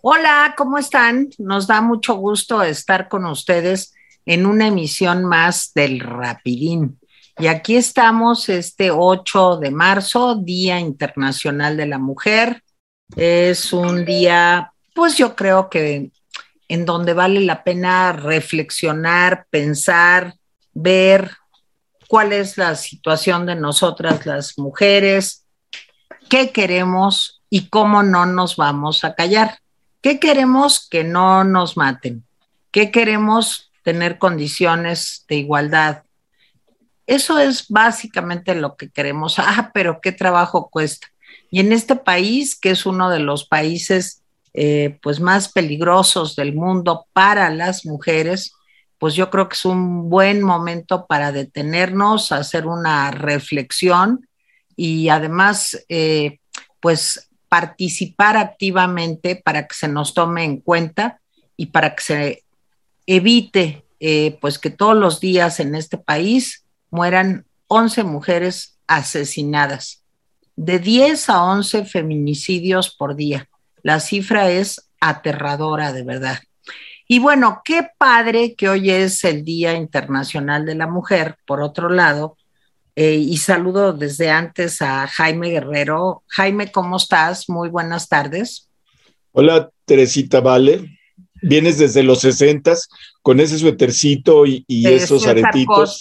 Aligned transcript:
Hola, 0.00 0.54
¿cómo 0.56 0.78
están? 0.78 1.28
Nos 1.38 1.66
da 1.66 1.80
mucho 1.80 2.14
gusto 2.14 2.62
estar 2.62 3.08
con 3.08 3.26
ustedes 3.26 3.94
en 4.24 4.46
una 4.46 4.68
emisión 4.68 5.24
más 5.24 5.72
del 5.74 5.98
Rapidín. 5.98 7.00
Y 7.36 7.48
aquí 7.48 7.74
estamos 7.74 8.48
este 8.48 8.92
8 8.92 9.56
de 9.56 9.72
marzo, 9.72 10.36
Día 10.36 10.78
Internacional 10.78 11.76
de 11.76 11.86
la 11.86 11.98
Mujer. 11.98 12.62
Es 13.16 13.72
un 13.72 14.04
día, 14.04 14.72
pues 14.94 15.16
yo 15.16 15.34
creo 15.34 15.68
que 15.68 16.12
en 16.68 16.84
donde 16.84 17.12
vale 17.12 17.40
la 17.40 17.64
pena 17.64 18.12
reflexionar, 18.12 19.46
pensar, 19.50 20.34
ver 20.74 21.32
cuál 22.06 22.32
es 22.32 22.56
la 22.56 22.76
situación 22.76 23.46
de 23.46 23.56
nosotras 23.56 24.24
las 24.26 24.58
mujeres, 24.58 25.44
qué 26.28 26.50
queremos 26.52 27.42
y 27.50 27.68
cómo 27.68 28.04
no 28.04 28.26
nos 28.26 28.54
vamos 28.54 29.02
a 29.02 29.16
callar. 29.16 29.58
¿Qué 30.00 30.20
queremos 30.20 30.86
que 30.88 31.04
no 31.04 31.44
nos 31.44 31.76
maten? 31.76 32.24
¿Qué 32.70 32.90
queremos 32.90 33.72
tener 33.82 34.18
condiciones 34.18 35.24
de 35.28 35.36
igualdad? 35.36 36.04
Eso 37.06 37.38
es 37.38 37.66
básicamente 37.68 38.54
lo 38.54 38.76
que 38.76 38.90
queremos. 38.90 39.38
Ah, 39.38 39.70
pero 39.74 40.00
qué 40.00 40.12
trabajo 40.12 40.68
cuesta. 40.70 41.08
Y 41.50 41.60
en 41.60 41.72
este 41.72 41.96
país, 41.96 42.58
que 42.58 42.70
es 42.70 42.86
uno 42.86 43.10
de 43.10 43.18
los 43.18 43.46
países 43.46 44.22
eh, 44.54 44.98
pues 45.02 45.20
más 45.20 45.50
peligrosos 45.50 46.36
del 46.36 46.54
mundo 46.54 47.06
para 47.12 47.50
las 47.50 47.86
mujeres, 47.86 48.52
pues 48.98 49.14
yo 49.14 49.30
creo 49.30 49.48
que 49.48 49.54
es 49.54 49.64
un 49.64 50.10
buen 50.10 50.42
momento 50.42 51.06
para 51.06 51.32
detenernos, 51.32 52.32
hacer 52.32 52.66
una 52.66 53.10
reflexión 53.10 54.28
y 54.76 55.08
además, 55.08 55.84
eh, 55.88 56.40
pues 56.80 57.27
participar 57.48 58.36
activamente 58.36 59.36
para 59.36 59.66
que 59.66 59.74
se 59.74 59.88
nos 59.88 60.14
tome 60.14 60.44
en 60.44 60.60
cuenta 60.60 61.20
y 61.56 61.66
para 61.66 61.94
que 61.94 62.02
se 62.02 62.44
evite 63.06 63.84
eh, 64.00 64.38
pues 64.40 64.58
que 64.58 64.70
todos 64.70 64.96
los 64.96 65.20
días 65.20 65.58
en 65.60 65.74
este 65.74 65.98
país 65.98 66.64
mueran 66.90 67.46
11 67.66 68.04
mujeres 68.04 68.78
asesinadas, 68.86 70.02
de 70.56 70.78
10 70.78 71.28
a 71.30 71.44
11 71.44 71.84
feminicidios 71.84 72.94
por 72.94 73.16
día. 73.16 73.48
La 73.82 74.00
cifra 74.00 74.50
es 74.50 74.88
aterradora, 75.00 75.92
de 75.92 76.02
verdad. 76.02 76.38
Y 77.06 77.18
bueno, 77.18 77.62
qué 77.64 77.88
padre 77.98 78.54
que 78.54 78.68
hoy 78.68 78.90
es 78.90 79.24
el 79.24 79.44
Día 79.44 79.74
Internacional 79.74 80.64
de 80.64 80.74
la 80.74 80.86
Mujer, 80.86 81.36
por 81.46 81.62
otro 81.62 81.88
lado, 81.88 82.36
eh, 83.00 83.14
y 83.14 83.36
saludo 83.36 83.92
desde 83.92 84.28
antes 84.28 84.82
a 84.82 85.06
Jaime 85.06 85.50
Guerrero. 85.50 86.24
Jaime, 86.26 86.72
¿cómo 86.72 86.96
estás? 86.96 87.48
Muy 87.48 87.68
buenas 87.68 88.08
tardes. 88.08 88.68
Hola, 89.30 89.70
Teresita 89.84 90.40
Vale. 90.40 90.98
Vienes 91.40 91.78
desde 91.78 92.02
los 92.02 92.22
sesentas 92.22 92.88
con 93.22 93.38
ese 93.38 93.56
suétercito 93.56 94.46
y, 94.46 94.64
esos 94.66 95.28
aretitos. 95.28 96.00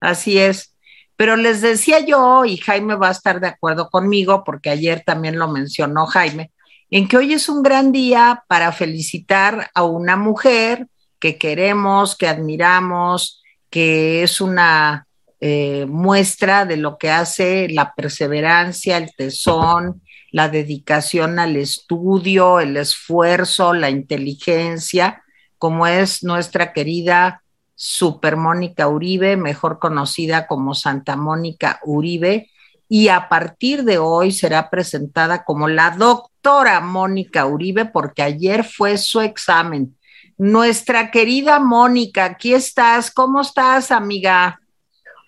Así 0.00 0.36
es. 0.36 0.74
Pero 1.14 1.36
les 1.36 1.60
decía 1.60 2.00
yo, 2.00 2.44
y 2.44 2.56
Jaime 2.56 2.96
va 2.96 3.10
a 3.10 3.12
estar 3.12 3.38
de 3.38 3.46
acuerdo 3.46 3.88
conmigo, 3.88 4.42
porque 4.42 4.70
ayer 4.70 5.04
también 5.06 5.38
lo 5.38 5.46
mencionó 5.46 6.06
Jaime, 6.06 6.50
en 6.90 7.06
que 7.06 7.16
hoy 7.16 7.32
es 7.32 7.48
un 7.48 7.62
gran 7.62 7.92
día 7.92 8.42
para 8.48 8.72
felicitar 8.72 9.70
a 9.72 9.84
una 9.84 10.16
mujer 10.16 10.88
que 11.20 11.38
queremos, 11.38 12.16
que 12.16 12.26
admiramos, 12.26 13.40
que 13.70 14.24
es 14.24 14.40
una 14.40 15.06
eh, 15.40 15.86
muestra 15.88 16.64
de 16.64 16.76
lo 16.76 16.96
que 16.98 17.10
hace 17.10 17.68
la 17.68 17.94
perseverancia, 17.94 18.96
el 18.96 19.14
tesón, 19.14 20.02
la 20.32 20.48
dedicación 20.48 21.38
al 21.38 21.56
estudio, 21.56 22.60
el 22.60 22.76
esfuerzo, 22.76 23.72
la 23.72 23.90
inteligencia, 23.90 25.22
como 25.58 25.86
es 25.86 26.24
nuestra 26.24 26.72
querida 26.72 27.42
Super 27.76 28.36
Mónica 28.36 28.88
Uribe, 28.88 29.36
mejor 29.36 29.78
conocida 29.78 30.46
como 30.46 30.74
Santa 30.74 31.16
Mónica 31.16 31.80
Uribe, 31.84 32.50
y 32.88 33.08
a 33.08 33.28
partir 33.28 33.84
de 33.84 33.98
hoy 33.98 34.30
será 34.30 34.70
presentada 34.70 35.44
como 35.44 35.68
la 35.68 35.90
doctora 35.90 36.80
Mónica 36.80 37.46
Uribe, 37.46 37.86
porque 37.86 38.22
ayer 38.22 38.64
fue 38.64 38.98
su 38.98 39.20
examen. 39.20 39.96
Nuestra 40.36 41.10
querida 41.10 41.60
Mónica, 41.60 42.24
aquí 42.24 42.54
estás. 42.54 43.10
¿Cómo 43.10 43.40
estás, 43.40 43.90
amiga? 43.90 44.60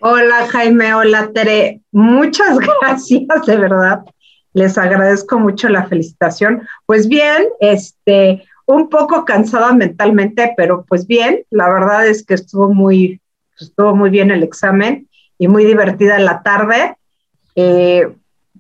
Hola 0.00 0.46
Jaime, 0.48 0.92
hola 0.94 1.30
Tere. 1.32 1.80
Muchas 1.90 2.58
gracias, 2.80 3.46
de 3.46 3.56
verdad. 3.56 4.04
Les 4.52 4.76
agradezco 4.76 5.38
mucho 5.38 5.68
la 5.70 5.86
felicitación. 5.86 6.66
Pues 6.84 7.08
bien, 7.08 7.44
este, 7.60 8.44
un 8.66 8.90
poco 8.90 9.24
cansada 9.24 9.72
mentalmente, 9.72 10.52
pero 10.56 10.84
pues 10.86 11.06
bien, 11.06 11.44
la 11.50 11.68
verdad 11.68 12.06
es 12.06 12.24
que 12.24 12.34
estuvo 12.34 12.72
muy, 12.72 13.20
estuvo 13.58 13.94
muy 13.96 14.10
bien 14.10 14.30
el 14.30 14.42
examen 14.42 15.08
y 15.38 15.48
muy 15.48 15.64
divertida 15.64 16.18
la 16.18 16.42
tarde. 16.42 16.96
Eh, 17.54 18.06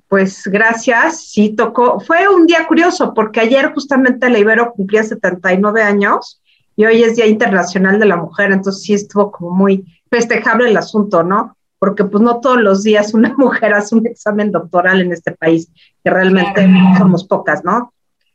pues 0.08 0.44
gracias, 0.46 1.26
sí 1.26 1.50
tocó. 1.50 2.00
Fue 2.00 2.28
un 2.28 2.46
día 2.46 2.66
curioso 2.66 3.12
porque 3.12 3.40
ayer 3.40 3.72
justamente 3.74 4.30
la 4.30 4.38
Ibero 4.38 4.72
cumplía 4.72 5.02
79 5.02 5.82
años 5.82 6.40
y 6.76 6.86
hoy 6.86 7.02
es 7.02 7.16
Día 7.16 7.26
Internacional 7.26 7.98
de 7.98 8.06
la 8.06 8.16
Mujer, 8.16 8.52
entonces 8.52 8.82
sí 8.82 8.94
estuvo 8.94 9.30
como 9.32 9.50
muy 9.50 9.95
festejable 10.10 10.70
el 10.70 10.76
asunto, 10.76 11.22
¿no? 11.22 11.56
Porque 11.78 12.04
pues 12.04 12.22
no 12.22 12.40
todos 12.40 12.60
los 12.60 12.82
días 12.82 13.14
una 13.14 13.34
mujer 13.38 13.74
hace 13.74 13.94
un 13.94 14.06
examen 14.06 14.50
doctoral 14.50 15.00
en 15.00 15.12
este 15.12 15.32
país, 15.32 15.70
que 16.02 16.10
realmente 16.10 16.68
somos 16.98 17.24
pocas, 17.24 17.64
¿no? 17.64 17.92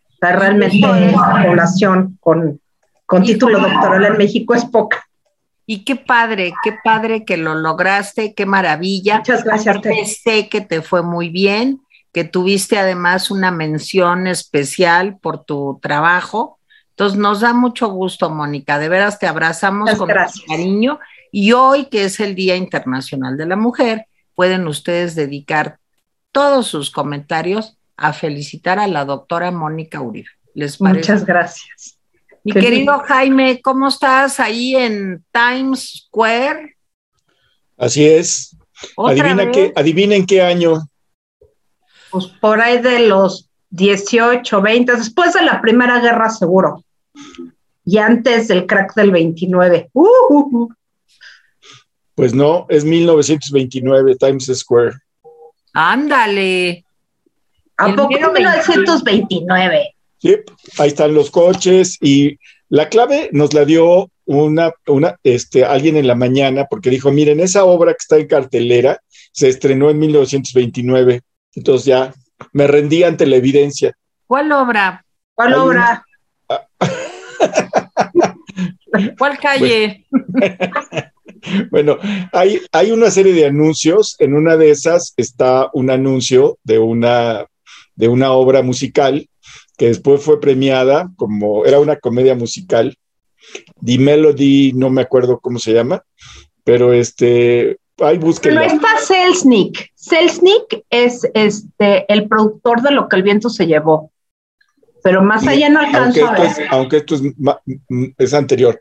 O 0.09 0.17
sea, 0.19 0.35
realmente 0.35 0.79
la 0.79 1.43
población 1.47 2.17
con, 2.19 2.59
con 3.05 3.23
título 3.23 3.59
doctoral 3.59 4.05
en 4.05 4.17
México 4.17 4.53
es 4.53 4.65
poca. 4.65 5.03
Y 5.65 5.83
qué 5.83 5.95
padre, 5.95 6.53
qué 6.63 6.75
padre 6.83 7.23
que 7.23 7.37
lo 7.37 7.55
lograste, 7.55 8.33
qué 8.35 8.45
maravilla. 8.45 9.17
Muchas 9.17 9.43
gracias. 9.43 9.79
Sé 10.21 10.49
que 10.49 10.61
te 10.61 10.81
fue 10.81 11.01
muy 11.01 11.29
bien, 11.29 11.81
que 12.11 12.23
tuviste 12.23 12.77
además 12.77 13.31
una 13.31 13.51
mención 13.51 14.27
especial 14.27 15.17
por 15.17 15.43
tu 15.43 15.79
trabajo. 15.81 16.59
Entonces 16.89 17.17
nos 17.17 17.39
da 17.39 17.53
mucho 17.53 17.88
gusto, 17.88 18.29
Mónica. 18.29 18.79
De 18.79 18.89
veras 18.89 19.17
te 19.17 19.27
abrazamos 19.27 19.89
con 19.95 20.09
mucho 20.09 20.41
cariño 20.47 20.99
y 21.31 21.53
hoy, 21.53 21.86
que 21.86 22.03
es 22.03 22.19
el 22.19 22.36
Día 22.36 22.56
Internacional 22.56 23.38
de 23.38 23.46
la 23.46 23.56
Mujer, 23.56 24.06
pueden 24.36 24.68
ustedes 24.68 25.16
dedicar 25.16 25.80
todos 26.31 26.68
sus 26.68 26.92
comentarios 26.92 27.78
a 27.96 28.14
felicitar 28.14 28.80
a 28.80 28.88
la 28.88 29.06
doctora 29.06 29.52
Mónica 29.52 30.02
Uribe. 30.02 30.30
¿Les 30.53 30.78
parece? 30.78 31.00
Muchas 31.00 31.25
gracias. 31.25 31.97
Mi 32.44 32.53
querido 32.53 33.00
Jaime, 33.00 33.62
¿cómo 33.62 33.88
estás 33.88 34.40
ahí 34.40 34.75
en 34.75 35.24
Times 35.31 36.08
Square? 36.08 36.75
Así 37.78 38.06
es. 38.06 38.58
Adivina 38.98 39.52
qué, 39.52 39.72
adivinen 39.75 40.25
qué 40.25 40.42
año. 40.42 40.88
Pues 42.09 42.25
por 42.42 42.59
ahí 42.59 42.81
de 42.81 43.08
los 43.08 43.50
18, 43.69 44.62
20, 44.62 44.96
después 44.96 45.34
de 45.34 45.44
la 45.44 45.62
Primera 45.62 46.00
Guerra 46.00 46.30
seguro. 46.30 46.84
Y 47.86 47.98
antes 47.98 48.48
del 48.48 48.66
crack 48.66 48.96
del 48.96 49.12
29. 49.12 49.92
Uh, 49.94 50.08
uh, 50.30 50.63
uh. 50.63 50.74
Pues 52.21 52.35
no, 52.35 52.67
es 52.69 52.85
1929, 52.85 54.15
Times 54.15 54.45
Square. 54.53 54.93
Ándale. 55.73 56.85
¿A 57.77 57.95
poco 57.95 58.09
1929? 58.09 59.95
Sí, 60.19 60.35
ahí 60.77 60.87
están 60.87 61.15
los 61.15 61.31
coches 61.31 61.97
y 61.99 62.37
la 62.69 62.89
clave 62.89 63.29
nos 63.31 63.55
la 63.55 63.65
dio 63.65 64.11
una, 64.25 64.71
una, 64.85 65.15
este, 65.23 65.65
alguien 65.65 65.97
en 65.97 66.05
la 66.05 66.13
mañana 66.13 66.67
porque 66.69 66.91
dijo, 66.91 67.11
miren, 67.11 67.39
esa 67.39 67.63
obra 67.63 67.93
que 67.93 68.01
está 68.01 68.17
en 68.17 68.27
cartelera 68.27 69.01
se 69.31 69.49
estrenó 69.49 69.89
en 69.89 69.97
1929. 69.97 71.21
Entonces 71.56 71.85
ya 71.88 72.13
me 72.53 72.67
rendí 72.67 73.01
ante 73.01 73.25
la 73.25 73.38
evidencia. 73.38 73.97
¿Cuál 74.27 74.51
obra? 74.51 75.03
¿Cuál 75.33 75.56
obra? 75.56 76.06
¿Cuál 79.17 79.39
calle? 79.39 80.06
Bueno, 81.69 81.97
hay, 82.31 82.61
hay 82.71 82.91
una 82.91 83.11
serie 83.11 83.33
de 83.33 83.45
anuncios. 83.45 84.15
En 84.19 84.33
una 84.33 84.57
de 84.57 84.71
esas 84.71 85.13
está 85.17 85.69
un 85.73 85.89
anuncio 85.89 86.57
de 86.63 86.79
una, 86.79 87.45
de 87.95 88.07
una 88.07 88.31
obra 88.33 88.61
musical 88.61 89.27
que 89.77 89.88
después 89.88 90.21
fue 90.21 90.39
premiada 90.39 91.09
como 91.15 91.65
era 91.65 91.79
una 91.79 91.95
comedia 91.95 92.35
musical. 92.35 92.95
The 93.83 93.97
Melody, 93.97 94.73
no 94.73 94.89
me 94.89 95.01
acuerdo 95.01 95.39
cómo 95.39 95.57
se 95.57 95.73
llama, 95.73 96.03
pero 96.63 96.93
este, 96.93 97.79
ahí 97.99 98.17
búsquenla. 98.17 98.61
Pero 98.61 98.73
está 98.73 98.97
Selznick. 98.99 99.91
Selznick 99.95 100.83
es 100.89 101.27
este, 101.33 102.05
el 102.13 102.27
productor 102.27 102.81
de 102.81 102.91
Lo 102.91 103.09
que 103.09 103.15
el 103.15 103.23
viento 103.23 103.49
se 103.49 103.65
llevó. 103.65 104.11
Pero 105.03 105.23
más 105.23 105.47
allá 105.47 105.69
no 105.69 105.79
alcanza 105.79 106.27
aunque 106.27 106.45
esto 106.45 106.61
Es, 106.61 106.67
aunque 106.69 106.97
esto 106.97 107.15
es, 107.15 108.13
es 108.19 108.33
anterior. 108.35 108.79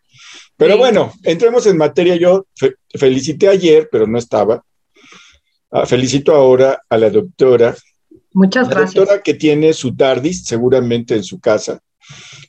Pero 0.61 0.77
bueno, 0.77 1.11
entremos 1.23 1.67
en 1.67 1.79
materia. 1.79 2.17
Yo 2.17 2.45
felicité 2.95 3.49
ayer, 3.49 3.89
pero 3.91 4.07
no 4.07 4.19
estaba. 4.19 4.63
Ah, 5.71 5.87
felicito 5.87 6.35
ahora 6.35 6.83
a 6.87 6.99
la 6.99 7.09
doctora. 7.09 7.75
Muchas 8.35 8.69
gracias. 8.69 8.95
La 8.95 9.01
doctora 9.01 9.23
que 9.23 9.33
tiene 9.33 9.73
su 9.73 9.97
TARDIS 9.97 10.45
seguramente 10.45 11.15
en 11.15 11.25
su 11.25 11.41
casa. 11.41 11.81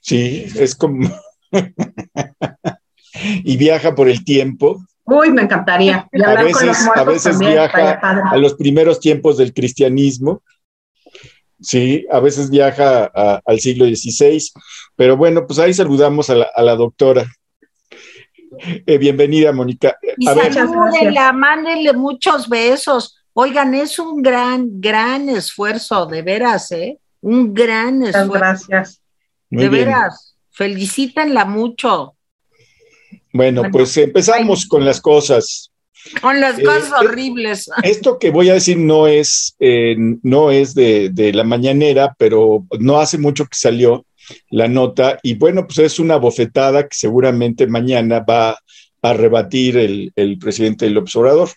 Sí, 0.02 0.46
es 0.58 0.76
como... 0.76 1.10
y 3.46 3.56
viaja 3.56 3.96
por 3.96 4.10
el 4.10 4.26
tiempo. 4.26 4.86
Uy, 5.06 5.32
me 5.32 5.44
encantaría. 5.44 6.10
a 6.12 6.44
veces, 6.44 6.78
a 6.94 7.04
veces 7.06 7.40
viaja 7.40 7.94
a 7.94 8.36
los 8.36 8.56
primeros 8.56 9.00
tiempos 9.00 9.38
del 9.38 9.54
cristianismo. 9.54 10.44
Sí, 11.62 12.06
a 12.12 12.20
veces 12.20 12.50
viaja 12.50 13.06
al 13.06 13.60
siglo 13.62 13.86
XVI. 13.86 14.52
Pero 14.98 15.16
bueno, 15.16 15.48
pues 15.48 15.60
ahí 15.60 15.74
saludamos 15.74 16.30
a 16.30 16.36
la, 16.36 16.76
doctora. 16.76 17.26
Eh, 18.60 18.98
bienvenida, 18.98 19.52
Mónica. 19.52 19.98
Y 20.18 20.26
salúdenla, 20.26 21.32
mándenle 21.32 21.94
muchos 21.94 22.50
besos. 22.50 23.18
Oigan, 23.34 23.74
es 23.74 23.98
un 23.98 24.22
gran, 24.22 24.82
gran 24.82 25.30
esfuerzo, 25.30 26.06
de 26.06 26.22
veras, 26.22 26.72
¿eh? 26.72 27.00
Un 27.22 27.54
gran 27.54 28.04
esfuerzo. 28.04 28.32
gracias. 28.34 29.02
de 29.50 29.70
veras, 29.70 30.36
felicítenla 30.50 31.46
mucho. 31.46 32.16
Bueno, 33.32 33.64
pues 33.72 33.96
empezamos 33.98 34.66
con 34.66 34.84
las 34.84 35.00
cosas. 35.00 35.72
Con 36.22 36.42
las 36.42 36.60
eh, 36.60 36.64
cosas 36.64 36.90
eh, 36.90 37.06
horribles. 37.06 37.70
Esto 37.84 38.20
que 38.20 38.32
voy 38.32 38.50
a 38.50 38.56
decir 38.56 38.78
no 38.78 39.08
es, 39.08 39.56
eh, 39.60 39.96
no 40.24 40.52
es 40.52 40.74
de, 40.74 41.32
la 41.34 41.44
mañanera, 41.44 42.16
pero 42.18 42.66
no 42.80 43.00
hace 43.00 43.18
mucho 43.18 43.46
que 43.46 43.56
salió 43.56 44.06
la 44.50 44.68
nota 44.68 45.20
y 45.24 45.36
bueno, 45.36 45.66
pues 45.66 45.80
es 45.80 46.00
una 46.00 46.18
bofetada 46.18 46.84
que 46.84 46.96
seguramente 46.96 47.68
mañana 47.68 48.20
va 48.20 48.58
a 49.02 49.14
rebatir 49.14 49.78
el, 49.78 50.12
el 50.16 50.38
presidente 50.38 50.86
del 50.86 50.98
observador. 50.98 51.50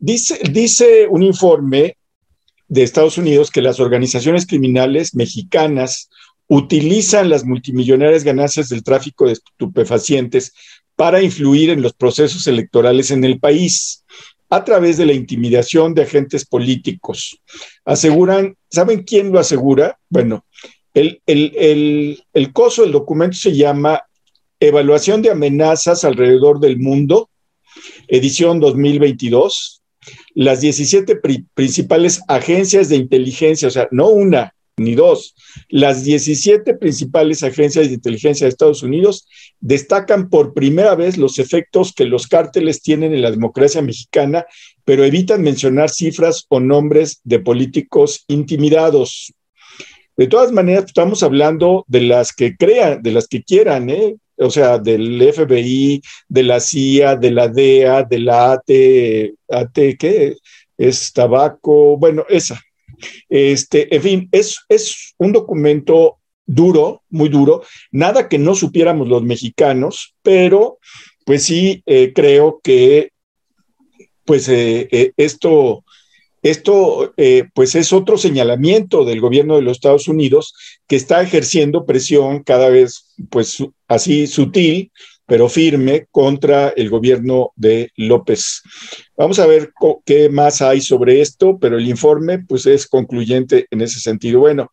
dice, 0.00 0.40
dice 0.50 1.06
un 1.08 1.22
informe 1.22 1.96
de 2.68 2.82
Estados 2.82 3.18
Unidos 3.18 3.50
que 3.50 3.62
las 3.62 3.78
organizaciones 3.80 4.46
criminales 4.46 5.14
mexicanas 5.14 6.08
utilizan 6.48 7.28
las 7.28 7.44
multimillonarias 7.44 8.24
ganancias 8.24 8.68
del 8.68 8.82
tráfico 8.82 9.26
de 9.26 9.32
estupefacientes 9.32 10.52
para 10.96 11.22
influir 11.22 11.70
en 11.70 11.82
los 11.82 11.92
procesos 11.92 12.46
electorales 12.46 13.10
en 13.10 13.24
el 13.24 13.38
país 13.40 14.04
a 14.50 14.64
través 14.64 14.96
de 14.96 15.06
la 15.06 15.12
intimidación 15.12 15.94
de 15.94 16.02
agentes 16.02 16.44
políticos. 16.44 17.40
Aseguran, 17.84 18.56
¿saben 18.70 19.02
quién 19.02 19.32
lo 19.32 19.38
asegura? 19.38 19.98
Bueno, 20.08 20.44
el, 20.92 21.20
el, 21.26 22.22
el, 22.32 22.52
coso 22.52 22.82
del 22.82 22.92
documento 22.92 23.36
se 23.36 23.56
llama 23.56 24.02
Evaluación 24.60 25.22
de 25.22 25.30
amenazas 25.30 26.04
alrededor 26.04 26.60
del 26.60 26.78
mundo, 26.78 27.30
edición 28.06 28.60
2022. 28.60 29.82
Las 30.34 30.60
17 30.60 31.20
principales 31.54 32.20
agencias 32.28 32.88
de 32.88 32.96
inteligencia, 32.96 33.68
o 33.68 33.70
sea, 33.70 33.88
no 33.90 34.08
una, 34.08 34.54
ni 34.76 34.94
dos. 34.94 35.34
Las 35.68 36.04
17 36.04 36.74
principales 36.74 37.42
agencias 37.42 37.88
de 37.88 37.94
inteligencia 37.94 38.44
de 38.44 38.50
Estados 38.50 38.82
Unidos 38.82 39.28
destacan 39.60 40.28
por 40.28 40.54
primera 40.54 40.94
vez 40.94 41.16
los 41.16 41.38
efectos 41.38 41.92
que 41.92 42.04
los 42.04 42.26
cárteles 42.26 42.82
tienen 42.82 43.14
en 43.14 43.22
la 43.22 43.30
democracia 43.30 43.82
mexicana, 43.82 44.46
pero 44.84 45.04
evitan 45.04 45.42
mencionar 45.42 45.90
cifras 45.90 46.44
o 46.48 46.60
nombres 46.60 47.20
de 47.24 47.38
políticos 47.38 48.24
intimidados. 48.28 49.32
De 50.16 50.26
todas 50.26 50.52
maneras, 50.52 50.84
estamos 50.86 51.22
hablando 51.22 51.84
de 51.88 52.02
las 52.02 52.32
que 52.32 52.56
crean, 52.56 53.02
de 53.02 53.12
las 53.12 53.26
que 53.26 53.42
quieran, 53.42 53.90
¿eh? 53.90 54.16
o 54.36 54.50
sea, 54.50 54.78
del 54.78 55.20
FBI, 55.32 56.02
de 56.28 56.42
la 56.42 56.60
CIA, 56.60 57.16
de 57.16 57.30
la 57.30 57.48
DEA, 57.48 58.02
de 58.02 58.18
la 58.18 58.52
AT, 58.52 58.70
AT, 59.48 59.74
¿qué? 59.98 60.36
Es 60.76 61.12
tabaco, 61.12 61.96
bueno, 61.96 62.24
esa, 62.28 62.60
este, 63.28 63.94
en 63.94 64.02
fin, 64.02 64.28
es, 64.32 64.58
es 64.68 65.14
un 65.18 65.32
documento 65.32 66.18
duro, 66.46 67.02
muy 67.10 67.28
duro, 67.28 67.62
nada 67.90 68.28
que 68.28 68.38
no 68.38 68.54
supiéramos 68.54 69.08
los 69.08 69.22
mexicanos, 69.22 70.14
pero 70.22 70.78
pues 71.24 71.44
sí 71.44 71.82
eh, 71.86 72.12
creo 72.14 72.60
que 72.62 73.10
pues 74.24 74.48
eh, 74.48 74.88
eh, 74.90 75.12
esto, 75.16 75.84
esto 76.42 77.14
pues 77.54 77.74
es 77.74 77.92
otro 77.92 78.18
señalamiento 78.18 79.04
del 79.04 79.20
gobierno 79.20 79.56
de 79.56 79.62
los 79.62 79.78
Estados 79.78 80.08
Unidos 80.08 80.54
que 80.86 80.96
está 80.96 81.22
ejerciendo 81.22 81.86
presión 81.86 82.42
cada 82.42 82.68
vez 82.68 83.14
pues 83.30 83.64
así 83.88 84.26
sutil 84.26 84.92
pero 85.26 85.48
firme 85.48 86.06
contra 86.10 86.68
el 86.70 86.90
gobierno 86.90 87.52
de 87.56 87.90
López. 87.96 88.62
Vamos 89.16 89.38
a 89.38 89.46
ver 89.46 89.72
qué 90.04 90.28
más 90.28 90.60
hay 90.62 90.80
sobre 90.80 91.20
esto, 91.20 91.58
pero 91.58 91.78
el 91.78 91.88
informe 91.88 92.40
pues 92.40 92.66
es 92.66 92.86
concluyente 92.86 93.66
en 93.70 93.80
ese 93.80 94.00
sentido. 94.00 94.40
Bueno, 94.40 94.70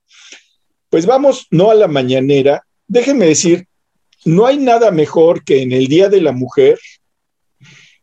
pues 0.89 1.05
vamos 1.05 1.47
no 1.51 1.71
a 1.71 1.75
la 1.75 1.87
mañanera. 1.87 2.63
Déjenme 2.87 3.25
decir, 3.25 3.65
no 4.25 4.45
hay 4.45 4.57
nada 4.57 4.91
mejor 4.91 5.43
que 5.43 5.61
en 5.61 5.71
el 5.71 5.87
Día 5.87 6.09
de 6.09 6.21
la 6.21 6.31
Mujer, 6.31 6.77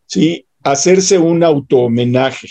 ¿sí? 0.06 0.46
Hacerse 0.62 1.18
un 1.18 1.44
auto-homenaje, 1.44 2.48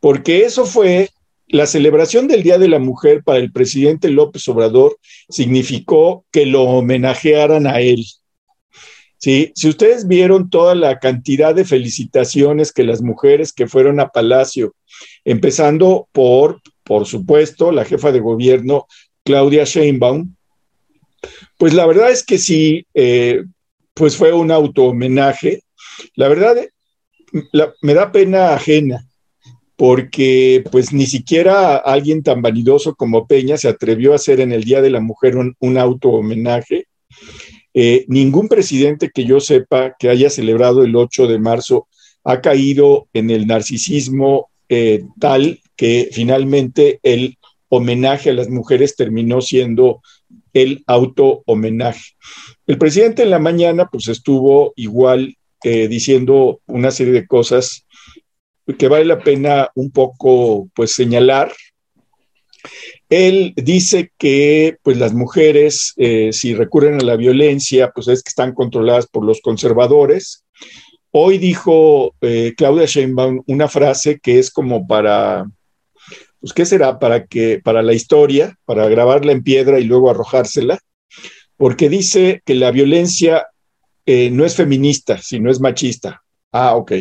porque 0.00 0.44
eso 0.44 0.66
fue 0.66 1.10
la 1.46 1.66
celebración 1.66 2.28
del 2.28 2.42
Día 2.42 2.58
de 2.58 2.68
la 2.68 2.78
Mujer 2.78 3.22
para 3.24 3.38
el 3.38 3.50
presidente 3.50 4.08
López 4.08 4.46
Obrador 4.48 4.96
significó 5.28 6.24
que 6.30 6.46
lo 6.46 6.62
homenajearan 6.62 7.66
a 7.66 7.80
él. 7.80 8.04
Sí, 9.20 9.52
si 9.54 9.68
ustedes 9.68 10.08
vieron 10.08 10.48
toda 10.48 10.74
la 10.74 10.98
cantidad 10.98 11.54
de 11.54 11.66
felicitaciones 11.66 12.72
que 12.72 12.84
las 12.84 13.02
mujeres 13.02 13.52
que 13.52 13.66
fueron 13.66 14.00
a 14.00 14.08
Palacio, 14.08 14.74
empezando 15.26 16.08
por, 16.10 16.62
por 16.84 17.04
supuesto, 17.04 17.70
la 17.70 17.84
jefa 17.84 18.12
de 18.12 18.20
gobierno, 18.20 18.86
Claudia 19.22 19.64
Sheinbaum, 19.64 20.34
pues 21.58 21.74
la 21.74 21.86
verdad 21.86 22.10
es 22.10 22.24
que 22.24 22.38
sí, 22.38 22.86
eh, 22.94 23.44
pues 23.92 24.16
fue 24.16 24.32
un 24.32 24.50
auto 24.50 24.84
homenaje. 24.84 25.64
La 26.14 26.28
verdad, 26.28 26.56
me 27.82 27.92
da 27.92 28.12
pena 28.12 28.54
ajena, 28.54 29.06
porque 29.76 30.64
pues 30.72 30.94
ni 30.94 31.04
siquiera 31.04 31.76
alguien 31.76 32.22
tan 32.22 32.40
vanidoso 32.40 32.94
como 32.94 33.26
Peña 33.26 33.58
se 33.58 33.68
atrevió 33.68 34.12
a 34.12 34.16
hacer 34.16 34.40
en 34.40 34.52
el 34.52 34.64
Día 34.64 34.80
de 34.80 34.88
la 34.88 35.00
Mujer 35.00 35.36
un, 35.36 35.54
un 35.60 35.76
auto 35.76 36.08
homenaje. 36.08 36.86
Eh, 37.72 38.04
ningún 38.08 38.48
presidente 38.48 39.10
que 39.14 39.24
yo 39.24 39.38
sepa 39.40 39.94
que 39.98 40.08
haya 40.08 40.28
celebrado 40.28 40.82
el 40.82 40.96
8 40.96 41.28
de 41.28 41.38
marzo 41.38 41.86
ha 42.24 42.40
caído 42.40 43.08
en 43.12 43.30
el 43.30 43.46
narcisismo 43.46 44.50
eh, 44.68 45.04
tal 45.18 45.60
que 45.76 46.10
finalmente 46.12 47.00
el 47.02 47.38
homenaje 47.68 48.30
a 48.30 48.34
las 48.34 48.48
mujeres 48.48 48.96
terminó 48.96 49.40
siendo 49.40 50.02
el 50.52 50.82
auto 50.86 51.42
homenaje. 51.46 52.12
El 52.66 52.78
presidente 52.78 53.22
en 53.22 53.30
la 53.30 53.38
mañana 53.38 53.86
pues 53.86 54.08
estuvo 54.08 54.72
igual 54.76 55.36
eh, 55.62 55.88
diciendo 55.88 56.60
una 56.66 56.90
serie 56.90 57.12
de 57.12 57.26
cosas 57.26 57.86
que 58.78 58.88
vale 58.88 59.04
la 59.04 59.20
pena 59.20 59.70
un 59.74 59.90
poco 59.90 60.68
pues 60.74 60.92
señalar 60.92 61.52
él 63.10 63.52
dice 63.56 64.12
que 64.16 64.78
pues, 64.82 64.96
las 64.96 65.12
mujeres, 65.12 65.92
eh, 65.96 66.32
si 66.32 66.54
recurren 66.54 66.94
a 66.94 67.04
la 67.04 67.16
violencia, 67.16 67.90
pues 67.90 68.06
es 68.06 68.22
que 68.22 68.28
están 68.28 68.54
controladas 68.54 69.08
por 69.08 69.24
los 69.24 69.40
conservadores. 69.40 70.44
Hoy 71.10 71.38
dijo 71.38 72.14
eh, 72.20 72.54
Claudia 72.56 72.86
Sheinbaum 72.86 73.42
una 73.48 73.68
frase 73.68 74.20
que 74.20 74.38
es 74.38 74.52
como 74.52 74.86
para, 74.86 75.44
pues, 76.38 76.52
¿qué 76.52 76.64
será? 76.64 77.00
Para, 77.00 77.26
que, 77.26 77.60
para 77.62 77.82
la 77.82 77.94
historia, 77.94 78.56
para 78.64 78.88
grabarla 78.88 79.32
en 79.32 79.42
piedra 79.42 79.80
y 79.80 79.84
luego 79.84 80.08
arrojársela, 80.08 80.78
porque 81.56 81.88
dice 81.88 82.42
que 82.44 82.54
la 82.54 82.70
violencia 82.70 83.48
eh, 84.06 84.30
no 84.30 84.44
es 84.44 84.54
feminista, 84.54 85.18
sino 85.18 85.50
es 85.50 85.58
machista. 85.58 86.22
Ah, 86.52 86.76
ok. 86.76 86.92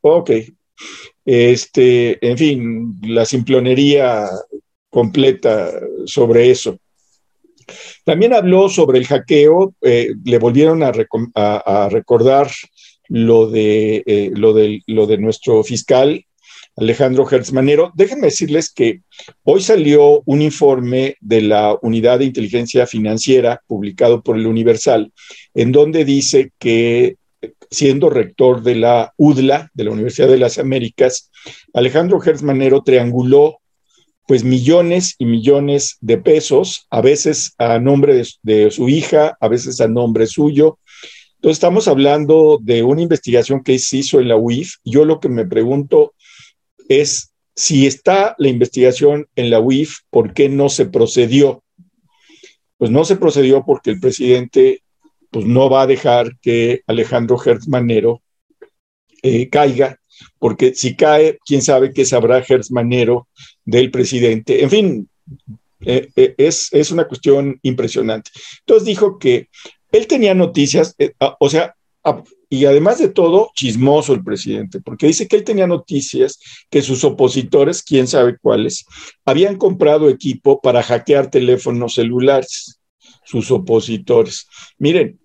Ok. 0.00 0.30
Este, 1.26 2.26
en 2.26 2.38
fin, 2.38 2.98
la 3.02 3.26
simplonería 3.26 4.30
completa 4.90 5.70
sobre 6.06 6.50
eso. 6.50 6.78
También 8.04 8.32
habló 8.32 8.68
sobre 8.68 8.98
el 8.98 9.06
hackeo, 9.06 9.74
eh, 9.82 10.14
le 10.24 10.38
volvieron 10.38 10.82
a, 10.82 11.88
recordar 11.90 12.50
lo 13.08 13.48
de, 13.48 14.02
eh, 14.06 14.30
lo, 14.34 14.52
de, 14.52 15.18
nuestro 15.18 15.62
fiscal 15.62 16.24
Alejandro 16.76 17.28
Hertzmanero. 17.28 17.92
Déjenme 17.94 18.28
decirles 18.28 18.72
que 18.72 19.02
hoy 19.42 19.60
salió 19.60 20.22
un 20.24 20.42
informe 20.42 21.16
de 21.20 21.42
la 21.42 21.76
Unidad 21.82 22.20
de 22.20 22.26
Inteligencia 22.26 22.86
Financiera 22.86 23.62
publicado 23.66 24.22
por 24.22 24.36
el 24.36 24.46
Universal, 24.46 25.12
en 25.54 25.72
donde 25.72 26.04
dice 26.04 26.52
que 26.58 27.16
siendo 27.70 28.10
rector 28.10 28.62
de 28.62 28.76
la 28.76 29.12
UDLA, 29.16 29.70
de 29.74 29.84
la 29.84 29.90
Universidad 29.90 30.28
de 30.28 30.38
las 30.38 30.58
Américas, 30.58 31.30
Alejandro 31.74 32.20
Hertzmanero 32.22 32.82
trianguló 32.82 33.58
pues 34.28 34.44
millones 34.44 35.14
y 35.16 35.24
millones 35.24 35.96
de 36.02 36.18
pesos, 36.18 36.86
a 36.90 37.00
veces 37.00 37.54
a 37.56 37.78
nombre 37.78 38.22
de, 38.42 38.70
su 38.70 38.90
hija, 38.90 39.38
a 39.40 39.48
veces 39.48 39.80
a 39.80 39.88
nombre 39.88 40.26
suyo. 40.26 40.78
Entonces 41.36 41.56
estamos 41.56 41.88
hablando 41.88 42.58
de 42.60 42.82
una 42.82 43.00
investigación 43.00 43.64
que 43.64 43.78
se 43.78 43.96
hizo 43.96 44.20
en 44.20 44.28
la 44.28 44.36
UIF. 44.36 44.74
Yo 44.84 45.06
lo 45.06 45.18
que 45.18 45.30
me 45.30 45.46
pregunto 45.46 46.12
es 46.90 47.32
si 47.56 47.86
está 47.86 48.34
la 48.36 48.48
investigación 48.48 49.26
en 49.34 49.48
la 49.48 49.60
UIF, 49.60 50.00
¿por 50.10 50.34
qué 50.34 50.50
no 50.50 50.68
se 50.68 50.84
procedió? 50.84 51.64
Pues 52.76 52.90
no 52.90 53.06
se 53.06 53.16
procedió 53.16 53.64
porque 53.64 53.92
el 53.92 53.98
presidente 53.98 54.82
pues 55.30 55.46
no 55.46 55.70
va 55.70 55.82
a 55.82 55.86
dejar 55.86 56.38
que 56.42 56.82
Alejandro 56.86 57.42
Hertz 57.42 57.66
Manero 57.66 58.20
eh, 59.22 59.48
caiga, 59.48 59.98
porque 60.38 60.74
si 60.74 60.96
cae, 60.96 61.38
quién 61.46 61.62
sabe 61.62 61.94
qué 61.94 62.04
sabrá 62.04 62.44
Hertz 62.46 62.70
Manero 62.70 63.26
del 63.68 63.90
presidente. 63.90 64.62
En 64.62 64.70
fin, 64.70 65.08
eh, 65.80 66.08
eh, 66.16 66.34
es, 66.38 66.72
es, 66.72 66.90
una 66.90 67.06
cuestión 67.06 67.58
impresionante. 67.62 68.30
Entonces 68.60 68.86
dijo 68.86 69.18
que 69.18 69.48
él 69.92 70.06
tenía 70.06 70.34
noticias, 70.34 70.96
ah, 71.20 71.36
o 71.38 71.50
sea, 71.50 71.74
y 72.48 72.64
además 72.64 72.98
de 72.98 73.08
todo, 73.08 73.50
chismoso 73.54 74.14
el 74.14 74.24
presidente, 74.24 74.80
porque 74.80 75.06
dice 75.06 75.28
que 75.28 75.36
él 75.36 75.44
tenía 75.44 75.66
noticias 75.66 76.38
que 76.70 76.80
sus 76.80 77.04
opositores, 77.04 77.82
quién 77.82 78.06
sabe 78.06 78.38
cuáles, 78.40 78.86
habían 79.26 79.56
comprado 79.56 80.08
equipo 80.08 80.62
para 80.62 80.82
hackear 80.82 81.30
teléfonos 81.30 81.94
celulares, 81.94 82.80
sus 83.26 83.50
opositores. 83.50 84.46
Miren, 84.78 85.20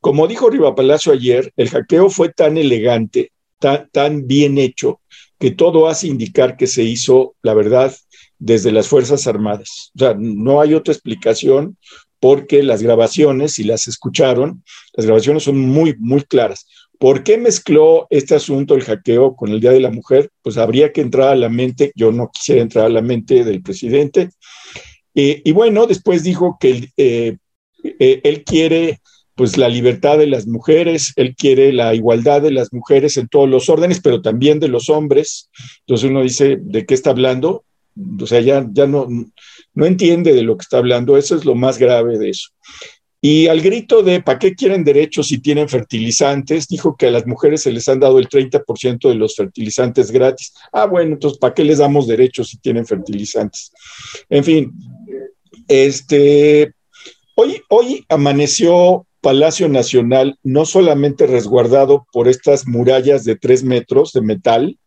como 0.00 0.28
dijo 0.28 0.48
Riva 0.48 0.76
Palacio 0.76 1.12
ayer, 1.12 1.52
el 1.56 1.68
hackeo 1.68 2.10
fue 2.10 2.28
tan 2.28 2.56
elegante, 2.56 3.32
tan, 3.58 3.88
tan 3.90 4.28
bien 4.28 4.56
hecho, 4.56 5.00
que 5.38 5.50
todo 5.50 5.88
hace 5.88 6.08
indicar 6.08 6.56
que 6.56 6.66
se 6.66 6.82
hizo, 6.82 7.34
la 7.42 7.54
verdad, 7.54 7.94
desde 8.38 8.72
las 8.72 8.88
Fuerzas 8.88 9.26
Armadas. 9.26 9.90
O 9.96 9.98
sea, 9.98 10.14
no 10.18 10.60
hay 10.60 10.74
otra 10.74 10.92
explicación 10.92 11.76
porque 12.20 12.62
las 12.62 12.82
grabaciones, 12.82 13.52
si 13.52 13.64
las 13.64 13.86
escucharon, 13.86 14.64
las 14.94 15.06
grabaciones 15.06 15.44
son 15.44 15.58
muy, 15.60 15.94
muy 15.98 16.22
claras. 16.22 16.66
¿Por 16.98 17.22
qué 17.22 17.38
mezcló 17.38 18.08
este 18.10 18.34
asunto, 18.34 18.74
el 18.74 18.82
hackeo, 18.82 19.36
con 19.36 19.50
el 19.50 19.60
Día 19.60 19.70
de 19.70 19.80
la 19.80 19.90
Mujer? 19.90 20.30
Pues 20.42 20.56
habría 20.56 20.92
que 20.92 21.00
entrar 21.00 21.28
a 21.28 21.36
la 21.36 21.48
mente, 21.48 21.92
yo 21.94 22.10
no 22.10 22.28
quisiera 22.32 22.60
entrar 22.60 22.86
a 22.86 22.90
la 22.90 23.02
mente 23.02 23.44
del 23.44 23.62
presidente. 23.62 24.30
Eh, 25.14 25.40
y 25.44 25.52
bueno, 25.52 25.86
después 25.86 26.24
dijo 26.24 26.56
que 26.58 26.88
eh, 26.96 27.36
eh, 27.84 28.20
él 28.24 28.42
quiere 28.42 29.00
pues 29.38 29.56
la 29.56 29.68
libertad 29.68 30.18
de 30.18 30.26
las 30.26 30.48
mujeres, 30.48 31.12
él 31.14 31.36
quiere 31.36 31.72
la 31.72 31.94
igualdad 31.94 32.42
de 32.42 32.50
las 32.50 32.72
mujeres 32.72 33.16
en 33.16 33.28
todos 33.28 33.48
los 33.48 33.68
órdenes, 33.68 34.00
pero 34.00 34.20
también 34.20 34.58
de 34.58 34.66
los 34.66 34.90
hombres. 34.90 35.48
Entonces 35.86 36.10
uno 36.10 36.22
dice, 36.22 36.58
¿de 36.60 36.84
qué 36.84 36.94
está 36.94 37.10
hablando? 37.10 37.64
O 38.20 38.26
sea, 38.26 38.40
ya, 38.40 38.66
ya 38.72 38.88
no, 38.88 39.06
no 39.74 39.86
entiende 39.86 40.32
de 40.32 40.42
lo 40.42 40.56
que 40.56 40.62
está 40.62 40.78
hablando, 40.78 41.16
eso 41.16 41.36
es 41.36 41.44
lo 41.44 41.54
más 41.54 41.78
grave 41.78 42.18
de 42.18 42.30
eso. 42.30 42.48
Y 43.20 43.46
al 43.46 43.60
grito 43.60 44.02
de 44.02 44.20
¿para 44.20 44.40
qué 44.40 44.56
quieren 44.56 44.82
derechos 44.82 45.28
si 45.28 45.38
tienen 45.38 45.68
fertilizantes? 45.68 46.66
Dijo 46.66 46.96
que 46.96 47.06
a 47.06 47.12
las 47.12 47.24
mujeres 47.24 47.62
se 47.62 47.70
les 47.70 47.88
han 47.88 48.00
dado 48.00 48.18
el 48.18 48.28
30% 48.28 49.08
de 49.08 49.14
los 49.14 49.36
fertilizantes 49.36 50.10
gratis. 50.10 50.52
Ah, 50.72 50.86
bueno, 50.86 51.12
entonces 51.12 51.38
¿para 51.38 51.54
qué 51.54 51.62
les 51.62 51.78
damos 51.78 52.08
derechos 52.08 52.48
si 52.48 52.58
tienen 52.58 52.86
fertilizantes? 52.86 53.70
En 54.28 54.42
fin, 54.42 54.72
este, 55.68 56.72
hoy, 57.36 57.62
hoy 57.68 58.04
amaneció 58.08 59.04
Palacio 59.28 59.68
Nacional 59.68 60.38
no 60.42 60.64
solamente 60.64 61.26
resguardado 61.26 62.06
por 62.14 62.28
estas 62.28 62.66
murallas 62.66 63.24
de 63.24 63.36
tres 63.36 63.62
metros 63.62 64.12
de 64.14 64.22
metal, 64.22 64.78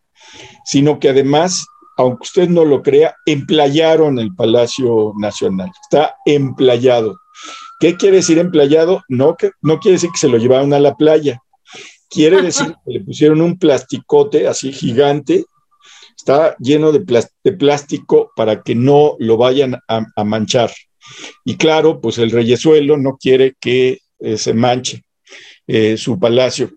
sino 0.65 0.99
que 0.99 1.09
además 1.09 1.65
aunque 2.01 2.23
usted 2.23 2.49
no 2.49 2.65
lo 2.65 2.81
crea, 2.81 3.13
emplayaron 3.27 4.17
el 4.17 4.33
Palacio 4.33 5.13
Nacional. 5.19 5.69
Está 5.83 6.15
emplayado. 6.25 7.19
¿Qué 7.79 7.95
quiere 7.95 8.17
decir 8.17 8.39
emplayado? 8.39 9.03
No, 9.07 9.35
que, 9.35 9.51
no 9.61 9.79
quiere 9.79 9.97
decir 9.97 10.09
que 10.11 10.17
se 10.17 10.27
lo 10.27 10.37
llevaron 10.37 10.73
a 10.73 10.79
la 10.79 10.95
playa. 10.95 11.39
Quiere 12.09 12.41
decir 12.49 12.73
que 12.83 12.93
le 12.93 13.01
pusieron 13.01 13.41
un 13.41 13.59
plasticote 13.59 14.47
así 14.47 14.71
gigante. 14.71 15.45
Está 16.17 16.55
lleno 16.57 16.91
de, 16.91 17.01
plástico 17.53 18.31
para 18.35 18.63
que 18.63 18.73
no 18.73 19.15
lo 19.19 19.37
vayan 19.37 19.77
a, 19.87 20.23
manchar. 20.23 20.71
Y 21.45 21.57
claro, 21.57 22.01
pues 22.01 22.17
el 22.17 22.31
reyesuelo 22.31 22.97
no 22.97 23.17
quiere 23.19 23.53
que 23.59 23.99
eh, 24.21 24.37
se 24.37 24.53
manche 24.53 25.03
eh, 25.67 25.97
su 25.97 26.19
palacio. 26.19 26.71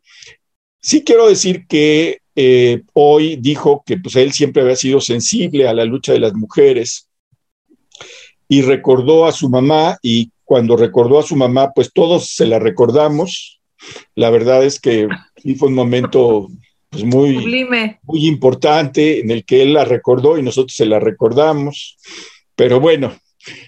Sí 0.80 1.02
quiero 1.02 1.28
decir 1.28 1.66
que 1.66 2.18
eh, 2.36 2.82
hoy 2.92 3.36
dijo 3.36 3.82
que 3.86 3.96
pues, 3.98 4.16
él 4.16 4.32
siempre 4.32 4.62
había 4.62 4.76
sido 4.76 5.00
sensible 5.00 5.68
a 5.68 5.74
la 5.74 5.84
lucha 5.84 6.12
de 6.12 6.20
las 6.20 6.34
mujeres 6.34 7.08
y 8.48 8.62
recordó 8.62 9.26
a 9.26 9.32
su 9.32 9.48
mamá 9.48 9.96
y 10.02 10.30
cuando 10.44 10.76
recordó 10.76 11.18
a 11.18 11.22
su 11.22 11.36
mamá, 11.36 11.72
pues 11.74 11.92
todos 11.92 12.28
se 12.28 12.46
la 12.46 12.58
recordamos. 12.58 13.60
La 14.14 14.30
verdad 14.30 14.64
es 14.64 14.80
que 14.80 15.08
sí 15.36 15.54
fue 15.54 15.68
un 15.68 15.74
momento 15.74 16.48
pues, 16.90 17.04
muy, 17.04 17.66
muy 18.02 18.26
importante 18.26 19.20
en 19.20 19.30
el 19.30 19.44
que 19.44 19.62
él 19.62 19.72
la 19.72 19.84
recordó 19.84 20.38
y 20.38 20.42
nosotros 20.42 20.76
se 20.76 20.86
la 20.86 21.00
recordamos. 21.00 21.98
Pero 22.54 22.78
bueno, 22.80 23.16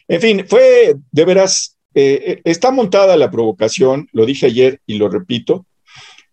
en 0.09 0.21
fin, 0.21 0.45
fue 0.47 0.95
de 1.11 1.25
veras, 1.25 1.76
eh, 1.99 2.23
eh, 2.27 2.41
está 2.45 2.71
montada 2.71 3.17
la 3.17 3.31
provocación, 3.31 4.07
lo 4.13 4.27
dije 4.27 4.45
ayer 4.45 4.83
y 4.87 4.99
lo 4.99 5.09
repito, 5.09 5.65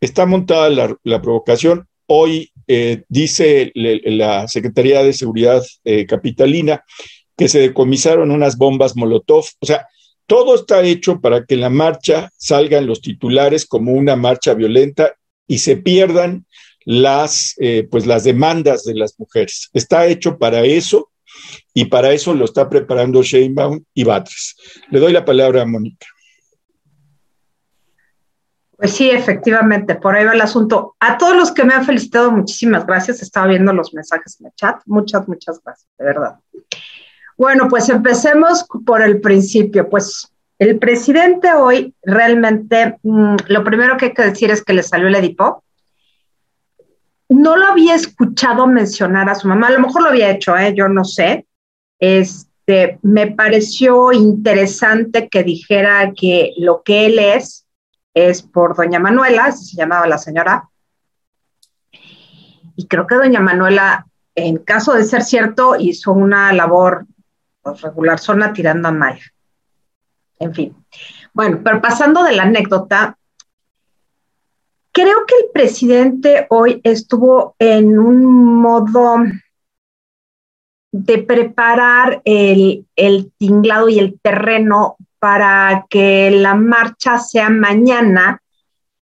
está 0.01 0.25
montada 0.25 0.70
la 0.70 1.22
provocación 1.22 1.88
Hoy 2.05 2.51
eh, 2.67 3.03
dice 3.08 3.72
la 3.74 4.46
Secretaría 4.50 5.01
de 5.03 5.13
Seguridad 5.13 5.63
Capitalina 6.05 6.84
que 7.38 7.48
se 7.48 7.60
decomisaron 7.60 8.29
unas 8.29 8.58
bombas 8.58 8.98
Molotov. 8.98 9.46
O 9.62 9.65
sea, 9.65 9.88
todo 10.27 10.55
está 10.55 10.84
hecho 10.84 11.22
para 11.22 11.46
que 11.46 11.53
en 11.53 11.62
la 11.62 11.70
marcha 11.70 12.29
salgan 12.36 12.88
los 12.88 13.00
titulares 13.01 13.65
como 13.65 13.93
una 13.93 14.17
marcha 14.17 14.53
violenta 14.53 15.15
y 15.48 15.60
se 15.60 15.77
pierdan 15.77 16.46
las, 16.84 17.55
pues 17.89 18.05
las 18.05 18.25
demandas 18.25 18.84
de 18.84 18.96
las 18.96 19.17
mujeres. 19.17 19.70
Está 19.74 20.05
hecho 20.08 20.38
para 20.38 20.65
eso 20.65 21.10
y 21.73 21.85
para 21.85 22.12
eso 22.12 22.33
lo 22.33 22.45
está 22.45 22.69
preparando 22.69 23.23
Sheinbaum 23.23 23.83
y 23.93 24.03
Batres. 24.03 24.55
Le 24.89 25.00
doy 25.00 25.12
la 25.12 25.25
palabra 25.25 25.62
a 25.62 25.65
Mónica. 25.65 26.05
Pues 28.77 28.95
sí, 28.95 29.09
efectivamente, 29.09 29.95
por 29.95 30.15
ahí 30.15 30.25
va 30.25 30.33
el 30.33 30.41
asunto. 30.41 30.95
A 31.00 31.17
todos 31.17 31.38
los 31.38 31.51
que 31.51 31.63
me 31.63 31.73
han 31.73 31.85
felicitado, 31.85 32.31
muchísimas 32.31 32.85
gracias. 32.85 33.21
Estaba 33.21 33.47
viendo 33.47 33.71
los 33.71 33.93
mensajes 33.93 34.38
en 34.39 34.47
el 34.47 34.51
chat. 34.55 34.81
Muchas, 34.88 35.25
muchas 35.27 35.62
gracias, 35.63 35.88
de 35.97 36.05
verdad. 36.05 36.35
Bueno, 37.38 37.67
pues 37.69 37.88
empecemos 37.89 38.65
por 38.85 39.01
el 39.01 39.21
principio. 39.21 39.89
Pues 39.89 40.29
el 40.59 40.79
presidente 40.79 41.53
hoy 41.53 41.93
realmente, 42.01 42.97
mm, 43.03 43.35
lo 43.47 43.63
primero 43.63 43.95
que 43.95 44.05
hay 44.07 44.13
que 44.13 44.23
decir 44.23 44.51
es 44.51 44.63
que 44.63 44.73
le 44.73 44.83
salió 44.83 45.07
el 45.07 45.15
Edipo. 45.15 45.63
No 47.34 47.58
lo 47.58 47.66
había 47.66 47.96
escuchado 47.96 48.68
mencionar 48.68 49.28
a 49.28 49.34
su 49.34 49.48
mamá, 49.48 49.66
a 49.66 49.72
lo 49.72 49.80
mejor 49.80 50.04
lo 50.04 50.10
había 50.10 50.30
hecho, 50.30 50.56
¿eh? 50.56 50.72
yo 50.75 50.88
no 50.88 51.04
sé. 51.04 51.48
Este, 51.98 53.00
me 53.02 53.32
pareció 53.32 54.12
interesante 54.12 55.30
que 55.30 55.42
dijera 55.42 56.13
que 56.16 56.54
lo 56.58 56.84
que 56.84 57.08
él 57.08 57.18
es, 57.18 57.66
es 58.13 58.44
por 58.44 58.75
doña 58.75 59.00
Manuela, 59.00 59.52
se 59.52 59.75
llamaba 59.75 60.06
la 60.06 60.20
señora. 60.20 60.70
Y 62.75 62.86
creo 62.86 63.08
que 63.08 63.16
doña 63.16 63.40
Manuela, 63.40 64.06
en 64.36 64.60
caso 64.60 64.94
de 64.94 65.04
ser 65.04 65.24
cierto, 65.24 65.75
hizo 65.75 66.12
una 66.12 66.54
labor 66.54 67.08
pues, 67.63 67.82
regular, 67.82 68.20
zona 68.20 68.54
tirando 68.54 68.90
a 68.90 68.92
mal. 68.92 69.20
En 70.38 70.54
fin. 70.54 70.75
Bueno, 71.34 71.62
pero 71.63 71.82
pasando 71.82 72.22
de 72.24 72.34
la 72.34 72.44
anécdota, 72.44 73.18
creo 74.93 75.25
que 75.27 75.35
el 75.43 75.51
presidente 75.51 76.47
hoy 76.50 76.79
estuvo 76.83 77.55
en 77.59 78.00
un 78.00 78.23
modo 78.62 79.17
de 80.91 81.17
preparar 81.17 82.21
el, 82.23 82.85
el 82.95 83.31
tinglado 83.38 83.89
y 83.89 84.00
el 84.00 84.19
terreno 84.21 84.95
para 85.19 85.85
que 85.89 86.31
la 86.31 86.53
marcha 86.53 87.17
sea 87.17 87.50
mañana, 87.50 88.41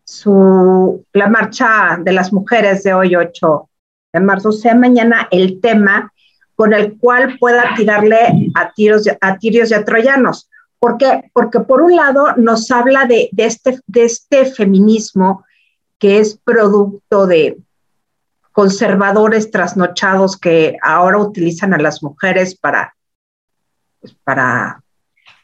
su, 0.03 1.05
la 1.13 1.27
marcha 1.27 1.97
de 1.99 2.13
las 2.13 2.31
mujeres 2.31 2.83
de 2.83 2.93
hoy 2.93 3.15
8 3.15 3.69
de 4.13 4.19
marzo 4.19 4.51
sea 4.51 4.75
mañana 4.75 5.27
el 5.31 5.61
tema 5.61 6.11
con 6.55 6.73
el 6.73 6.97
cual 6.97 7.37
pueda 7.39 7.73
tirarle 7.75 8.51
a 8.55 8.71
tiros, 8.73 9.07
a 9.21 9.37
tirios 9.37 9.71
y 9.71 9.75
a 9.75 9.85
troyanos. 9.85 10.49
¿Por 10.79 10.97
qué? 10.97 11.29
Porque 11.33 11.59
por 11.59 11.81
un 11.81 11.95
lado 11.95 12.35
nos 12.37 12.69
habla 12.71 13.05
de, 13.05 13.29
este, 13.37 13.79
de 13.87 14.05
este 14.05 14.45
feminismo 14.45 15.45
que 15.99 16.19
es 16.19 16.39
producto 16.43 17.27
de 17.27 17.57
conservadores 18.51 19.51
trasnochados 19.51 20.37
que 20.37 20.77
ahora 20.81 21.19
utilizan 21.19 21.73
a 21.73 21.77
las 21.77 22.01
mujeres 22.01 22.55
para, 22.55 22.95
pues, 24.01 24.15
para 24.23 24.81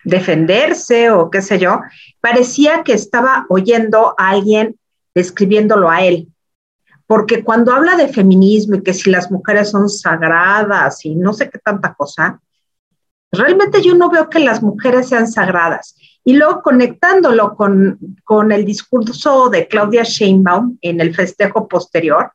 defenderse 0.03 1.12
o 1.12 1.29
qué 1.29 1.41
sé 1.41 1.59
yo, 1.59 1.81
parecía 2.21 2.83
que 2.83 2.93
estaba 2.93 3.45
oyendo 3.50 4.15
a 4.17 4.29
alguien 4.29 4.79
describiéndolo 5.13 5.89
a 5.89 6.03
él. 6.03 6.27
Porque 7.07 7.43
cuando 7.43 7.74
habla 7.74 7.95
de 7.95 8.07
feminismo 8.07 8.75
y 8.75 8.83
que 8.83 8.93
si 8.93 9.12
las 9.12 9.31
mujeres 9.31 9.69
son 9.69 9.89
sagradas 9.89 11.05
y 11.05 11.15
no 11.15 11.33
sé 11.33 11.50
qué 11.50 11.59
tanta 11.59 11.93
cosa, 11.93 12.39
realmente 13.38 13.82
yo 13.82 13.96
no 13.96 14.10
veo 14.10 14.30
que 14.30 14.39
las 14.39 14.62
mujeres 14.62 15.10
sean 15.10 15.27
sagradas. 15.27 15.96
Y 16.24 16.34
luego 16.34 16.62
conectándolo 16.62 17.56
con, 17.56 18.00
con 18.24 18.51
el 18.51 18.65
discurso 18.65 19.50
de 19.50 19.68
Claudia 19.68 20.04
Sheinbaum 20.04 20.77
en 20.82 21.01
el 21.01 21.13
festejo 21.13 21.68
posterior, 21.68 22.32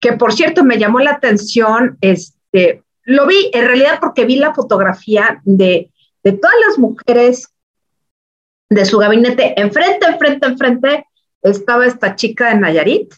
que 0.00 0.12
por 0.14 0.32
cierto 0.32 0.64
me 0.64 0.78
llamó 0.78 1.00
la 1.00 1.12
atención, 1.12 1.96
este, 2.00 2.82
lo 3.04 3.26
vi 3.26 3.50
en 3.52 3.66
realidad 3.66 3.98
porque 4.00 4.24
vi 4.24 4.36
la 4.36 4.54
fotografía 4.54 5.40
de, 5.44 5.90
de 6.22 6.32
todas 6.32 6.56
las 6.66 6.78
mujeres 6.78 7.48
de 8.70 8.84
su 8.84 8.98
gabinete, 8.98 9.60
enfrente, 9.60 10.06
enfrente, 10.06 10.46
enfrente, 10.46 11.06
estaba 11.42 11.86
esta 11.86 12.14
chica 12.14 12.48
de 12.48 12.60
Nayarit, 12.60 13.12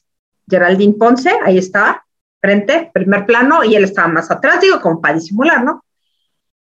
Geraldine 0.49 0.95
Ponce, 0.95 1.33
ahí 1.45 1.59
estaba, 1.59 2.05
frente, 2.41 2.91
primer 2.93 3.25
plano, 3.25 3.63
y 3.63 3.77
él 3.77 3.85
estaba 3.85 4.09
más 4.09 4.31
atrás, 4.31 4.61
digo, 4.61 4.81
como 4.81 5.01
para 5.01 5.15
disimular, 5.15 5.65
¿no? 5.65 5.84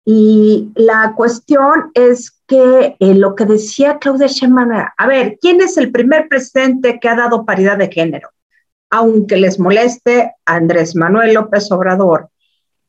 Y 0.04 0.73
la 0.75 1.14
cuestión 1.16 1.92
es 1.94 2.30
que 2.47 2.97
eh, 2.99 3.14
lo 3.14 3.35
que 3.35 3.44
decía 3.44 3.99
Claudia 3.99 4.26
Sheinbaum 4.26 4.73
a 4.97 5.06
ver, 5.06 5.38
¿quién 5.40 5.61
es 5.61 5.76
el 5.76 5.92
primer 5.92 6.28
presidente 6.28 6.99
que 7.00 7.09
ha 7.09 7.14
dado 7.14 7.44
paridad 7.44 7.78
de 7.78 7.90
género? 7.90 8.30
Aunque 8.90 9.37
les 9.37 9.59
moleste, 9.59 10.35
Andrés 10.44 10.97
Manuel 10.97 11.35
López 11.35 11.71
Obrador. 11.71 12.28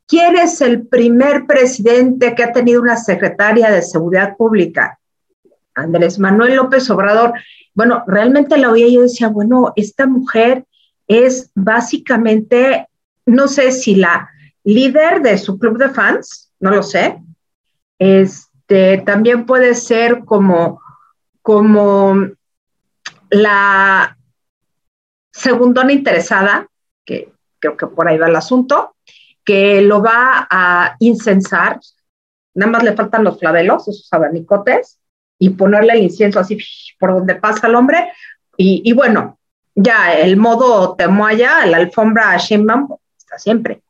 ¿Quién 0.08 0.36
es 0.36 0.60
el 0.62 0.88
primer 0.88 1.46
presidente 1.46 2.36
que 2.36 2.44
ha 2.44 2.52
tenido 2.52 2.82
una 2.82 2.98
secretaria 2.98 3.70
de 3.70 3.82
seguridad 3.82 4.36
pública? 4.36 5.00
Andrés 5.76 6.20
Manuel 6.20 6.56
López 6.56 6.90
Obrador. 6.90 7.34
Bueno, 7.74 8.04
realmente 8.08 8.58
la 8.58 8.72
oía 8.72 8.88
y 8.88 8.96
yo 8.96 9.02
decía, 9.04 9.30
bueno, 9.30 9.72
esta 9.76 10.06
mujer 10.08 10.66
es 11.08 11.52
básicamente, 11.56 12.88
no 13.26 13.48
sé 13.48 13.72
si 13.72 13.96
la 13.96 14.30
líder 14.64 15.22
de 15.22 15.38
su 15.38 15.58
club 15.58 15.78
de 15.78 15.90
fans, 15.90 16.43
no 16.64 16.72
lo 16.72 16.82
sé. 16.82 17.22
Este, 18.00 19.00
también 19.00 19.46
puede 19.46 19.76
ser 19.76 20.24
como, 20.24 20.82
como 21.42 22.16
la 23.30 24.18
segundona 25.30 25.92
interesada, 25.92 26.70
que 27.04 27.34
creo 27.60 27.76
que 27.76 27.88
por 27.88 28.08
ahí 28.08 28.18
va 28.18 28.28
el 28.28 28.36
asunto, 28.38 28.96
que 29.44 29.82
lo 29.82 30.02
va 30.02 30.48
a 30.50 30.96
incensar. 31.00 31.82
Nada 32.54 32.72
más 32.72 32.84
le 32.84 32.96
faltan 32.96 33.26
los 33.26 33.40
flavelos, 33.40 33.90
esos 33.90 34.08
abanicotes, 34.14 35.00
y 35.38 35.50
ponerle 35.50 35.94
el 35.94 36.04
incienso 36.04 36.40
así 36.40 36.58
por 36.98 37.12
donde 37.12 37.36
pasa 37.36 37.68
el 37.68 37.76
hombre. 37.76 38.14
Y, 38.56 38.94
bueno, 38.94 39.38
ya 39.76 40.14
el 40.14 40.38
modo 40.38 40.96
temoya, 40.96 41.66
la 41.66 41.76
alfombra 41.76 42.38
Sheinbaum, 42.38 42.96
está 43.18 43.38
siempre. 43.38 43.82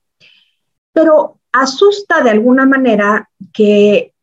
Pero 0.92 1.40
asusta 1.54 2.22
de 2.22 2.32
alguna 2.32 2.66
manera 2.66 3.30
que 3.54 4.14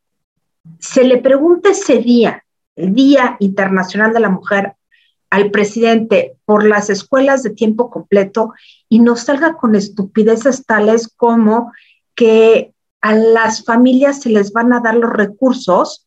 se 0.79 1.05
le 1.05 1.19
pregunte 1.19 1.71
ese 1.71 1.99
día, 1.99 2.45
el 2.77 2.95
Día 2.95 3.37
Internacional 3.41 4.13
de 4.13 4.21
la 4.21 4.29
Mujer, 4.29 4.75
al 5.31 5.51
presidente 5.51 6.37
por 6.45 6.65
las 6.65 6.91
escuelas 6.91 7.43
de 7.43 7.51
tiempo 7.51 7.89
completo 7.89 8.53
y 8.89 8.99
nos 8.99 9.21
salga 9.21 9.55
con 9.55 9.77
estupideces 9.77 10.67
tales 10.67 11.09
como 11.17 11.73
que 12.15 12.75
a 13.01 13.15
las 13.15 13.65
familias 13.65 14.21
se 14.21 14.31
les 14.31 14.53
van 14.53 14.73
a 14.73 14.81
dar 14.81 14.97
los 14.97 15.11
recursos 15.11 16.07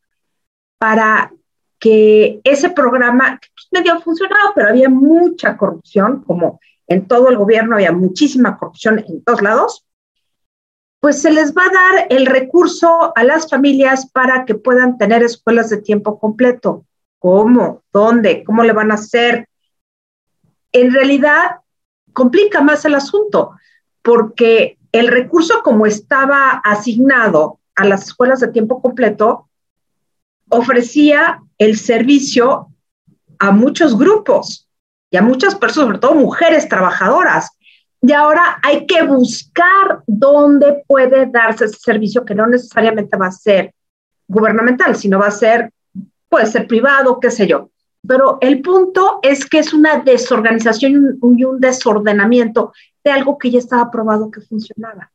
para 0.78 1.32
que 1.78 2.40
ese 2.44 2.70
programa, 2.70 3.38
que 3.40 3.48
pues, 3.54 3.68
medio 3.72 3.94
ha 3.94 4.00
funcionado, 4.00 4.52
pero 4.54 4.68
había 4.68 4.88
mucha 4.90 5.56
corrupción, 5.56 6.22
como 6.22 6.60
en 6.86 7.08
todo 7.08 7.30
el 7.30 7.38
gobierno 7.38 7.76
había 7.76 7.92
muchísima 7.92 8.58
corrupción 8.58 9.04
en 9.08 9.24
todos 9.24 9.42
lados, 9.42 9.84
pues 11.04 11.20
se 11.20 11.30
les 11.30 11.52
va 11.52 11.64
a 11.64 11.92
dar 11.94 12.06
el 12.08 12.24
recurso 12.24 13.12
a 13.14 13.24
las 13.24 13.50
familias 13.50 14.08
para 14.10 14.46
que 14.46 14.54
puedan 14.54 14.96
tener 14.96 15.22
escuelas 15.22 15.68
de 15.68 15.76
tiempo 15.76 16.18
completo. 16.18 16.86
¿Cómo? 17.18 17.82
¿Dónde? 17.92 18.42
¿Cómo 18.42 18.64
le 18.64 18.72
van 18.72 18.90
a 18.90 18.94
hacer? 18.94 19.46
En 20.72 20.94
realidad, 20.94 21.56
complica 22.14 22.62
más 22.62 22.86
el 22.86 22.94
asunto, 22.94 23.50
porque 24.00 24.78
el 24.92 25.08
recurso 25.08 25.62
como 25.62 25.84
estaba 25.84 26.62
asignado 26.64 27.60
a 27.74 27.84
las 27.84 28.04
escuelas 28.04 28.40
de 28.40 28.48
tiempo 28.48 28.80
completo, 28.80 29.50
ofrecía 30.48 31.42
el 31.58 31.76
servicio 31.76 32.68
a 33.38 33.50
muchos 33.50 33.98
grupos 33.98 34.70
y 35.10 35.18
a 35.18 35.22
muchas 35.22 35.54
personas, 35.54 35.84
sobre 35.84 35.98
todo 35.98 36.14
mujeres 36.14 36.66
trabajadoras. 36.66 37.50
Y 38.06 38.12
ahora 38.12 38.60
hay 38.62 38.86
que 38.86 39.02
buscar 39.02 40.02
dónde 40.06 40.84
puede 40.86 41.24
darse 41.24 41.64
ese 41.64 41.78
servicio 41.78 42.22
que 42.22 42.34
no 42.34 42.46
necesariamente 42.46 43.16
va 43.16 43.28
a 43.28 43.32
ser 43.32 43.72
gubernamental, 44.28 44.94
sino 44.94 45.18
va 45.18 45.28
a 45.28 45.30
ser, 45.30 45.72
puede 46.28 46.44
ser 46.44 46.66
privado, 46.66 47.18
qué 47.18 47.30
sé 47.30 47.46
yo. 47.46 47.70
Pero 48.06 48.36
el 48.42 48.60
punto 48.60 49.20
es 49.22 49.46
que 49.46 49.58
es 49.58 49.72
una 49.72 50.00
desorganización 50.00 51.18
y 51.22 51.44
un 51.44 51.60
desordenamiento 51.60 52.74
de 53.02 53.10
algo 53.10 53.38
que 53.38 53.50
ya 53.50 53.58
estaba 53.58 53.90
probado 53.90 54.30
que 54.30 54.42
funcionaba. 54.42 55.10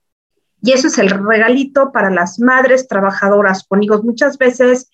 Y 0.63 0.71
eso 0.71 0.87
es 0.87 0.97
el 0.97 1.11
regalito 1.11 1.91
para 1.91 2.09
las 2.09 2.39
madres 2.39 2.87
trabajadoras 2.87 3.63
con 3.67 3.83
hijos. 3.83 4.03
Muchas 4.03 4.35
veces 4.39 4.89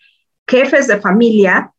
jefes 0.46 0.88
de 0.88 1.00
familia 1.00 1.72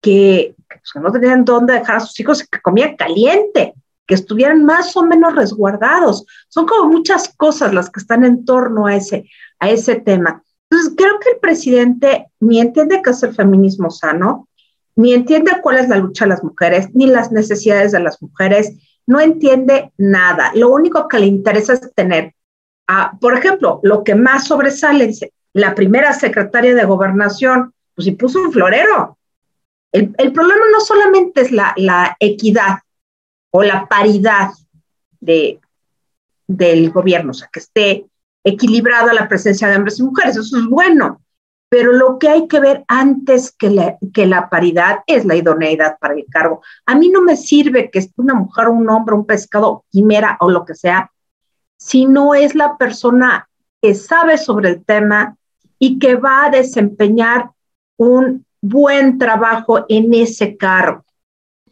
que, 0.00 0.56
pues, 0.68 1.00
no 1.00 1.12
tenían 1.12 1.44
dónde 1.44 1.74
dejar 1.74 1.98
a 1.98 2.00
sus 2.00 2.18
hijos 2.18 2.42
que 2.42 2.60
comían 2.60 2.96
caliente, 2.96 3.74
que 4.10 4.16
estuvieran 4.16 4.64
más 4.64 4.96
o 4.96 5.04
menos 5.04 5.36
resguardados. 5.36 6.26
Son 6.48 6.66
como 6.66 6.90
muchas 6.90 7.32
cosas 7.36 7.72
las 7.72 7.90
que 7.90 8.00
están 8.00 8.24
en 8.24 8.44
torno 8.44 8.88
a 8.88 8.96
ese, 8.96 9.30
a 9.60 9.70
ese 9.70 9.94
tema. 9.94 10.42
Entonces, 10.68 10.94
creo 10.96 11.20
que 11.20 11.30
el 11.30 11.38
presidente 11.38 12.26
ni 12.40 12.60
entiende 12.60 13.02
qué 13.04 13.10
es 13.10 13.22
el 13.22 13.36
feminismo 13.36 13.88
sano, 13.88 14.48
ni 14.96 15.14
entiende 15.14 15.52
cuál 15.62 15.78
es 15.78 15.88
la 15.88 15.98
lucha 15.98 16.24
de 16.24 16.30
las 16.30 16.42
mujeres, 16.42 16.88
ni 16.92 17.06
las 17.06 17.30
necesidades 17.30 17.92
de 17.92 18.00
las 18.00 18.20
mujeres, 18.20 18.72
no 19.06 19.20
entiende 19.20 19.92
nada. 19.96 20.50
Lo 20.56 20.70
único 20.70 21.06
que 21.06 21.20
le 21.20 21.26
interesa 21.26 21.74
es 21.74 21.94
tener, 21.94 22.34
por 23.20 23.38
ejemplo, 23.38 23.78
lo 23.84 24.02
que 24.02 24.16
más 24.16 24.48
sobresale, 24.48 25.14
la 25.52 25.76
primera 25.76 26.12
secretaria 26.14 26.74
de 26.74 26.84
gobernación, 26.84 27.72
pues 27.94 28.06
si 28.06 28.10
puso 28.10 28.40
un 28.40 28.50
florero. 28.50 29.18
El, 29.92 30.32
problema 30.32 30.64
no 30.72 30.80
solamente 30.80 31.42
es 31.42 31.52
la, 31.52 32.16
equidad 32.18 32.80
o 33.50 33.62
la 33.62 33.86
paridad 33.86 34.50
de, 35.20 35.60
del 36.46 36.90
gobierno, 36.90 37.30
o 37.30 37.34
sea, 37.34 37.48
que 37.52 37.60
esté 37.60 38.06
equilibrada 38.42 39.12
la 39.12 39.28
presencia 39.28 39.68
de 39.68 39.76
hombres 39.76 39.98
y 39.98 40.02
mujeres, 40.02 40.36
eso 40.36 40.56
es 40.56 40.66
bueno, 40.66 41.20
pero 41.68 41.92
lo 41.92 42.18
que 42.18 42.28
hay 42.28 42.48
que 42.48 42.58
ver 42.58 42.84
antes 42.88 43.52
que 43.52 43.70
la, 43.70 43.96
que 44.12 44.26
la 44.26 44.48
paridad 44.48 45.00
es 45.06 45.24
la 45.24 45.36
idoneidad 45.36 45.98
para 46.00 46.14
el 46.14 46.26
cargo. 46.28 46.62
A 46.84 46.96
mí 46.96 47.08
no 47.08 47.22
me 47.22 47.36
sirve 47.36 47.90
que 47.90 48.00
esté 48.00 48.14
una 48.16 48.34
mujer, 48.34 48.68
un 48.68 48.88
hombre, 48.90 49.14
un 49.14 49.24
pescado, 49.24 49.84
quimera 49.90 50.36
o 50.40 50.50
lo 50.50 50.64
que 50.64 50.74
sea, 50.74 51.10
si 51.78 52.06
no 52.06 52.34
es 52.34 52.54
la 52.54 52.76
persona 52.76 53.48
que 53.80 53.94
sabe 53.94 54.36
sobre 54.36 54.70
el 54.70 54.84
tema 54.84 55.36
y 55.78 55.98
que 55.98 56.16
va 56.16 56.46
a 56.46 56.50
desempeñar 56.50 57.50
un 57.96 58.44
buen 58.60 59.18
trabajo 59.18 59.86
en 59.88 60.12
ese 60.12 60.56
cargo. 60.56 61.04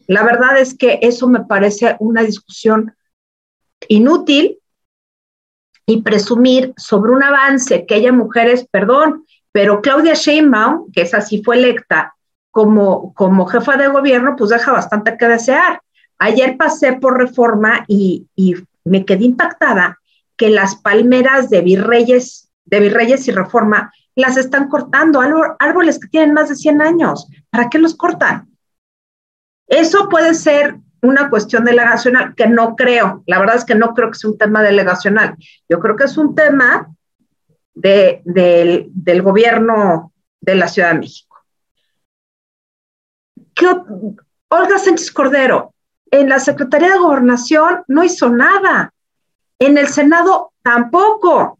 La 0.09 0.25
verdad 0.25 0.59
es 0.59 0.77
que 0.77 0.99
eso 1.03 1.29
me 1.29 1.45
parece 1.45 1.97
una 2.01 2.23
discusión 2.23 2.97
inútil 3.89 4.59
y 5.87 6.03
presumir 6.03 6.73
sobre 6.77 7.13
un 7.13 7.23
avance 7.23 7.87
que 7.87 7.95
haya 7.95 8.13
mujeres, 8.13 8.67
perdón, 8.71 9.25
pero 9.53 9.81
Claudia 9.83 10.15
Sheinbaum, 10.15 10.91
que 10.93 11.03
es 11.03 11.15
así 11.15 11.43
fue 11.45 11.57
electa 11.57 12.15
como, 12.51 13.13
como 13.15 13.47
jefa 13.47 13.77
de 13.77 13.89
gobierno, 13.89 14.35
pues 14.37 14.51
deja 14.51 14.73
bastante 14.73 15.17
que 15.17 15.29
desear. 15.29 15.83
Ayer 16.19 16.57
pasé 16.57 16.95
por 16.95 17.19
reforma 17.19 17.85
y, 17.87 18.27
y 18.35 18.55
me 18.85 19.05
quedé 19.05 19.25
impactada 19.27 19.99
que 20.37 20.51
las 20.51 20.77
palmeras 20.77 21.51
de 21.51 21.61
virreyes, 21.61 22.51
de 22.65 22.81
virreyes 22.81 23.29
y 23.29 23.33
reforma 23.33 23.93
las 24.15 24.37
están 24.37 24.69
cortando, 24.69 25.21
árboles 25.59 25.99
que 26.01 26.09
tienen 26.09 26.35
más 26.35 26.49
de 26.49 26.57
100 26.57 26.83
años. 26.83 27.29
¿Para 27.51 27.69
qué 27.69 27.79
los 27.79 27.95
cortan? 27.95 28.48
Eso 29.69 30.09
puede 30.09 30.35
ser 30.35 30.77
una 31.03 31.31
cuestión 31.31 31.65
delegacional, 31.65 32.35
que 32.35 32.49
no 32.49 32.75
creo, 32.75 33.23
la 33.27 33.39
verdad 33.39 33.57
es 33.57 33.65
que 33.65 33.75
no 33.75 33.95
creo 33.95 34.11
que 34.11 34.19
sea 34.19 34.31
un 34.31 34.39
tema 34.39 34.63
delegacional. 34.63 35.37
Yo 35.69 35.79
creo 35.79 35.97
que 35.97 36.05
es 36.05 36.17
un 36.17 36.35
tema 36.35 36.89
de, 37.75 38.23
del 38.25 39.23
gobierno 39.23 40.13
de 40.41 40.55
la 40.57 40.69
Ciudad 40.69 40.93
de 40.93 40.99
México. 40.99 41.37
Olga 44.49 44.79
Sánchez 44.79 45.13
Cordero, 45.13 45.75
en 46.11 46.29
la 46.29 46.39
Secretaría 46.39 46.93
de 46.93 46.99
Gobernación 46.99 47.85
no 47.87 48.03
hizo 48.03 48.31
nada, 48.31 48.93
en 49.59 49.79
el 49.79 49.89
Senado 49.89 50.53
tampoco. 50.63 51.59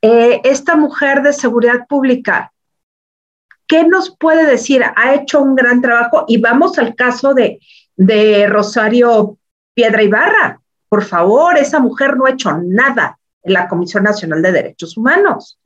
Eh, 0.00 0.40
esta 0.44 0.76
mujer 0.76 1.22
de 1.22 1.32
seguridad 1.32 1.86
pública, 1.88 2.52
¿qué 3.68 3.84
nos 3.84 4.16
puede 4.16 4.46
decir? 4.46 4.82
Ha 4.96 5.14
hecho 5.14 5.40
un 5.40 5.54
gran 5.54 5.80
trabajo 5.80 6.24
y 6.26 6.38
vamos 6.38 6.78
al 6.78 6.96
caso 6.96 7.34
de, 7.34 7.60
de 7.96 8.48
Rosario 8.48 9.38
Piedra 9.74 10.02
Ibarra. 10.02 10.60
Por 10.88 11.04
favor, 11.04 11.56
esa 11.58 11.78
mujer 11.78 12.16
no 12.16 12.26
ha 12.26 12.30
hecho 12.30 12.50
nada 12.60 13.18
en 13.42 13.52
la 13.52 13.68
Comisión 13.68 14.02
Nacional 14.02 14.42
de 14.42 14.52
Derechos 14.52 14.96
Humanos. 14.96 15.58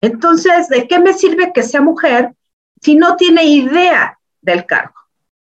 Entonces, 0.00 0.68
¿de 0.68 0.88
qué 0.88 0.98
me 0.98 1.12
sirve 1.12 1.52
que 1.52 1.62
sea 1.62 1.80
mujer 1.80 2.34
si 2.80 2.94
no 2.94 3.16
tiene 3.16 3.44
idea 3.44 4.18
del 4.40 4.64
cargo? 4.64 4.94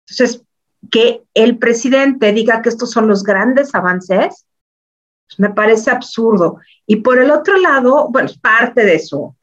Entonces, 0.07 0.42
que 0.90 1.22
el 1.33 1.59
presidente 1.59 2.33
diga 2.33 2.61
que 2.61 2.68
estos 2.68 2.90
son 2.90 3.09
los 3.09 3.22
grandes 3.22 3.74
avances, 3.74 4.46
pues, 5.26 5.38
me 5.38 5.50
parece 5.50 5.90
absurdo. 5.90 6.59
Y 6.87 6.96
por 6.96 7.18
el 7.18 7.30
otro 7.30 7.57
lado, 7.57 8.09
bueno, 8.11 8.28
parte 8.40 8.85
de 8.85 8.98
su, 8.98 9.35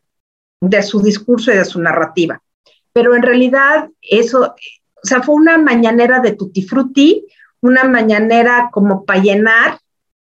de 0.61 0.83
su 0.83 1.01
discurso 1.01 1.51
y 1.51 1.57
de 1.57 1.65
su 1.65 1.81
narrativa. 1.81 2.41
Pero 2.93 3.15
en 3.15 3.23
realidad 3.23 3.89
eso, 4.01 4.41
o 4.43 5.07
sea, 5.07 5.21
fue 5.21 5.35
una 5.35 5.57
mañanera 5.57 6.19
de 6.19 6.33
tutti 6.33 6.61
frutti, 6.61 7.25
una 7.61 7.83
mañanera 7.83 8.69
como 8.71 9.03
para 9.03 9.21
llenar 9.21 9.79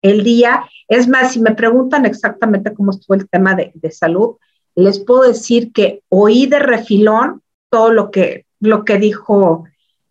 el 0.01 0.23
día. 0.23 0.63
Es 0.88 1.07
más, 1.07 1.33
si 1.33 1.39
me 1.39 1.53
preguntan 1.53 2.05
exactamente 2.05 2.73
cómo 2.73 2.91
estuvo 2.91 3.15
el 3.15 3.29
tema 3.29 3.53
de, 3.53 3.71
de 3.75 3.91
salud, 3.91 4.38
les 4.75 4.99
puedo 4.99 5.23
decir 5.23 5.71
que 5.71 6.01
oí 6.09 6.47
de 6.47 6.59
refilón 6.59 7.41
todo 7.69 7.91
lo 7.91 8.12
que, 8.12 8.45
lo 8.59 8.86
que 8.86 8.97
dijo 8.97 9.65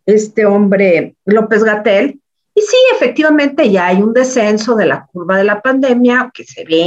este 0.05 0.45
hombre 0.45 1.15
López 1.25 1.63
Gatel. 1.63 2.19
Y 2.55 2.61
sí, 2.61 2.77
efectivamente 2.93 3.71
ya 3.71 3.87
hay 3.87 4.01
un 4.01 4.13
descenso 4.13 4.75
de 4.75 4.85
la 4.85 5.07
curva 5.07 5.37
de 5.37 5.43
la 5.43 5.61
pandemia 5.61 6.31
que 6.33 6.43
se 6.43 6.63
ve 6.65 6.81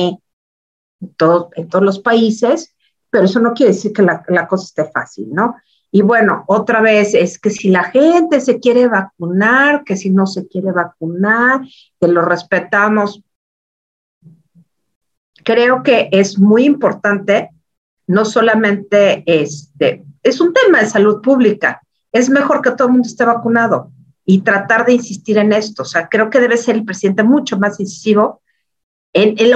en, 1.00 1.14
todo, 1.16 1.50
en 1.54 1.68
todos 1.68 1.84
los 1.84 1.98
países, 1.98 2.75
pero 3.16 3.24
eso 3.24 3.40
no 3.40 3.54
quiere 3.54 3.72
decir 3.72 3.94
que 3.94 4.02
la, 4.02 4.46
cosa 4.46 4.64
esté 4.66 4.92
fácil, 4.92 5.28
¿no? 5.32 5.56
Y 5.90 6.02
bueno, 6.02 6.44
otra 6.48 6.82
vez 6.82 7.14
es 7.14 7.38
que 7.38 7.48
si 7.48 7.70
la 7.70 7.84
gente 7.84 8.42
se 8.42 8.60
quiere 8.60 8.88
vacunar, 8.88 9.84
que 9.84 9.96
si 9.96 10.10
no 10.10 10.26
se 10.26 10.46
quiere 10.46 10.70
vacunar, 10.70 11.62
que 11.98 12.08
lo 12.08 12.20
respetamos. 12.20 13.22
Creo 15.42 15.82
que 15.82 16.10
es 16.12 16.38
muy 16.38 16.64
importante, 16.66 17.52
no 18.06 18.26
solamente 18.26 19.24
este, 19.24 20.04
es 20.22 20.38
un 20.42 20.52
tema 20.52 20.80
de 20.80 20.90
salud 20.90 21.22
pública, 21.22 21.80
es 22.12 22.28
mejor 22.28 22.60
que 22.60 22.72
todo 22.72 22.88
el 22.88 22.92
mundo 22.92 23.08
esté 23.08 23.24
vacunado 23.24 23.92
y 24.26 24.42
tratar 24.42 24.84
de 24.84 24.92
insistir 24.92 25.38
en 25.38 25.54
esto. 25.54 25.84
O 25.84 25.86
sea, 25.86 26.06
creo 26.10 26.28
que 26.28 26.40
debe 26.40 26.58
ser 26.58 26.74
el 26.76 26.84
presidente 26.84 27.22
mucho 27.22 27.58
más 27.58 27.80
incisivo 27.80 28.42
en, 29.14 29.36
en, 29.38 29.52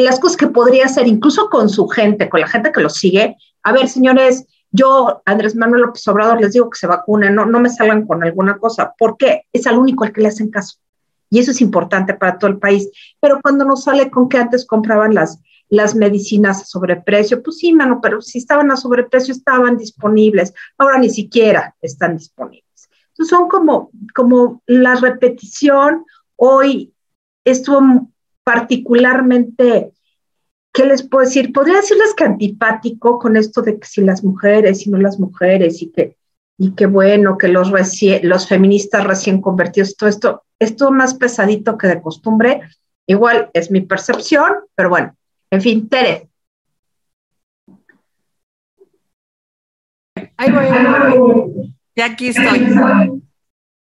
las 0.00 0.18
cosas 0.18 0.36
que 0.36 0.48
podría 0.48 0.86
hacer, 0.86 1.06
incluso 1.06 1.48
con 1.48 1.68
su 1.68 1.86
gente, 1.88 2.28
con 2.28 2.40
la 2.40 2.48
gente 2.48 2.72
que 2.72 2.80
lo 2.80 2.90
sigue. 2.90 3.36
A 3.62 3.72
ver, 3.72 3.88
señores, 3.88 4.46
yo, 4.70 5.22
Andrés 5.24 5.54
Manuel 5.54 5.82
López 5.82 6.06
Obrador, 6.08 6.40
les 6.40 6.52
digo 6.52 6.68
que 6.68 6.78
se 6.78 6.88
vacunen, 6.88 7.34
no, 7.34 7.46
no 7.46 7.60
me 7.60 7.70
salgan 7.70 8.06
con 8.06 8.24
alguna 8.24 8.58
cosa, 8.58 8.92
porque 8.98 9.42
es 9.52 9.66
al 9.68 9.78
único 9.78 10.04
al 10.04 10.12
que 10.12 10.20
le 10.20 10.28
hacen 10.28 10.50
caso. 10.50 10.78
Y 11.30 11.38
eso 11.38 11.52
es 11.52 11.60
importante 11.60 12.14
para 12.14 12.38
todo 12.38 12.50
el 12.50 12.58
país. 12.58 12.90
Pero 13.20 13.40
cuando 13.40 13.64
nos 13.64 13.84
sale 13.84 14.10
con 14.10 14.28
que 14.28 14.38
antes 14.38 14.66
compraban 14.66 15.14
las, 15.14 15.40
las 15.68 15.94
medicinas 15.94 16.62
a 16.62 16.64
sobreprecio, 16.64 17.42
pues 17.42 17.58
sí, 17.58 17.72
mano, 17.72 18.00
pero 18.02 18.20
si 18.20 18.38
estaban 18.38 18.70
a 18.70 18.76
sobreprecio 18.76 19.32
estaban 19.32 19.76
disponibles, 19.76 20.52
ahora 20.76 20.98
ni 20.98 21.10
siquiera 21.10 21.74
están 21.80 22.16
disponibles. 22.16 22.88
Entonces 23.10 23.30
son 23.30 23.48
como, 23.48 23.90
como 24.12 24.62
la 24.66 24.96
repetición, 24.96 26.04
hoy 26.36 26.92
estuvo 27.44 28.10
particularmente, 28.44 29.92
¿qué 30.72 30.84
les 30.84 31.02
puedo 31.02 31.24
decir? 31.24 31.52
Podría 31.52 31.76
decirles 31.76 32.14
que 32.14 32.24
antipático 32.24 33.18
con 33.18 33.36
esto 33.36 33.62
de 33.62 33.78
que 33.78 33.86
si 33.86 34.02
las 34.02 34.22
mujeres 34.22 34.86
y 34.86 34.90
no 34.90 34.98
las 34.98 35.18
mujeres 35.18 35.82
y 35.82 35.90
que, 35.90 36.16
y 36.58 36.72
que 36.74 36.86
bueno, 36.86 37.38
que 37.38 37.48
los, 37.48 37.72
los 38.22 38.48
feministas 38.48 39.04
recién 39.04 39.40
convertidos, 39.40 39.96
todo 39.96 40.08
esto, 40.08 40.44
esto 40.58 40.92
más 40.92 41.14
pesadito 41.14 41.76
que 41.76 41.88
de 41.88 42.02
costumbre, 42.02 42.60
igual 43.06 43.50
es 43.54 43.70
mi 43.70 43.80
percepción, 43.80 44.52
pero 44.74 44.90
bueno, 44.90 45.16
en 45.50 45.62
fin, 45.62 45.88
Tere. 45.88 46.28
Ahí 50.36 50.50
voy, 50.50 51.70
Ya 51.96 52.06
aquí 52.06 52.28
estoy. 52.28 52.66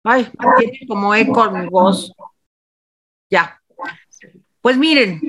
Ay, 0.03 0.31
tiene 0.57 0.79
como 0.87 1.13
eco 1.13 1.51
mi 1.51 1.67
voz. 1.67 2.13
Ya. 3.29 3.56
Pues 4.67 4.77
miren, 4.77 5.21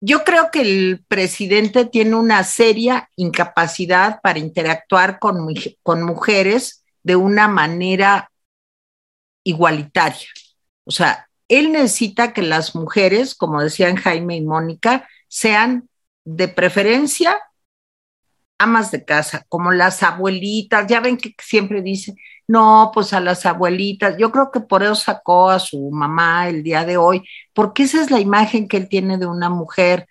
yo 0.00 0.24
creo 0.24 0.50
que 0.50 0.62
el 0.62 1.04
presidente 1.06 1.84
tiene 1.84 2.16
una 2.16 2.42
seria 2.42 3.08
incapacidad 3.14 4.20
para 4.22 4.40
interactuar 4.40 5.20
con, 5.20 5.54
con 5.84 6.02
mujeres 6.02 6.84
de 7.04 7.14
una 7.14 7.46
manera 7.46 8.32
igualitaria. 9.44 10.26
O 10.82 10.90
sea, 10.90 11.28
él 11.46 11.70
necesita 11.70 12.32
que 12.32 12.42
las 12.42 12.74
mujeres, 12.74 13.36
como 13.36 13.62
decían 13.62 13.94
Jaime 13.94 14.38
y 14.38 14.40
Mónica, 14.40 15.08
sean 15.28 15.88
de 16.24 16.48
preferencia 16.48 17.38
amas 18.58 18.90
de 18.90 19.04
casa, 19.04 19.46
como 19.48 19.70
las 19.70 20.02
abuelitas, 20.02 20.88
ya 20.88 20.98
ven 20.98 21.18
que 21.18 21.36
siempre 21.38 21.82
dice, 21.82 22.16
no, 22.50 22.90
pues 22.92 23.12
a 23.12 23.20
las 23.20 23.46
abuelitas, 23.46 24.16
yo 24.18 24.32
creo 24.32 24.50
que 24.50 24.58
por 24.58 24.82
eso 24.82 24.96
sacó 24.96 25.50
a 25.50 25.60
su 25.60 25.88
mamá 25.92 26.48
el 26.48 26.64
día 26.64 26.84
de 26.84 26.96
hoy, 26.96 27.22
porque 27.54 27.84
esa 27.84 28.02
es 28.02 28.10
la 28.10 28.18
imagen 28.18 28.66
que 28.66 28.76
él 28.76 28.88
tiene 28.88 29.18
de 29.18 29.26
una 29.26 29.48
mujer, 29.48 30.08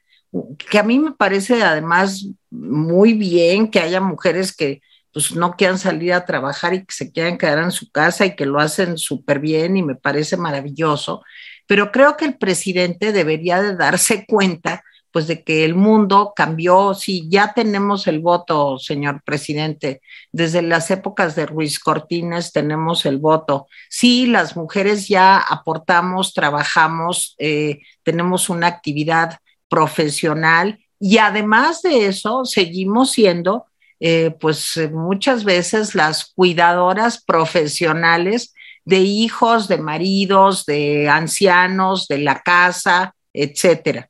que 0.69 0.79
a 0.79 0.83
mí 0.83 0.99
me 0.99 1.11
parece 1.11 1.63
además 1.63 2.27
muy 2.49 3.11
bien 3.13 3.69
que 3.69 3.81
haya 3.81 3.99
mujeres 3.99 4.55
que 4.55 4.81
pues 5.11 5.35
no 5.35 5.57
quieran 5.57 5.77
salir 5.77 6.13
a 6.13 6.25
trabajar 6.25 6.73
y 6.73 6.85
que 6.85 6.93
se 6.93 7.11
quieran 7.11 7.37
quedar 7.37 7.59
en 7.59 7.71
su 7.71 7.91
casa 7.91 8.25
y 8.25 8.37
que 8.37 8.45
lo 8.45 8.59
hacen 8.59 8.97
súper 8.97 9.39
bien 9.39 9.75
y 9.75 9.83
me 9.83 9.95
parece 9.95 10.37
maravilloso, 10.37 11.21
pero 11.67 11.91
creo 11.91 12.15
que 12.15 12.23
el 12.23 12.37
presidente 12.37 13.11
debería 13.11 13.61
de 13.61 13.75
darse 13.75 14.25
cuenta 14.29 14.81
pues 15.11 15.27
de 15.27 15.43
que 15.43 15.65
el 15.65 15.75
mundo 15.75 16.33
cambió, 16.35 16.93
sí, 16.93 17.27
ya 17.29 17.53
tenemos 17.53 18.07
el 18.07 18.19
voto, 18.19 18.77
señor 18.77 19.21
presidente, 19.23 20.01
desde 20.31 20.61
las 20.61 20.91
épocas 20.91 21.35
de 21.35 21.45
Ruiz 21.45 21.79
Cortines 21.79 22.51
tenemos 22.51 23.05
el 23.05 23.17
voto, 23.17 23.67
sí, 23.89 24.27
las 24.27 24.55
mujeres 24.55 25.07
ya 25.07 25.37
aportamos, 25.37 26.33
trabajamos, 26.33 27.35
eh, 27.39 27.79
tenemos 28.03 28.49
una 28.49 28.67
actividad 28.67 29.39
profesional 29.67 30.79
y 30.99 31.17
además 31.17 31.81
de 31.81 32.05
eso 32.05 32.45
seguimos 32.45 33.11
siendo, 33.11 33.65
eh, 33.99 34.35
pues 34.39 34.79
muchas 34.91 35.43
veces 35.43 35.95
las 35.95 36.33
cuidadoras 36.35 37.23
profesionales 37.23 38.53
de 38.85 38.99
hijos, 38.99 39.67
de 39.67 39.77
maridos, 39.77 40.65
de 40.65 41.09
ancianos, 41.09 42.07
de 42.07 42.19
la 42.19 42.41
casa, 42.41 43.15
etcétera. 43.33 44.09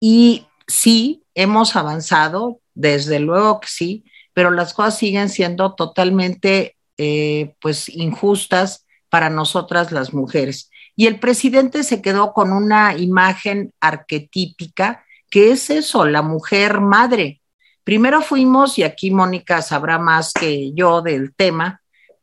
Y 0.00 0.46
sí, 0.66 1.24
hemos 1.34 1.76
avanzado, 1.76 2.60
desde 2.74 3.20
luego 3.20 3.60
que 3.60 3.68
sí, 3.68 4.04
pero 4.32 4.50
las 4.50 4.74
cosas 4.74 4.98
siguen 4.98 5.28
siendo 5.28 5.74
totalmente 5.74 6.76
eh, 6.96 7.54
pues 7.60 7.88
injustas 7.88 8.86
para 9.08 9.30
nosotras 9.30 9.92
las 9.92 10.14
mujeres. 10.14 10.70
Y 10.94 11.06
el 11.06 11.18
presidente 11.20 11.82
se 11.84 12.02
quedó 12.02 12.32
con 12.32 12.52
una 12.52 12.96
imagen 12.96 13.72
arquetípica 13.80 15.04
que 15.30 15.50
es 15.50 15.70
eso, 15.70 16.04
la 16.06 16.22
mujer 16.22 16.80
madre. 16.80 17.40
Primero 17.84 18.22
fuimos, 18.22 18.78
y 18.78 18.82
aquí 18.82 19.10
Mónica 19.10 19.62
sabrá 19.62 19.98
más 19.98 20.32
que 20.32 20.72
yo 20.72 21.02
del 21.02 21.34
tema, 21.34 21.80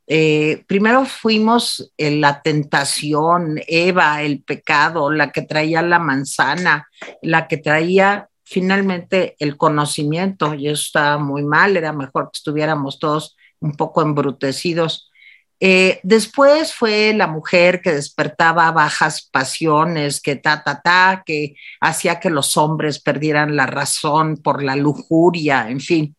eh, 0.08 0.64
primero 0.68 1.06
fuimos 1.06 1.92
en 1.98 2.22
la 2.22 2.42
tentación, 2.42 3.60
Eva, 3.68 4.22
el 4.22 4.44
pecado, 4.44 5.12
la 5.12 5.32
que 5.32 5.42
traía 5.42 5.82
la 5.82 6.00
manzana, 6.00 6.88
la 7.22 7.48
que 7.48 7.58
traía 7.58 8.30
finalmente 8.44 9.36
el 9.40 9.58
conocimiento, 9.58 10.54
y 10.54 10.68
eso 10.68 10.84
estaba 10.84 11.18
muy 11.18 11.44
mal, 11.44 11.76
era 11.76 11.92
mejor 11.94 12.26
que 12.26 12.38
estuviéramos 12.38 13.00
todos 13.00 13.36
un 13.60 13.74
poco 13.74 14.04
embrutecidos. 14.04 15.12
Eh, 15.60 16.00
después 16.04 16.74
fue 16.74 17.14
la 17.14 17.28
mujer 17.28 17.82
que 17.82 17.94
despertaba 17.94 18.72
bajas 18.72 19.28
pasiones, 19.32 20.22
que 20.22 20.36
ta, 20.36 20.64
ta, 20.64 20.82
ta, 20.82 21.24
que 21.26 21.56
hacía 21.80 22.20
que 22.20 22.30
los 22.30 22.58
hombres 22.58 23.00
perdieran 23.00 23.56
la 23.56 23.66
razón 23.66 24.38
por 24.38 24.62
la 24.62 24.76
lujuria, 24.76 25.70
en 25.70 25.80
fin. 25.80 26.15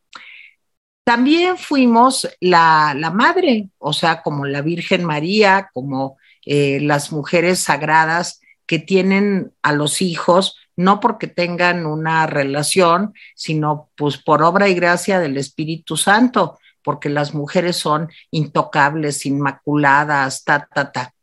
También 1.07 1.57
fuimos 1.57 2.29
la, 2.41 2.93
madre, 3.15 3.69
o 3.79 3.93
sea, 3.93 4.23
como 4.23 4.45
la 4.45 4.61
Virgen 4.61 5.05
María, 5.05 5.71
como 5.73 6.19
eh, 6.45 6.81
las 6.81 7.13
mujeres 7.13 7.61
sagradas 7.61 8.41
que 8.67 8.81
tienen 8.81 9.53
a 9.63 9.73
los 9.73 10.03
hijos, 10.03 10.57
no 10.75 10.99
porque 10.99 11.29
tengan 11.29 11.87
una 11.87 12.27
relación, 12.27 13.15
sino 13.37 13.89
pues 13.95 14.19
por 14.19 14.43
obra 14.43 14.69
y 14.69 14.75
gracia 14.75 15.21
del 15.21 15.37
Espíritu 15.37 15.97
Santo, 15.97 16.59
porque 16.83 17.09
las 17.09 17.35
mujeres 17.35 17.77
son 17.77 18.11
intocables, 18.33 19.27
inmaculadas, 19.27 20.43
ta, 20.43 20.69
ta, 20.75 20.91
ta. 20.91 21.15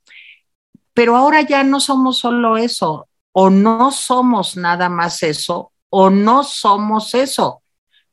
Pero 0.93 1.17
ahora 1.17 1.41
ya 1.41 1.61
no 1.65 1.81
somos 1.81 2.19
solo 2.19 2.55
eso, 2.55 3.09
o 3.33 3.49
no 3.49 3.91
somos 3.91 4.55
nada 4.55 4.87
más 4.87 5.23
eso, 5.23 5.73
o 5.89 6.09
no 6.09 6.45
somos 6.45 7.13
eso. 7.15 7.62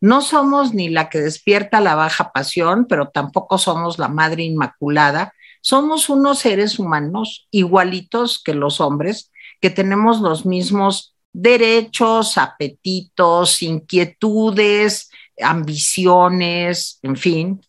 No 0.00 0.22
somos 0.22 0.72
ni 0.74 0.88
la 0.88 1.08
que 1.10 1.20
despierta 1.20 1.80
la 1.80 1.94
baja 1.94 2.32
pasión, 2.32 2.86
pero 2.88 3.08
tampoco 3.08 3.58
somos 3.58 3.98
la 3.98 4.08
madre 4.08 4.44
inmaculada. 4.44 5.34
Somos 5.60 6.08
unos 6.08 6.38
seres 6.38 6.78
humanos 6.78 7.46
igualitos 7.50 8.42
que 8.42 8.54
los 8.54 8.80
hombres, 8.80 9.30
que 9.60 9.68
tenemos 9.70 10.20
los 10.20 10.46
mismos 10.46 11.14
derechos, 11.32 12.38
apetitos, 12.38 13.62
inquietudes, 13.62 15.10
ambiciones, 15.40 16.98
en 17.02 17.16
fin. 17.16 17.60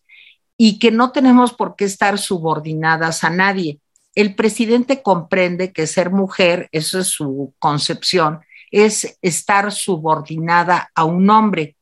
y 0.56 0.78
que 0.78 0.90
no 0.92 1.10
tenemos 1.10 1.52
por 1.52 1.74
qué 1.76 1.84
estar 1.84 2.18
subordinadas 2.18 3.24
a 3.24 3.30
nadie. 3.30 3.80
El 4.14 4.34
presidente 4.36 5.02
comprende 5.02 5.72
que 5.72 5.86
ser 5.86 6.10
mujer, 6.10 6.68
eso 6.72 7.00
es 7.00 7.08
su 7.08 7.54
concepción, 7.58 8.40
es 8.70 9.18
estar 9.22 9.72
subordinada 9.72 10.90
a 10.94 11.04
un 11.04 11.28
hombre. 11.30 11.76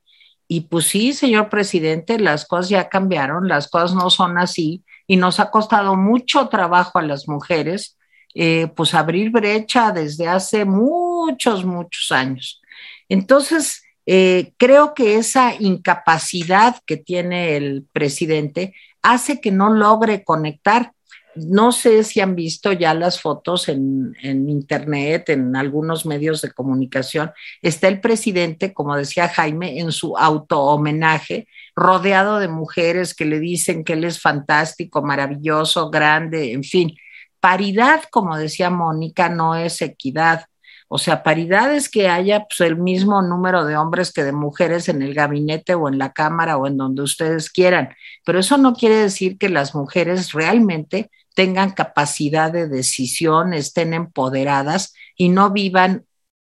Y 0.52 0.62
pues 0.62 0.86
sí, 0.86 1.12
señor 1.12 1.48
presidente, 1.48 2.18
las 2.18 2.44
cosas 2.44 2.70
ya 2.70 2.88
cambiaron, 2.88 3.46
las 3.46 3.68
cosas 3.68 3.94
no 3.94 4.10
son 4.10 4.36
así 4.36 4.82
y 5.06 5.16
nos 5.16 5.38
ha 5.38 5.48
costado 5.48 5.94
mucho 5.94 6.48
trabajo 6.48 6.98
a 6.98 7.02
las 7.02 7.28
mujeres, 7.28 7.96
eh, 8.34 8.66
pues 8.74 8.92
abrir 8.94 9.30
brecha 9.30 9.92
desde 9.92 10.26
hace 10.26 10.64
muchos, 10.64 11.64
muchos 11.64 12.10
años. 12.10 12.60
Entonces, 13.08 13.84
eh, 14.06 14.52
creo 14.56 14.92
que 14.92 15.18
esa 15.18 15.54
incapacidad 15.54 16.80
que 16.84 16.96
tiene 16.96 17.56
el 17.56 17.86
presidente 17.92 18.74
hace 19.02 19.40
que 19.40 19.52
no 19.52 19.72
logre 19.72 20.24
conectar. 20.24 20.94
No 21.34 21.72
sé 21.72 22.02
si 22.04 22.20
han 22.20 22.34
visto 22.34 22.72
ya 22.72 22.92
las 22.94 23.20
fotos 23.20 23.68
en, 23.68 24.14
internet, 24.22 25.28
en 25.28 25.54
algunos 25.54 26.04
medios 26.04 26.42
de 26.42 26.50
comunicación. 26.50 27.32
Está 27.62 27.88
el 27.88 28.00
presidente, 28.00 28.74
como 28.74 28.96
decía 28.96 29.28
Jaime, 29.28 29.78
en 29.78 29.92
su 29.92 30.16
auto 30.16 30.60
homenaje, 30.60 31.46
rodeado 31.76 32.38
de 32.40 32.48
mujeres 32.48 33.14
que 33.14 33.24
le 33.24 33.38
dicen 33.38 33.84
que 33.84 33.92
él 33.92 34.04
es 34.04 34.20
fantástico, 34.20 35.02
maravilloso, 35.02 35.90
grande, 35.90 36.52
en 36.52 36.64
fin. 36.64 36.96
Paridad, 37.38 38.02
como 38.10 38.36
decía 38.36 38.70
Mónica, 38.70 39.28
no 39.28 39.54
es 39.54 39.80
equidad. 39.82 40.46
O 40.92 40.98
sea, 40.98 41.22
paridad 41.22 41.72
es 41.72 41.88
que 41.88 42.08
haya 42.08 42.46
pues, 42.48 42.60
el 42.68 42.76
mismo 42.76 43.22
número 43.22 43.64
de 43.64 43.76
hombres 43.76 44.12
que 44.12 44.24
de 44.24 44.32
mujeres 44.32 44.88
en 44.88 45.02
el 45.02 45.14
gabinete 45.14 45.76
o 45.76 45.88
en 45.88 45.98
la 45.98 46.12
cámara 46.12 46.56
o 46.56 46.66
en 46.66 46.76
donde 46.76 47.02
ustedes 47.02 47.48
quieran. 47.48 47.90
Pero 48.24 48.40
eso 48.40 48.58
no 48.58 48.74
quiere 48.74 48.96
decir 48.96 49.38
que 49.38 49.48
las 49.48 49.72
mujeres 49.72 50.32
realmente 50.32 51.08
tengan 51.40 51.70
capacidad 51.70 52.52
de 52.52 52.68
decisión, 52.68 53.54
estén 53.54 53.94
empoderadas 53.94 54.92
y 55.16 55.30
no 55.30 55.48
vivan 55.48 56.04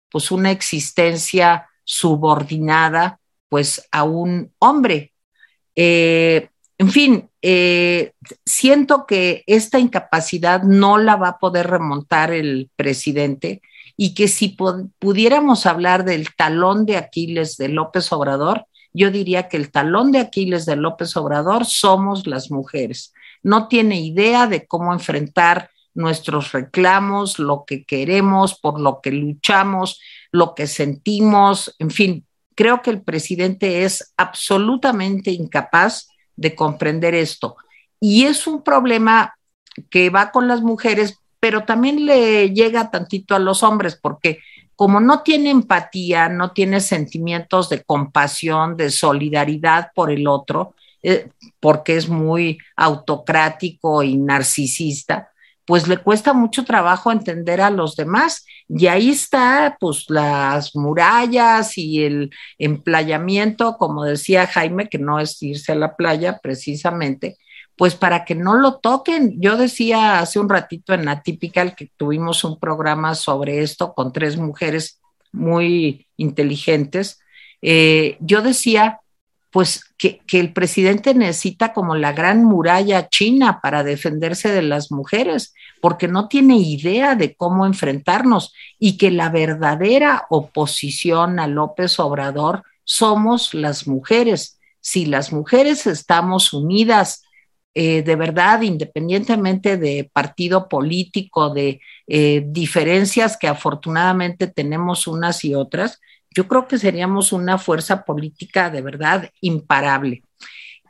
pues 0.09 0.31
una 0.31 0.51
existencia 0.51 1.69
subordinada 1.85 3.21
pues 3.47 3.87
a 3.93 4.03
un 4.03 4.51
hombre. 4.59 5.13
Eh, 5.77 6.49
en 6.77 6.89
fin, 6.89 7.29
eh, 7.41 8.11
siento 8.45 9.05
que 9.05 9.45
esta 9.47 9.79
incapacidad 9.79 10.61
no 10.63 10.97
la 10.97 11.15
va 11.15 11.29
a 11.29 11.39
poder 11.39 11.67
remontar 11.67 12.33
el 12.33 12.69
presidente 12.75 13.61
y 13.95 14.13
que 14.13 14.27
si 14.27 14.57
pudiéramos 14.99 15.67
hablar 15.67 16.03
del 16.03 16.35
talón 16.35 16.85
de 16.85 16.97
Aquiles 16.97 17.55
de 17.55 17.69
López 17.69 18.11
Obrador, 18.11 18.65
yo 18.91 19.09
diría 19.09 19.47
que 19.47 19.55
el 19.55 19.71
talón 19.71 20.11
de 20.11 20.19
Aquiles 20.19 20.65
de 20.65 20.75
López 20.75 21.15
Obrador 21.15 21.65
somos 21.65 22.27
las 22.27 22.51
mujeres. 22.51 23.13
No 23.43 23.67
tiene 23.67 23.99
idea 23.99 24.47
de 24.47 24.67
cómo 24.67 24.93
enfrentar 24.93 25.69
nuestros 25.93 26.51
reclamos, 26.51 27.39
lo 27.39 27.65
que 27.65 27.83
queremos, 27.83 28.57
por 28.59 28.79
lo 28.79 29.01
que 29.01 29.11
luchamos, 29.11 29.99
lo 30.31 30.55
que 30.55 30.67
sentimos, 30.67 31.75
en 31.79 31.91
fin, 31.91 32.25
creo 32.55 32.81
que 32.81 32.91
el 32.91 33.01
presidente 33.01 33.83
es 33.83 34.13
absolutamente 34.15 35.31
incapaz 35.31 36.09
de 36.35 36.55
comprender 36.55 37.13
esto. 37.13 37.57
Y 37.99 38.23
es 38.23 38.47
un 38.47 38.63
problema 38.63 39.35
que 39.89 40.09
va 40.09 40.31
con 40.31 40.47
las 40.47 40.61
mujeres 40.61 41.21
pero 41.41 41.65
también 41.65 42.05
le 42.05 42.51
llega 42.51 42.91
tantito 42.91 43.33
a 43.33 43.39
los 43.39 43.63
hombres, 43.63 43.97
porque 43.99 44.39
como 44.75 44.99
no 44.99 45.23
tiene 45.23 45.49
empatía, 45.49 46.29
no 46.29 46.51
tiene 46.51 46.79
sentimientos 46.79 47.67
de 47.67 47.83
compasión, 47.83 48.77
de 48.77 48.91
solidaridad 48.91 49.89
por 49.95 50.11
el 50.11 50.27
otro, 50.27 50.75
eh, 51.03 51.29
porque 51.59 51.97
es 51.97 52.09
muy 52.09 52.59
autocrático 52.75 54.03
y 54.03 54.17
narcisista, 54.17 55.31
pues 55.65 55.87
le 55.87 55.97
cuesta 55.97 56.33
mucho 56.33 56.65
trabajo 56.65 57.11
entender 57.11 57.61
a 57.61 57.69
los 57.69 57.95
demás. 57.95 58.45
Y 58.67 58.87
ahí 58.87 59.09
está, 59.09 59.77
pues, 59.79 60.05
las 60.09 60.75
murallas 60.75 61.77
y 61.77 62.03
el 62.03 62.31
emplayamiento, 62.57 63.77
como 63.77 64.03
decía 64.03 64.47
Jaime, 64.47 64.89
que 64.89 64.97
no 64.97 65.19
es 65.19 65.41
irse 65.43 65.71
a 65.71 65.75
la 65.75 65.95
playa 65.95 66.39
precisamente, 66.41 67.37
pues 67.75 67.95
para 67.95 68.25
que 68.25 68.35
no 68.35 68.55
lo 68.55 68.79
toquen. 68.79 69.39
Yo 69.39 69.57
decía 69.57 70.19
hace 70.19 70.39
un 70.39 70.49
ratito 70.49 70.93
en 70.93 71.07
Atypical 71.07 71.75
que 71.75 71.91
tuvimos 71.97 72.43
un 72.43 72.59
programa 72.59 73.15
sobre 73.15 73.61
esto 73.61 73.93
con 73.93 74.11
tres 74.13 74.37
mujeres 74.37 74.99
muy 75.31 76.07
inteligentes. 76.17 77.19
Eh, 77.61 78.17
yo 78.19 78.41
decía, 78.41 79.00
pues 79.51 79.83
que, 79.97 80.21
el 80.31 80.53
presidente 80.53 81.13
necesita 81.13 81.73
como 81.73 81.95
la 81.95 82.13
gran 82.13 82.43
muralla 82.43 83.09
china 83.09 83.59
para 83.61 83.83
defenderse 83.83 84.49
de 84.51 84.61
las 84.61 84.91
mujeres, 84.91 85.53
porque 85.81 86.07
no 86.07 86.27
tiene 86.27 86.57
idea 86.57 87.15
de 87.15 87.35
cómo 87.35 87.65
enfrentarnos 87.65 88.53
y 88.79 88.97
que 88.97 89.11
la 89.11 89.29
verdadera 89.29 90.25
oposición 90.29 91.39
a 91.39 91.47
López 91.47 91.99
Obrador 91.99 92.63
somos 92.83 93.53
las 93.53 93.87
mujeres. 93.87 94.59
Si 94.79 95.05
las 95.05 95.33
mujeres 95.33 95.85
estamos 95.85 96.53
unidas 96.53 97.23
eh, 97.73 98.03
de 98.03 98.15
verdad, 98.17 98.61
independientemente 98.63 99.77
de 99.77 100.09
partido 100.11 100.67
político, 100.67 101.53
de 101.53 101.79
eh, 102.07 102.43
diferencias 102.45 103.37
que 103.37 103.47
afortunadamente 103.47 104.47
tenemos 104.47 105.07
unas 105.07 105.45
y 105.45 105.55
otras, 105.55 106.01
yo 106.33 106.47
creo 106.47 106.67
que 106.67 106.77
seríamos 106.77 107.33
una 107.33 107.57
fuerza 107.57 108.03
política 108.03 108.69
de 108.69 108.81
verdad 108.81 109.29
imparable. 109.41 110.23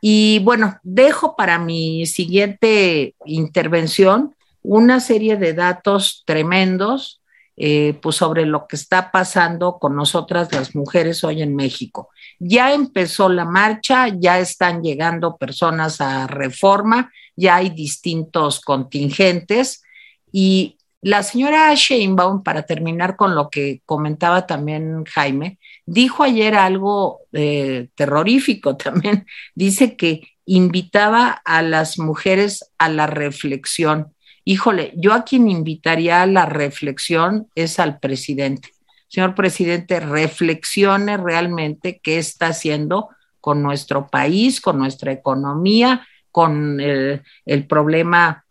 Y 0.02 0.40
bueno, 0.40 0.80
dejo 0.84 1.36
para 1.36 1.60
mi 1.60 2.06
siguiente 2.06 3.16
intervención 3.26 4.36
una 4.64 5.00
serie 5.00 5.38
de 5.38 5.54
datos 5.54 6.24
tremendos 6.26 7.22
eh, 7.58 8.00
pues 8.02 8.16
sobre 8.16 8.46
lo 8.46 8.66
que 8.66 8.76
está 8.76 9.12
pasando 9.12 9.78
con 9.78 9.96
nosotras 9.96 10.52
las 10.52 10.74
mujeres 10.74 11.24
hoy 11.24 11.42
en 11.42 11.56
México. 11.56 12.10
Ya 12.40 12.74
empezó 12.74 13.30
la 13.30 13.46
marcha, 13.46 14.08
ya 14.08 14.40
están 14.40 14.82
llegando 14.82 15.38
personas 15.38 16.02
a 16.02 16.26
reforma, 16.28 17.12
ya 17.36 17.58
hay 17.58 17.70
distintos 17.70 18.62
contingentes 18.62 19.84
y 20.32 20.78
la 21.02 21.24
señora 21.24 21.74
Sheinbaum, 21.74 22.44
para 22.44 22.64
terminar 22.64 23.16
con 23.16 23.36
lo 23.36 23.50
que 23.50 23.82
comentaba 23.86 24.46
también 24.46 25.04
Jaime, 25.06 25.60
dijo 25.86 26.24
ayer 26.24 26.56
algo 26.56 27.22
eh, 27.34 27.90
terrorífico 27.96 28.78
también. 28.78 29.26
Dice 29.56 29.96
que 29.96 30.22
invitaba 30.46 31.30
a 31.30 31.62
las 31.62 31.98
mujeres 31.98 32.72
a 32.78 32.90
la 32.90 33.08
reflexión 33.08 34.14
híjole, 34.44 34.94
yo 34.96 35.14
a 35.14 35.24
quien 35.24 35.50
invitaría 35.50 36.22
a 36.22 36.26
la 36.26 36.46
reflexión 36.46 37.48
es 37.56 37.80
al 37.80 38.00
presidente. 38.00 38.70
Señor 39.08 39.36
presidente, 39.36 40.00
reflexione 40.00 41.18
realmente 41.18 42.00
qué 42.02 42.18
está 42.18 42.48
haciendo 42.48 43.10
con 43.40 43.62
nuestro 43.62 44.08
país, 44.08 44.62
con 44.62 44.78
nuestra 44.78 45.12
economía, 45.12 46.08
con 46.32 46.80
el, 46.80 47.22
problema 47.68 48.46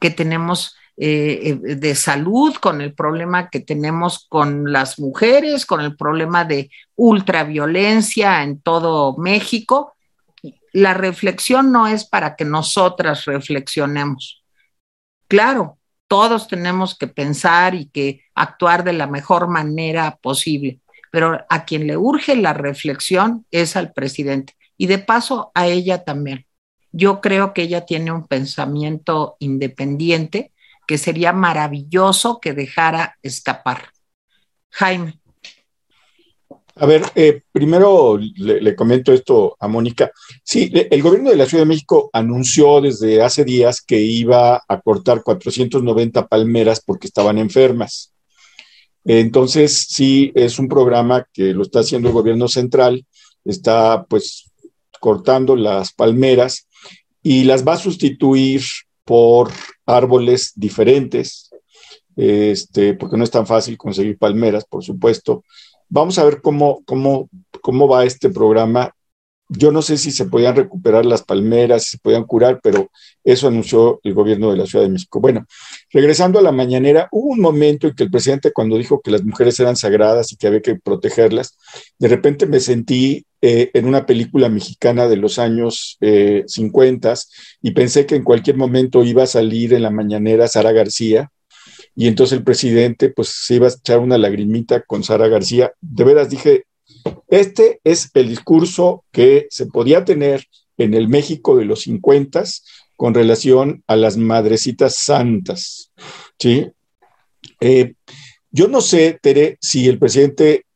que 0.00 0.10
tenemos 0.10 0.76
eh, 0.98 1.58
eh, 1.68 1.74
de 1.74 1.94
salud, 1.94 2.54
con 2.54 2.80
el 2.80 2.94
problema 2.94 3.50
que 3.50 3.60
tenemos 3.60 4.26
con 4.30 4.72
las 4.72 4.98
mujeres, 4.98 5.66
con 5.66 5.82
el 5.82 5.94
problema 5.94 6.46
de 6.46 6.70
ultraviolencia 6.94 8.42
en 8.42 8.62
todo 8.62 9.14
México. 9.18 9.94
La 10.72 10.94
reflexión 10.94 11.70
no 11.70 11.86
es 11.86 12.06
para 12.06 12.34
que 12.34 12.46
nosotras 12.46 13.26
reflexionemos. 13.26 14.42
Claro, 15.28 15.78
todos 16.08 16.48
tenemos 16.48 16.96
que 16.96 17.08
pensar 17.08 17.74
y 17.74 17.90
que 17.90 18.22
actuar 18.34 18.82
de 18.82 18.94
la 18.94 19.06
mejor 19.06 19.48
manera 19.48 20.16
posible, 20.22 20.80
pero 21.10 21.44
a 21.50 21.64
quien 21.66 21.86
le 21.86 21.98
urge 21.98 22.36
la 22.36 22.54
reflexión 22.54 23.44
es 23.50 23.76
al 23.76 23.92
presidente 23.92 24.54
y 24.78 24.86
de 24.86 24.98
paso 24.98 25.50
a 25.54 25.66
ella 25.66 26.04
también. 26.04 26.46
Yo 26.90 27.20
creo 27.20 27.52
que 27.52 27.62
ella 27.62 27.84
tiene 27.84 28.12
un 28.12 28.26
pensamiento 28.26 29.36
independiente 29.40 30.52
que 30.86 30.98
sería 30.98 31.32
maravilloso 31.32 32.38
que 32.40 32.52
dejara 32.52 33.16
escapar. 33.22 33.90
Jaime. 34.70 35.20
A 36.78 36.84
ver, 36.84 37.02
eh, 37.14 37.40
primero 37.52 38.18
le, 38.18 38.76
comento 38.76 39.10
esto 39.10 39.56
a 39.58 39.66
Mónica. 39.66 40.10
Sí, 40.44 40.70
el 40.72 41.02
gobierno 41.02 41.30
de 41.30 41.36
la 41.36 41.46
Ciudad 41.46 41.62
de 41.62 41.68
México 41.68 42.10
anunció 42.12 42.82
desde 42.82 43.22
hace 43.22 43.44
días 43.44 43.80
que 43.80 43.98
iba 43.98 44.62
a 44.68 44.80
cortar 44.82 45.22
490 45.22 46.26
palmeras 46.26 46.82
porque 46.84 47.06
estaban 47.06 47.38
enfermas. 47.38 48.12
Entonces, 49.06 49.86
sí, 49.88 50.32
es 50.34 50.58
un 50.58 50.68
programa 50.68 51.26
que 51.32 51.54
lo 51.54 51.62
está 51.62 51.80
haciendo 51.80 52.08
el 52.08 52.14
gobierno 52.14 52.46
central, 52.46 53.06
está 53.42 54.04
pues 54.04 54.50
cortando 55.00 55.56
las 55.56 55.94
palmeras 55.94 56.68
y 57.22 57.44
las 57.44 57.66
va 57.66 57.74
a 57.74 57.78
sustituir 57.78 58.62
por 59.06 59.50
árboles 59.86 60.52
diferentes, 60.54 61.50
este, 62.14 62.92
porque 62.92 63.16
no 63.16 63.24
es 63.24 63.30
tan 63.30 63.46
fácil 63.46 63.78
conseguir 63.78 64.18
palmeras, 64.18 64.66
por 64.66 64.84
supuesto, 64.84 65.42
Vamos 65.88 66.18
a 66.18 66.24
ver 66.24 66.40
cómo, 66.42 66.82
cómo, 66.84 67.28
cómo 67.60 67.88
va 67.88 68.04
este 68.04 68.30
programa. 68.30 68.92
yo 69.48 69.70
no 69.70 69.80
sé 69.82 69.96
si 69.96 70.10
se 70.10 70.26
podían 70.26 70.56
recuperar 70.56 71.06
las 71.06 71.22
palmeras, 71.22 71.84
si 71.84 71.90
se 71.92 71.98
podían 71.98 72.24
curar, 72.24 72.58
pero 72.62 72.90
eso 73.22 73.46
anunció 73.46 74.00
el 74.02 74.12
gobierno 74.14 74.50
de 74.50 74.56
la 74.56 74.66
Ciudad 74.66 74.84
de 74.84 74.90
México. 74.90 75.20
Bueno, 75.20 75.46
regresando 75.92 76.40
a 76.40 76.42
la 76.42 76.50
mañanera, 76.50 77.08
hubo 77.12 77.30
un 77.30 77.40
momento 77.40 77.86
en 77.86 77.94
que 77.94 78.02
el 78.04 78.10
presidente 78.10 78.52
cuando 78.52 78.76
dijo 78.76 79.00
que 79.00 79.12
las 79.12 79.22
mujeres 79.22 79.60
eran 79.60 79.76
sagradas 79.76 80.32
y 80.32 80.36
que 80.36 80.48
había 80.48 80.62
que 80.62 80.74
protegerlas, 80.76 81.56
de 81.98 82.08
repente 82.08 82.46
me 82.46 82.58
sentí 82.58 83.24
eh, 83.48 83.70
en 83.74 83.86
una 83.86 84.06
película 84.06 84.48
mexicana 84.48 85.06
de 85.06 85.16
los 85.16 85.38
años 85.38 85.98
50 86.00 87.12
eh, 87.12 87.16
y 87.62 87.70
pensé 87.70 88.04
que 88.04 88.16
en 88.16 88.24
cualquier 88.24 88.56
momento 88.56 89.04
iba 89.04 89.22
a 89.22 89.28
salir 89.28 89.72
en 89.72 89.82
la 89.82 89.90
mañanera 89.92 90.48
Sara 90.48 90.72
García 90.72 91.30
y 91.94 92.08
entonces 92.08 92.38
el 92.38 92.42
presidente 92.42 93.08
pues 93.08 93.28
se 93.28 93.54
iba 93.54 93.68
a 93.68 93.70
echar 93.70 94.00
una 94.00 94.18
lagrimita 94.18 94.82
con 94.82 95.04
Sara 95.04 95.28
García. 95.28 95.72
De 95.80 96.02
veras 96.02 96.28
dije, 96.28 96.64
este 97.28 97.80
es 97.84 98.10
el 98.14 98.30
discurso 98.30 99.04
que 99.12 99.46
se 99.50 99.66
podía 99.66 100.04
tener 100.04 100.46
en 100.76 100.94
el 100.94 101.08
México 101.08 101.56
de 101.56 101.66
los 101.66 101.82
50 101.82 102.42
con 102.96 103.14
relación 103.14 103.84
a 103.86 103.94
las 103.94 104.16
madrecitas 104.16 104.96
santas. 104.96 105.92
¿sí? 106.36 106.66
Eh, 107.60 107.94
yo 108.50 108.66
no 108.66 108.80
sé, 108.80 109.20
Tere, 109.22 109.56
si 109.60 109.86
el 109.88 110.00
presidente 110.00 110.66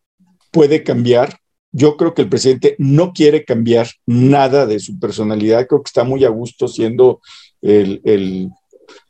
puede 0.52 0.84
cambiar. 0.84 1.40
Yo 1.72 1.96
creo 1.96 2.14
que 2.14 2.22
el 2.22 2.28
presidente 2.28 2.74
no 2.78 3.12
quiere 3.12 3.44
cambiar 3.44 3.88
nada 4.06 4.66
de 4.66 4.80
su 4.80 4.98
personalidad. 4.98 5.66
Creo 5.66 5.82
que 5.82 5.88
está 5.88 6.04
muy 6.04 6.24
a 6.24 6.28
gusto 6.28 6.66
siendo 6.68 7.20
el, 7.60 8.50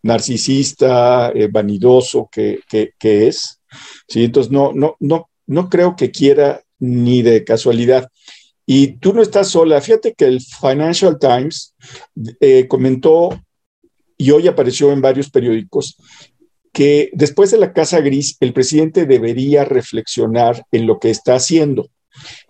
narcisista, 0.03 1.31
eh, 1.31 1.49
vanidoso 1.51 2.29
que, 2.31 2.61
es. 3.01 3.61
¿sí? 4.09 4.25
Entonces, 4.25 4.53
no, 4.53 4.73
no, 4.75 4.97
no, 5.01 5.31
no 5.47 5.69
creo 5.69 5.97
que 5.97 6.11
quiera 6.11 6.63
ni 6.79 7.23
de 7.23 7.45
casualidad. 7.45 8.09
Y 8.67 8.99
tú 8.99 9.13
no 9.13 9.23
estás 9.23 9.49
sola. 9.49 9.81
Fíjate 9.81 10.15
que 10.15 10.27
el 10.27 10.41
Financial 10.41 11.19
Times 11.19 11.75
eh, 12.41 12.69
comentó, 12.69 13.41
y 14.17 14.31
hoy 14.31 14.49
apareció 14.49 14.93
en 14.93 15.01
varios 15.01 15.31
periódicos, 15.31 15.97
que 16.73 17.11
después 17.13 17.51
de 17.51 17.59
la 17.59 17.73
Casa 17.73 18.01
Gris, 18.01 18.37
el 18.39 18.53
presidente 18.53 19.07
debería 19.07 19.65
reflexionar 19.65 20.65
en 20.71 20.87
lo 20.87 21.01
que 21.01 21.11
está 21.11 21.35
haciendo. 21.35 21.89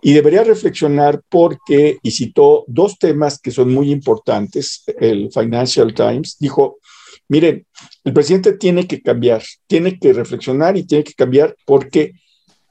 Y 0.01 0.13
debería 0.13 0.43
reflexionar 0.43 1.21
porque, 1.29 1.97
y 2.01 2.11
citó 2.11 2.65
dos 2.67 2.97
temas 2.97 3.39
que 3.39 3.51
son 3.51 3.73
muy 3.73 3.91
importantes, 3.91 4.83
el 4.99 5.31
Financial 5.31 5.93
Times 5.93 6.37
dijo, 6.39 6.79
miren, 7.27 7.65
el 8.03 8.13
presidente 8.13 8.53
tiene 8.53 8.87
que 8.87 9.01
cambiar, 9.01 9.43
tiene 9.67 9.97
que 9.99 10.13
reflexionar 10.13 10.77
y 10.77 10.83
tiene 10.83 11.03
que 11.03 11.13
cambiar 11.13 11.55
porque 11.65 12.13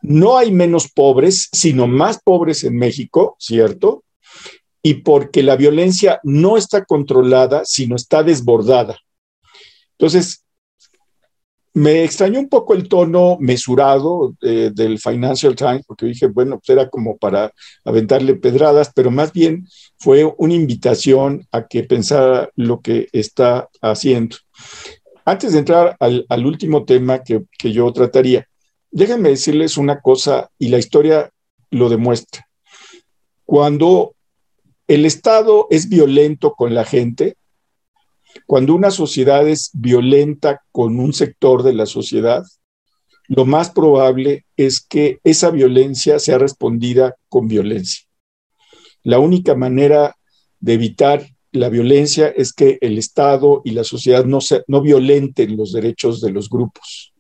no 0.03 0.37
hay 0.37 0.51
menos 0.51 0.91
pobres, 0.91 1.49
sino 1.53 1.87
más 1.87 2.21
pobres 2.23 2.65
en 2.65 2.77
México, 2.77 3.37
¿cierto? 3.39 4.05
Y 4.83 4.95
porque 4.95 5.43
la 5.43 5.57
violencia 5.57 6.21
no 6.25 6.57
está 6.57 6.85
controlada, 6.85 7.63
sino 7.65 7.97
está 7.97 8.23
desbordada. 8.23 8.99
Entonces, 9.93 10.45
me 11.73 12.03
extrañó 12.03 12.41
un 12.41 12.49
poco 12.49 12.75
el 12.75 12.89
tono 12.89 13.37
mesurado 13.39 14.35
eh, 14.43 14.71
del 14.75 14.99
Financial 14.99 15.55
Times, 15.55 15.85
porque 15.87 16.07
dije, 16.07 16.27
bueno, 16.27 16.59
pues 16.59 16.71
era 16.71 16.89
como 16.89 17.17
para 17.17 17.53
aventarle 17.85 18.35
pedradas, 18.35 18.91
pero 18.95 19.11
más 19.11 19.33
bien 19.33 19.67
fue 19.99 20.25
una 20.39 20.55
invitación 20.55 21.47
a 21.53 21.67
que 21.67 21.85
pensara 21.85 22.51
lo 22.57 22.81
que 22.81 23.09
está 23.13 23.69
haciendo. 23.81 24.37
Antes 25.25 25.53
de 25.53 25.61
entrar 25.61 25.97
al, 26.01 26.47
último 26.47 26.85
tema 26.85 27.23
que, 27.23 27.43
que 27.57 27.73
yo 27.73 27.93
trataría, 27.93 28.47
déjenme 28.91 29.29
decirles 29.29 29.77
una 29.77 30.01
cosa, 30.01 30.51
y 30.59 30.69
la 30.69 30.79
historia 30.79 31.31
lo 31.71 31.89
demuestra. 31.89 32.49
Cuando 33.45 34.17
el 34.89 35.07
Estado 35.07 35.69
es 35.71 35.89
violento 35.89 36.55
con 36.55 36.75
la 36.75 36.85
gente, 36.85 37.37
cuando 38.47 38.75
una 38.75 38.91
sociedad 38.91 39.49
es 39.49 39.71
violenta 39.73 40.63
con 40.73 40.99
un 40.99 41.13
sector 41.13 41.63
de 41.63 41.73
la 41.73 41.87
sociedad, 41.87 42.45
lo 43.29 43.45
más 43.45 43.71
probable 43.71 44.45
es 44.57 44.81
que 44.81 45.21
esa 45.23 45.51
violencia 45.51 46.19
sea 46.19 46.39
respondida 46.39 47.15
con 47.29 47.47
violencia. 47.47 48.07
La 49.03 49.19
única 49.19 49.55
manera 49.55 50.17
de 50.59 50.75
evitar 50.75 51.27
la 51.53 51.69
violencia 51.69 52.29
es 52.29 52.53
que 52.53 52.79
el 52.81 52.99
Estado 52.99 53.63
y 53.65 53.71
la 53.71 53.85
sociedad 53.85 54.25
no, 54.25 54.41
no 54.67 54.81
violenten 54.83 55.57
los 55.57 55.73
derechos 55.73 56.21
de 56.21 56.31
los 56.31 56.49
grupos. 56.49 57.13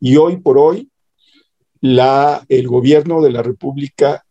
Y 0.00 0.16
hoy 0.16 0.38
por 0.38 0.58
hoy, 0.58 0.90
el 1.80 2.68
gobierno 2.68 3.20
de 3.20 3.30
la 3.30 3.42
República 3.42 4.24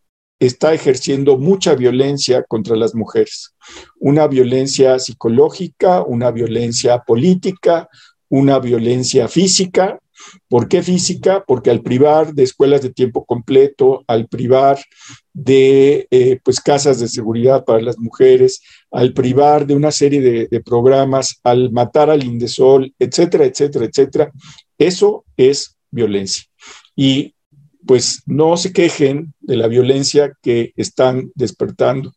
está 0.45 0.73
ejerciendo 0.73 1.37
mucha 1.37 1.75
violencia 1.75 2.43
contra 2.43 2.75
las 2.75 2.95
mujeres. 2.95 3.53
Una 3.99 4.27
violencia 4.27 4.99
psicológica, 4.99 6.03
una 6.03 6.31
violencia 6.31 6.99
política, 6.99 7.87
una 8.29 8.59
violencia 8.59 9.27
física. 9.27 9.99
¿Por 10.47 10.67
qué 10.67 10.81
física? 10.81 11.43
Porque 11.45 11.69
al 11.69 11.81
privar 11.81 12.33
de 12.33 12.43
escuelas 12.43 12.81
de 12.81 12.91
tiempo 12.91 13.25
completo, 13.25 14.03
al 14.07 14.27
privar 14.27 14.79
de 15.33 16.07
eh, 16.11 16.39
pues 16.43 16.59
casas 16.59 16.99
de 16.99 17.07
seguridad 17.07 17.65
para 17.65 17.81
las 17.81 17.97
mujeres, 17.97 18.61
al 18.91 19.13
privar 19.13 19.65
de 19.65 19.75
una 19.75 19.91
serie 19.91 20.21
de, 20.21 20.47
de 20.49 20.61
programas, 20.61 21.39
al 21.43 21.71
matar 21.71 22.09
al 22.09 22.23
Indesol, 22.23 22.93
etcétera, 22.99 23.45
etcétera, 23.45 23.85
etcétera, 23.85 24.31
eso 24.77 25.25
es 25.35 25.77
violencia. 25.91 26.43
Y 26.95 27.32
pues 27.85 28.23
no 28.25 28.57
se 28.57 28.73
quejen 28.73 29.33
de 29.39 29.57
la 29.57 29.67
violencia 29.67 30.33
que 30.41 30.73
están 30.75 31.31
despertando. 31.35 32.13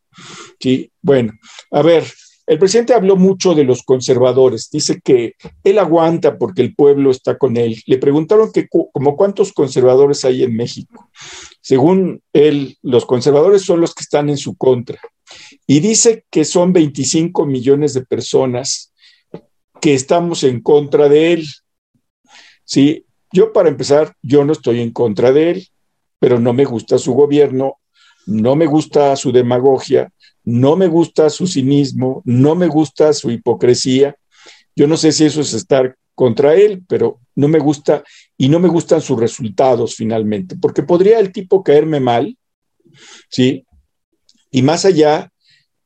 Sí, 0.61 0.91
bueno, 1.03 1.33
a 1.71 1.83
ver, 1.83 2.05
el 2.47 2.61
presidente 2.61 2.95
habló 2.95 3.17
mucho 3.17 3.55
de 3.55 3.65
los 3.65 3.83
conservadores, 3.83 4.71
dice 4.71 5.01
que 5.03 5.35
él 5.65 5.79
aguanta 5.79 6.39
porque 6.39 6.63
el 6.63 6.77
pueblo 6.77 7.11
está 7.11 7.39
con 7.39 7.57
él. 7.57 7.83
Le 7.87 7.99
preguntaron 7.99 8.53
que 8.53 8.69
como 8.69 9.17
cuántos 9.17 9.53
conservadores 9.53 10.25
hay 10.25 10.45
en 10.45 10.55
México. 10.55 11.11
Según 11.61 12.23
él, 12.33 12.79
los 12.83 13.05
conservadores 13.05 13.63
son 13.63 13.81
los 13.81 13.95
que 13.95 14.03
están 14.03 14.29
en 14.29 14.37
su 14.37 14.57
contra. 14.57 15.01
Y 15.67 15.81
dice 15.81 16.25
que 16.31 16.45
son 16.45 16.73
25 16.73 17.47
millones 17.47 17.95
de 17.95 18.05
personas 18.05 18.93
que 19.81 19.95
estamos 19.95 20.45
en 20.45 20.61
contra 20.61 21.09
de 21.09 21.33
él. 21.33 21.47
Sí, 22.65 23.06
yo, 23.33 23.53
para 23.53 23.69
empezar, 23.69 24.15
yo 24.23 24.45
no 24.45 24.53
estoy 24.53 24.81
en 24.81 24.93
contra 24.93 25.33
de 25.33 25.51
él, 25.51 25.69
pero 26.19 26.39
no 26.39 26.53
me 26.53 26.65
gusta 26.65 26.99
su 26.99 27.13
gobierno, 27.13 27.79
no 28.27 28.57
me 28.57 28.67
gusta 28.67 29.15
su 29.17 29.33
demagogia, 29.33 30.11
no 30.45 30.77
me 30.77 30.87
gusta 30.87 31.29
su 31.31 31.47
cinismo, 31.47 32.23
no 32.25 32.55
me 32.55 32.69
gusta 32.69 33.13
su 33.13 33.31
hipocresía. 33.31 34.17
Yo 34.75 34.87
no 34.87 34.97
sé 34.97 35.13
si 35.13 35.25
eso 35.25 35.41
es 35.41 35.55
estar 35.55 35.97
contra 36.15 36.55
él, 36.55 36.83
pero 36.89 37.21
no 37.35 37.49
me 37.49 37.59
gusta 37.59 38.03
y 38.39 38.49
no 38.49 38.59
me 38.59 38.69
gustan 38.69 39.01
sus 39.01 39.21
resultados 39.21 39.95
finalmente, 39.95 40.57
porque 40.57 40.83
podría 40.83 41.21
el 41.21 41.33
tipo 41.33 41.63
caerme 41.63 42.01
mal, 42.01 42.37
¿sí? 43.29 43.65
Y 44.51 44.63
más 44.63 44.85
allá 44.85 45.31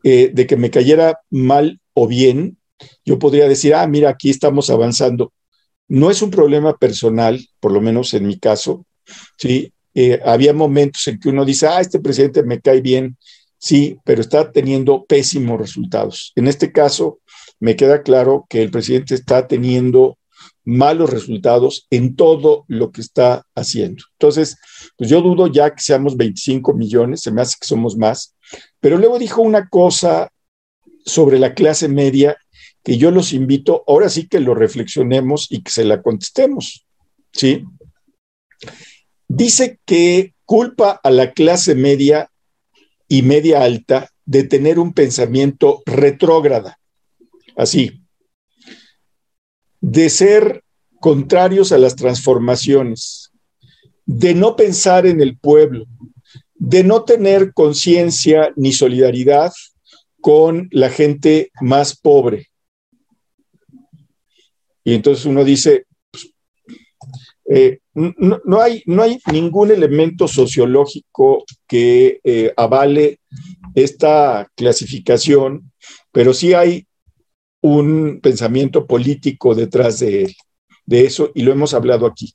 eh, 0.05 0.31
de 0.33 0.47
que 0.47 0.57
me 0.57 0.71
cayera 0.71 1.19
mal 1.31 1.81
o 1.93 2.07
bien, 2.07 2.59
yo 3.05 3.19
podría 3.19 3.49
decir, 3.49 3.75
ah, 3.75 3.87
mira, 3.87 4.11
aquí 4.11 4.31
estamos 4.31 4.71
avanzando. 4.71 5.33
No 5.91 6.09
es 6.09 6.23
un 6.23 6.31
problema 6.31 6.77
personal, 6.77 7.45
por 7.59 7.73
lo 7.73 7.81
menos 7.81 8.15
en 8.15 8.25
mi 8.25 8.39
caso, 8.39 8.87
¿sí? 9.37 9.73
Eh, 9.93 10.21
había 10.25 10.53
momentos 10.53 11.05
en 11.09 11.19
que 11.19 11.31
uno 11.31 11.45
dice, 11.45 11.67
ah, 11.67 11.81
este 11.81 11.99
presidente 11.99 12.45
me 12.45 12.61
cae 12.61 12.81
bien, 12.81 13.17
sí, 13.59 13.99
pero 14.05 14.21
está 14.21 14.53
teniendo 14.53 15.05
pésimos 15.05 15.59
resultados. 15.59 16.33
En 16.37 16.47
este 16.47 16.71
caso, 16.71 17.19
me 17.59 17.75
queda 17.75 18.05
claro 18.05 18.47
que 18.49 18.63
el 18.63 18.71
presidente 18.71 19.17
está 19.17 19.49
teniendo 19.49 20.17
malos 20.65 21.11
resultados 21.11 21.89
en 21.91 22.15
todo 22.15 22.67
lo 22.69 22.93
que 22.93 23.01
está 23.01 23.45
haciendo. 23.57 24.05
Entonces, 24.13 24.59
pues 24.97 25.11
yo 25.11 25.21
dudo 25.21 25.49
ya 25.49 25.75
que 25.75 25.83
seamos 25.83 26.17
25 26.17 26.73
millones, 26.73 27.23
se 27.23 27.33
me 27.33 27.43
hace 27.43 27.57
que 27.61 27.67
somos 27.67 27.97
más, 27.97 28.37
pero 28.79 28.97
luego 28.97 29.19
dijo 29.19 29.43
una 29.43 29.69
cosa 29.69 30.31
sobre 31.05 31.41
la 31.41 31.53
clase 31.53 31.89
media 31.89 32.37
que 32.83 32.97
yo 32.97 33.11
los 33.11 33.33
invito, 33.33 33.85
ahora 33.87 34.09
sí 34.09 34.27
que 34.27 34.41
lo 34.41 34.55
reflexionemos 34.55 35.47
y 35.51 35.63
que 35.63 35.71
se 35.71 35.85
la 35.85 36.03
contestemos, 36.03 36.87
¿sí? 37.33 37.65
Dice 39.29 39.79
que 39.85 40.35
culpa 40.45 41.01
a 41.03 41.11
la 41.11 41.33
clase 41.33 41.75
media 41.75 42.31
y 43.09 43.23
media 43.23 43.63
alta 43.63 44.11
de 44.25 44.45
tener 44.45 44.79
un 44.79 44.93
pensamiento 44.93 45.83
retrógrada, 45.87 46.79
así, 47.57 48.03
de 49.81 50.09
ser 50.09 50.63
contrarios 51.01 51.73
a 51.73 51.79
las 51.79 51.97
transformaciones, 51.97 53.31
de 54.07 54.35
no 54.35 54.57
pensar 54.57 55.07
en 55.07 55.21
el 55.21 55.39
pueblo, 55.39 55.87
de 56.55 56.85
no 56.85 57.05
tener 57.05 57.53
conciencia 57.55 58.53
ni 58.57 58.73
solidaridad 58.73 59.53
con 60.21 60.69
la 60.71 60.91
gente 60.91 61.51
más 61.61 61.97
pobre, 61.97 62.50
y 64.85 64.95
entonces 64.95 65.27
uno 65.27 65.45
dice, 65.45 65.87
pues, 66.11 66.33
eh, 67.49 67.79
no, 67.95 68.61
hay, 68.61 68.83
no 68.87 69.03
hay 69.03 69.19
ningún 69.31 69.71
elemento 69.71 70.29
sociológico 70.29 71.45
que 71.67 72.21
eh, 72.25 72.53
avale 72.57 73.21
esta 73.75 74.49
clasificación, 74.55 75.73
pero 76.13 76.33
sí 76.33 76.55
hay 76.55 76.87
un 77.63 78.21
pensamiento 78.23 78.87
político 78.87 79.55
detrás 79.55 79.99
de 80.01 80.25
él, 80.25 80.37
de 80.87 81.05
eso, 81.05 81.31
y 81.35 81.43
lo 81.43 81.53
hemos 81.53 81.75
hablado 81.75 82.07
aquí. 82.07 82.35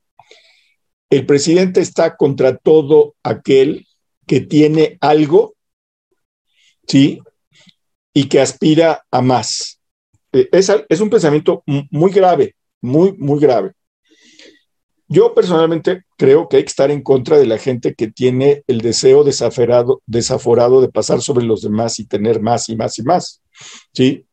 El 1.09 1.25
presidente 1.25 1.81
está 1.81 2.15
contra 2.15 2.57
todo 2.57 3.15
aquel 3.23 3.87
que 4.27 4.41
tiene 4.41 4.97
algo, 5.01 5.55
¿sí? 6.87 7.19
Y 8.13 8.27
que 8.27 8.39
aspira 8.39 9.05
a 9.11 9.21
más. 9.21 9.79
Eh, 10.35 10.49
es, 10.51 10.99
un 10.99 11.09
pensamiento 11.09 11.63
muy 11.65 12.11
grave, 12.11 12.55
muy, 12.81 13.13
muy 13.13 13.39
grave. 13.39 13.71
Yo 15.07 15.33
personalmente 15.33 16.03
creo 16.17 16.49
que 16.49 16.57
hay 16.57 16.63
que 16.63 16.69
estar 16.69 16.91
en 16.91 17.03
contra 17.03 17.37
de 17.37 17.45
la 17.45 17.57
gente 17.57 17.93
que 17.93 18.11
tiene 18.11 18.63
el 18.67 18.81
deseo 18.81 19.23
desaforado, 19.23 20.01
desaforado 20.05 20.81
de 20.81 20.89
pasar 20.89 21.21
sobre 21.21 21.45
los 21.45 21.61
demás 21.61 21.99
y 21.99 22.05
tener 22.05 22.41
más 22.41 22.67
y 22.67 22.75
más 22.75 22.99
y 22.99 23.03
más. 23.03 23.41
¿Sí? 23.93 24.25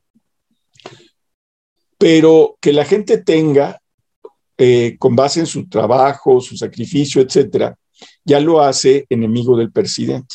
Pero 1.99 2.57
que 2.61 2.73
la 2.73 2.85
gente 2.85 3.19
tenga, 3.19 3.81
eh, 4.59 4.97
con 4.99 5.15
base 5.15 5.39
en 5.39 5.47
su 5.47 5.69
trabajo, 5.69 6.41
su 6.41 6.57
sacrificio, 6.57 7.23
etcétera, 7.23 7.77
ya 8.25 8.41
lo 8.41 8.61
hace 8.61 9.07
enemigo 9.09 9.57
del 9.57 9.71
presidente. 9.71 10.35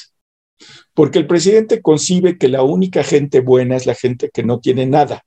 Porque 0.93 1.20
el 1.20 1.28
presidente 1.28 1.82
concibe 1.82 2.38
que 2.38 2.47
la 2.47 2.63
única 2.63 3.03
gente 3.03 3.41
buena 3.41 3.76
es 3.76 3.86
la 3.86 3.95
gente 3.95 4.30
que 4.34 4.43
no 4.43 4.61
tiene 4.61 4.86
nada. 4.86 5.24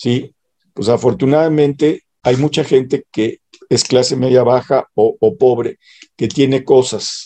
¿Sí? 0.00 0.34
Pues 0.72 0.88
afortunadamente 0.88 2.04
hay 2.22 2.36
mucha 2.36 2.64
gente 2.64 3.04
que 3.12 3.40
es 3.68 3.84
clase 3.84 4.16
media 4.16 4.42
baja 4.42 4.88
o, 4.94 5.36
pobre, 5.36 5.78
que 6.16 6.26
tiene 6.26 6.64
cosas, 6.64 7.24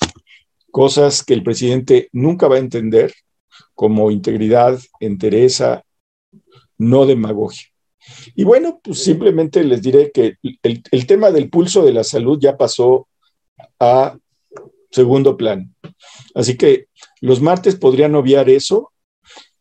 cosas 0.73 1.23
que 1.23 1.35
el 1.35 1.45
presidente 1.45 2.09
nunca 2.11 2.49
va 2.49 2.57
a 2.57 2.67
entender, 2.67 3.15
como 3.77 4.11
integridad, 4.11 4.81
entereza, 4.99 5.85
no 6.77 7.07
demagogia. 7.07 7.69
Y 8.35 8.43
bueno, 8.43 8.81
pues 8.83 9.05
simplemente 9.05 9.63
les 9.63 9.81
diré 9.81 10.11
que 10.11 10.35
el, 10.43 10.83
el, 10.91 11.07
tema 11.07 11.31
del 11.31 11.51
pulso 11.51 11.85
de 11.85 11.93
la 11.93 12.03
salud 12.03 12.41
ya 12.41 12.57
pasó 12.57 13.07
a 13.79 14.19
segundo 14.91 15.37
plan. 15.37 15.73
Así 16.35 16.57
que 16.57 16.87
los 17.21 17.41
martes 17.41 17.77
podrían 17.77 18.17
obviar 18.17 18.51
eso 18.51 18.91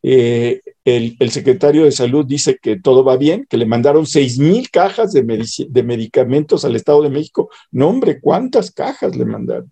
eh, 0.05 0.61
el, 0.85 1.31
secretario 1.31 1.85
de 1.85 1.91
salud 1.93 2.25
dice 2.25 2.57
que 2.61 2.77
todo 2.77 3.05
va 3.05 3.15
bien, 3.15 3.45
que 3.49 3.57
le 3.57 3.65
mandaron 3.65 4.05
seis 4.05 4.37
mil 4.37 4.69
cajas 4.69 5.13
de, 5.13 5.21
de, 5.69 5.83
medicamentos 5.83 6.65
al 6.65 6.75
Estado 6.75 7.03
de 7.03 7.09
México. 7.09 7.49
No, 7.71 7.87
hombre, 7.87 8.19
¿cuántas 8.19 8.71
cajas 8.71 9.15
le 9.15 9.23
mandaron? 9.23 9.69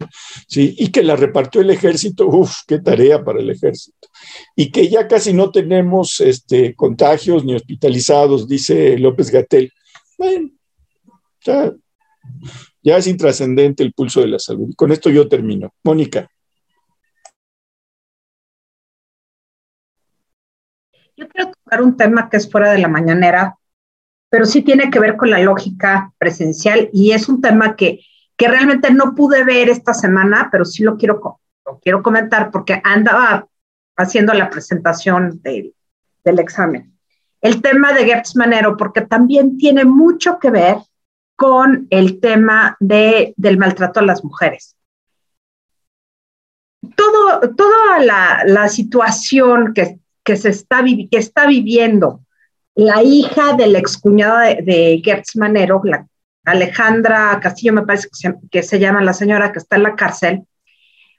Sí, 0.47 0.73
y 0.77 0.89
que 0.89 1.03
la 1.03 1.17
repartió 1.17 1.61
el 1.61 1.69
ejército. 1.69 2.27
Uf, 2.27 2.59
qué 2.65 2.79
tarea 2.79 3.23
para 3.23 3.41
el 3.41 3.49
ejército. 3.49 4.07
Y 4.55 4.71
que 4.71 4.87
ya 4.87 5.07
casi 5.07 5.33
no 5.33 5.51
tenemos 5.51 6.21
este, 6.21 6.75
contagios 6.75 7.43
ni 7.43 7.55
hospitalizados, 7.55 8.47
dice 8.47 8.97
López 8.97 9.31
Gatel. 9.31 9.73
Bueno, 10.17 10.49
ya, 11.43 11.73
ya 12.81 12.97
es 12.97 13.07
intrascendente 13.07 13.83
el 13.83 13.93
pulso 13.93 14.21
de 14.21 14.27
la 14.27 14.39
salud. 14.39 14.69
Y 14.69 14.75
con 14.75 14.93
esto 14.93 15.09
yo 15.09 15.27
termino. 15.27 15.73
Mónica. 15.83 16.29
Yo 21.21 21.27
quiero 21.29 21.51
tocar 21.51 21.83
un 21.83 21.95
tema 21.95 22.29
que 22.31 22.37
es 22.37 22.49
fuera 22.49 22.71
de 22.71 22.79
la 22.79 22.87
mañanera, 22.87 23.55
pero 24.27 24.45
sí 24.45 24.63
tiene 24.63 24.89
que 24.89 24.99
ver 24.99 25.17
con 25.17 25.29
la 25.29 25.37
lógica 25.37 26.11
presencial 26.17 26.89
y 26.91 27.11
es 27.11 27.29
un 27.29 27.41
tema 27.41 27.75
que, 27.75 27.99
que 28.35 28.47
realmente 28.47 28.91
no 28.91 29.13
pude 29.13 29.43
ver 29.43 29.69
esta 29.69 29.93
semana, 29.93 30.49
pero 30.51 30.65
sí 30.65 30.81
lo 30.81 30.97
quiero, 30.97 31.39
lo 31.63 31.79
quiero 31.79 32.01
comentar 32.01 32.49
porque 32.49 32.81
andaba 32.83 33.47
haciendo 33.95 34.33
la 34.33 34.49
presentación 34.49 35.39
del 35.43 36.39
examen. 36.39 36.97
El 37.39 37.61
tema 37.61 37.93
de 37.93 38.05
Gertz 38.05 38.35
Manero, 38.35 38.75
porque 38.75 39.01
también 39.01 39.59
tiene 39.59 39.85
mucho 39.85 40.39
que 40.39 40.49
ver 40.49 40.77
con 41.35 41.85
el 41.91 42.19
tema 42.19 42.77
de, 42.79 43.35
del 43.37 43.59
maltrato 43.59 43.99
a 43.99 44.03
las 44.03 44.23
mujeres. 44.23 44.75
Todo, 46.95 47.53
toda 47.55 47.99
la, 47.99 48.41
la 48.43 48.69
situación 48.69 49.75
que, 49.75 50.00
que, 50.23 50.35
se 50.35 50.49
está, 50.49 50.83
que 50.83 51.17
está 51.17 51.47
viviendo 51.47 52.21
la 52.75 53.03
hija 53.03 53.53
del 53.53 53.75
excuñado 53.75 54.39
de, 54.39 54.61
de 54.61 55.01
Gertz 55.03 55.35
Manero, 55.35 55.81
la 55.83 56.07
Alejandra 56.45 57.39
Castillo, 57.41 57.73
me 57.73 57.85
parece 57.85 58.07
que 58.49 58.63
se, 58.63 58.79
llama 58.79 59.03
la 59.03 59.13
señora 59.13 59.51
que 59.51 59.59
está 59.59 59.75
en 59.75 59.83
la 59.83 59.95
cárcel, 59.95 60.43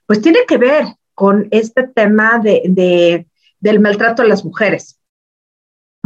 pues 0.06 0.20
tiene 0.20 0.40
que 0.46 0.58
ver 0.58 0.84
con 1.14 1.48
este 1.50 1.86
tema 1.88 2.38
de, 2.38 2.62
de, 2.64 3.26
del 3.60 3.80
maltrato 3.80 4.22
a 4.22 4.26
las 4.26 4.44
mujeres. 4.44 4.98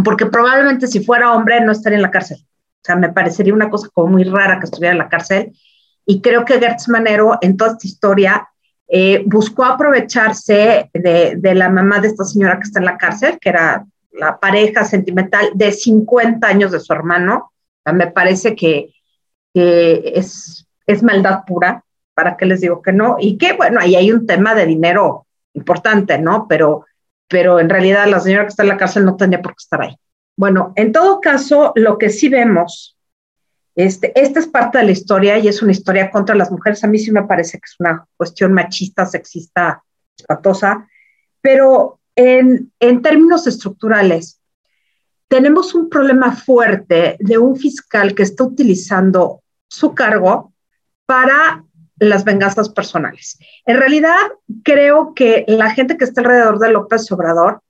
Porque 0.05 0.27
probablemente 0.27 0.87
si 0.87 1.03
fuera 1.03 1.33
hombre 1.33 1.61
no 1.61 1.73
estaría 1.73 1.97
en 1.97 2.03
la 2.03 2.11
cárcel. 2.11 2.39
O 2.41 2.85
sea, 2.85 2.97
me 2.97 3.13
parecería 3.13 3.55
una 3.55 3.71
cosa 3.71 3.89
como 3.93 4.13
muy 4.13 4.25
rara 4.25 4.59
que 4.59 4.67
estuviera 4.67 4.93
en 4.93 4.99
la 4.99 5.09
cárcel. 5.09 5.53
Y 6.05 6.21
creo 6.21 6.45
que 6.45 6.61
Gertz 6.61 6.89
Manero 6.89 7.39
en 7.41 7.57
toda 7.57 7.73
esta 7.73 7.87
historia 7.87 8.49
eh, 8.89 9.23
buscó 9.27 9.65
aprovecharse 9.65 10.91
de, 10.93 11.55
la 11.55 11.69
mamá 11.69 12.01
de 12.01 12.09
esta 12.09 12.25
señora 12.25 12.57
que 12.57 12.65
está 12.65 12.79
en 12.79 12.87
la 12.87 12.97
cárcel, 12.97 13.39
que 13.41 13.49
era 13.49 13.85
la 14.13 14.39
pareja 14.39 14.85
sentimental 14.85 15.51
de 15.55 15.73
50 15.73 16.47
años 16.47 16.73
de 16.73 16.81
su 16.81 16.93
hermano. 16.93 17.53
me 17.93 18.07
parece 18.09 18.55
que, 18.55 18.93
es, 19.55 20.67
es 20.87 21.03
maldad 21.03 21.45
pura, 21.47 21.83
¿para 22.15 22.37
qué 22.37 22.47
les 22.47 22.61
digo 22.61 22.83
que 22.83 22.93
no? 22.93 23.17
Y 23.19 23.39
que, 23.39 23.55
bueno, 23.55 23.81
ahí 23.81 23.97
hay 23.97 24.13
un 24.13 24.27
tema 24.27 24.55
de 24.55 24.67
dinero 24.67 25.27
importante, 25.55 26.19
¿no? 26.19 26.47
Pero, 26.49 26.85
pero 27.29 27.59
en 27.59 27.69
realidad 27.69 28.07
la 28.07 28.21
señora 28.21 28.45
que 28.45 28.51
está 28.51 28.63
en 28.63 28.69
la 28.69 28.77
cárcel 28.77 29.05
no 29.05 29.17
tenía 29.17 29.43
por 29.43 29.53
qué 29.53 29.63
estar 29.63 29.83
ahí. 29.83 29.97
Bueno, 30.37 30.73
en 30.77 30.93
todo 30.93 31.21
caso, 31.21 31.73
lo 31.75 31.97
que 31.99 32.11
sí 32.11 32.29
vemos 32.29 32.96
este, 33.77 34.19
esta 34.19 34.41
es 34.41 34.47
parte 34.47 34.79
de 34.79 34.85
la 34.85 34.91
historia 34.91 35.39
y 35.39 35.49
es 35.49 35.61
una 35.63 35.73
historia 35.73 36.11
contra 36.11 36.35
las 36.35 36.51
mujeres. 36.51 36.83
A 36.83 36.89
mí 36.89 36.99
sí 36.99 37.13
me 37.13 37.25
parece 37.25 37.59
que 37.59 37.67
es 37.67 37.77
una 37.79 38.07
cuestión 38.17 38.55
machista, 38.55 39.05
sexista, 39.05 39.85
espatosa, 40.17 40.89
pero 41.43 42.01
en, 42.17 42.73
en 42.81 43.03
términos 43.03 43.47
estructurales, 43.47 44.41
tenemos 45.29 45.75
un 45.75 45.91
problema 45.91 46.35
fuerte 46.35 47.17
de 47.21 47.37
un 47.37 47.57
fiscal 47.57 48.15
que 48.15 48.23
está 48.23 48.45
utilizando 48.45 49.43
su 49.69 49.95
cargo 49.95 50.55
para 51.05 51.65
las 51.99 52.25
venganzas 52.25 52.71
personales. 52.71 53.39
En 53.67 53.77
realidad, 53.77 54.17
creo 54.63 55.13
que 55.15 55.45
la 55.49 55.71
gente 55.71 55.97
que 55.97 56.05
está 56.05 56.23
alrededor 56.23 56.59
de 56.59 56.73
López 56.73 57.11
Obrador, 57.13 57.61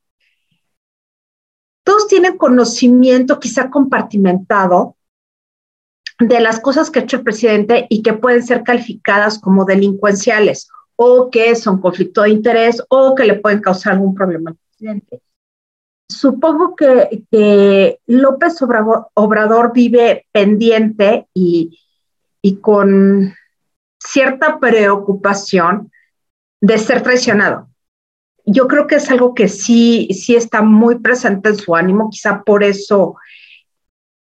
todos 1.82 2.08
tienen 2.08 2.36
conocimiento 2.36 3.38
quizá 3.40 3.70
compartimentado 3.70 4.95
de 6.18 6.40
las 6.40 6.60
cosas 6.60 6.90
que 6.90 7.00
ha 7.00 7.02
hecho 7.02 7.18
el 7.18 7.24
presidente 7.24 7.86
y 7.90 8.02
que 8.02 8.14
pueden 8.14 8.42
ser 8.42 8.62
calificadas 8.62 9.38
como 9.38 9.64
delincuenciales 9.64 10.68
o 10.96 11.30
que 11.30 11.54
son 11.54 11.80
conflicto 11.80 12.22
de 12.22 12.30
interés 12.30 12.82
o 12.88 13.14
que 13.14 13.24
le 13.24 13.34
pueden 13.34 13.60
causar 13.60 13.94
algún 13.94 14.14
problema 14.14 14.50
al 14.50 14.56
presidente. 14.56 15.20
Supongo 16.08 16.74
que, 16.76 17.98
López 18.06 18.62
Obrador, 18.62 19.72
vive 19.74 20.26
pendiente 20.32 21.26
y, 21.34 21.80
y 22.40 22.56
con 22.56 23.34
cierta 23.98 24.58
preocupación 24.58 25.90
de 26.60 26.78
ser 26.78 27.02
traicionado. 27.02 27.68
Yo 28.44 28.68
creo 28.68 28.86
que 28.86 28.94
es 28.94 29.10
algo 29.10 29.34
que 29.34 29.48
sí, 29.48 30.08
sí 30.12 30.36
está 30.36 30.62
muy 30.62 31.00
presente 31.00 31.48
en 31.48 31.56
su 31.56 31.74
ánimo, 31.74 32.08
quizá 32.10 32.44
por 32.44 32.62
eso 32.62 33.16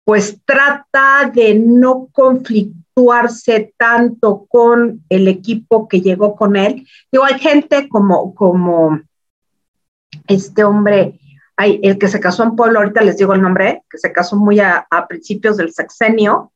pues 0.05 0.39
trata 0.45 1.31
de 1.33 1.55
no 1.55 2.09
conflictuarse 2.13 3.75
tanto 3.77 4.47
con 4.49 5.05
el 5.09 5.29
equipo 5.29 5.89
que 5.89 6.01
llegó 6.01 6.35
con 6.35 6.57
él. 6.57 6.87
Digo, 7.11 7.25
hay 7.25 7.39
gente 7.39 7.89
como, 7.89 8.35
como 8.35 9.01
este 10.27 10.65
hombre, 10.65 11.21
hay, 11.57 11.81
el 11.83 11.99
que 11.99 12.09
se 12.09 12.21
casó 12.21 12.43
en 12.43 12.57
Pueblo, 12.57 12.81
ahorita 12.81 13.03
les 13.03 13.17
digo 13.17 13.33
el 13.35 13.43
nombre, 13.43 13.83
que 13.89 13.99
se 13.99 14.13
casó 14.13 14.37
muy 14.37 14.59
a, 14.61 14.87
principios 15.09 15.57
del 15.57 15.73
sexenio, 15.73 16.53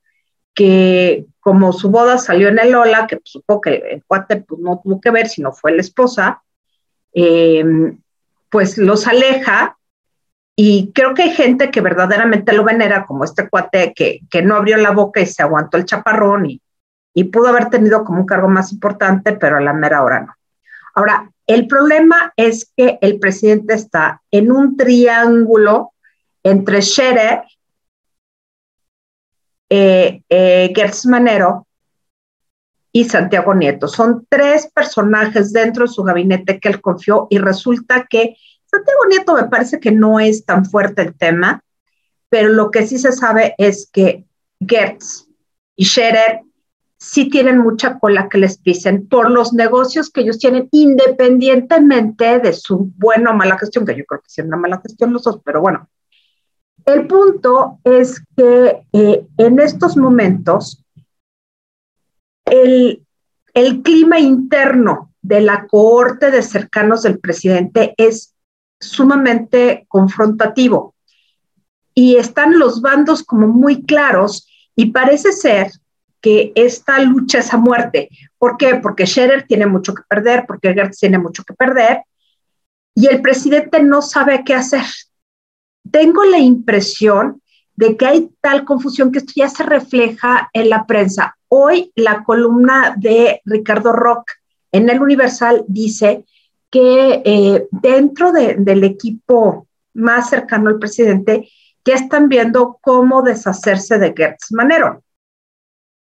que 0.55 1.27
como 1.39 1.73
su 1.73 1.91
boda 1.91 2.19
salió 2.19 2.49
en 2.49 2.59
el 2.59 2.75
Ola, 2.75 3.07
que 3.07 3.21
supo 3.23 3.61
que 3.61 3.77
el 3.77 4.05
cuate 4.05 4.37
pues, 4.37 4.61
no 4.61 4.81
tuvo 4.83 5.01
que 5.01 5.11
ver, 5.11 5.29
sino 5.29 5.53
fue 5.53 5.73
la 5.73 5.83
esposa, 5.83 6.43
eh, 7.13 7.65
pues 8.51 8.79
los 8.79 9.07
aleja 9.07 9.77
y 10.59 10.91
creo 10.93 11.13
que 11.13 11.25
hay 11.25 11.35
gente 11.35 11.71
que 11.71 11.83
verdaderamente 11.83 12.55
lo 12.55 12.65
venera, 12.65 13.05
como 13.05 13.25
este 13.25 13.49
cuate 13.49 13.93
que, 13.95 14.21
que 14.31 14.41
no 14.41 14.57
abrió 14.57 14.79
la 14.79 14.91
boca 14.91 15.21
y 15.21 15.27
se 15.27 15.43
aguantó 15.43 15.77
el 15.77 15.85
chaparrón 15.85 16.47
y, 16.47 16.63
y 17.13 17.25
pudo 17.25 17.49
haber 17.49 17.69
tenido 17.69 18.05
como 18.05 18.21
un 18.21 18.27
cargo 18.27 18.49
más 18.49 18.73
importante, 18.73 19.33
pero 19.33 19.59
a 19.59 19.61
la 19.61 19.75
mera 19.75 20.03
hora 20.03 20.21
no. 20.21 20.35
Ahora, 20.95 21.31
el 21.47 21.67
problema 21.67 22.33
es 22.37 22.73
que 22.75 22.99
el 23.03 23.19
presidente 23.19 23.75
está 23.75 24.23
en 24.31 24.51
un 24.51 24.79
triángulo 24.79 25.93
entre 26.43 26.81
Scherer, 26.81 27.43
eh, 29.69 30.23
eh, 30.29 30.73
Gertz 30.75 31.05
Manero 31.05 31.67
y 32.93 33.05
Santiago 33.05 33.55
Nieto. 33.55 33.89
Son 33.89 34.27
tres 34.29 34.71
personajes 34.73 35.53
dentro 35.53 35.85
de 35.85 35.93
su 35.93 36.03
gabinete 36.03 36.59
que 36.59 36.69
él 36.69 36.81
confió 36.81 37.27
y 37.29 37.39
resulta 37.39 38.07
que 38.09 38.37
Santiago 38.77 39.07
Nieto 39.09 39.35
me 39.35 39.49
parece 39.49 39.81
que 39.81 39.91
no 39.91 40.20
es 40.20 40.45
tan 40.45 40.66
fuerte 40.66 41.03
el 41.03 41.14
tema, 41.14 41.62
pero 42.29 42.51
lo 42.51 42.70
que 42.70 42.87
sí 42.87 42.99
se 42.99 43.12
sabe 43.12 43.55
es 43.57 43.89
que 43.91 44.27
Gertz 44.61 45.29
y 45.77 45.85
Scherer 45.85 46.43
sí 46.99 47.31
tienen 47.31 47.59
mucha 47.59 47.99
cola 47.99 48.29
que 48.29 48.39
les 48.39 48.59
pisen 48.59 49.09
por 49.09 49.31
los 49.31 49.53
negocios 49.53 50.11
que 50.11 50.22
ellos 50.22 50.39
tienen, 50.39 50.68
independientemente 50.72 52.39
de 52.39 52.53
su 52.53 52.93
buena 52.97 53.31
o 53.31 53.35
mala 53.35 53.59
gestión, 53.59 53.87
que 53.87 53.97
yo 53.97 54.05
creo 54.05 54.20
que 54.20 54.29
sí 54.29 54.41
es 54.41 54.47
una 54.47 54.57
mala 54.57 54.81
gestión 54.83 55.12
los 55.12 55.22
dos, 55.22 55.41
pero 55.45 55.61
bueno. 55.61 55.89
El 56.85 57.07
punto 57.07 57.79
es 57.85 58.22
que 58.37 58.87
eh, 58.93 59.27
en 59.39 59.59
estos 59.59 59.97
momentos 59.97 60.85
el, 62.45 63.05
el 63.55 63.83
clima 63.83 64.20
interno 64.20 65.12
de 65.22 65.41
la 65.41 65.66
cohorte 65.66 66.31
de 66.31 66.43
cercanos 66.43 67.03
del 67.03 67.18
presidente 67.18 67.95
es 67.97 68.36
sumamente 68.81 69.87
confrontativo 69.89 70.95
y 71.95 72.16
están 72.16 72.59
los 72.59 72.83
bandos 72.83 73.24
como 73.24 73.49
muy 73.49 73.83
claros 73.85 74.47
y 74.74 74.91
parece 74.93 75.33
ser 75.33 75.70
que 76.20 76.53
esta 76.55 76.99
lucha 77.01 77.39
es 77.39 77.53
a 77.55 77.57
muerte. 77.57 78.11
¿Por 78.39 78.57
qué? 78.57 78.74
Porque 78.77 79.07
Scherer 79.07 79.47
tiene 79.47 79.66
mucho 79.66 79.95
que 79.95 80.03
perder, 80.09 80.45
porque 80.47 80.74
Gertz 80.74 80.99
tiene 80.99 81.18
mucho 81.18 81.43
que 81.45 81.55
perder 81.55 82.03
y 82.95 83.07
el 83.07 83.22
presidente 83.22 83.83
no 83.83 84.03
sabe 84.03 84.43
qué 84.45 84.55
hacer. 84.55 84.85
Tengo 85.91 86.24
la 86.24 86.39
impresión 86.39 87.41
de 87.77 87.97
que 87.97 88.07
hay 88.07 88.31
tal 88.41 88.64
confusión 88.64 89.12
que 89.12 89.18
esto 89.18 89.33
ya 89.37 89.49
se 89.49 89.62
refleja 89.62 90.51
en 90.53 90.68
la 90.68 90.87
prensa. 90.87 91.37
Hoy 91.49 91.93
la 91.95 92.24
columna 92.24 92.95
de 92.97 93.41
Ricardo 93.45 93.93
Rock 93.93 94.33
en 94.72 94.91
el 94.91 95.01
Universal 95.01 95.64
dice 95.68 96.24
que 96.71 97.23
eh, 97.25 97.69
dentro 97.71 98.33
del 98.33 98.85
equipo 98.85 99.67
más 99.95 100.31
cercano 100.31 100.69
al 100.69 100.79
presidente 100.79 101.49
ya 101.85 101.95
están 101.95 102.29
viendo 102.29 102.79
cómo 102.81 103.23
deshacerse 103.23 103.99
de 103.99 104.12
Gertz 104.17 104.53
Manero, 104.53 105.03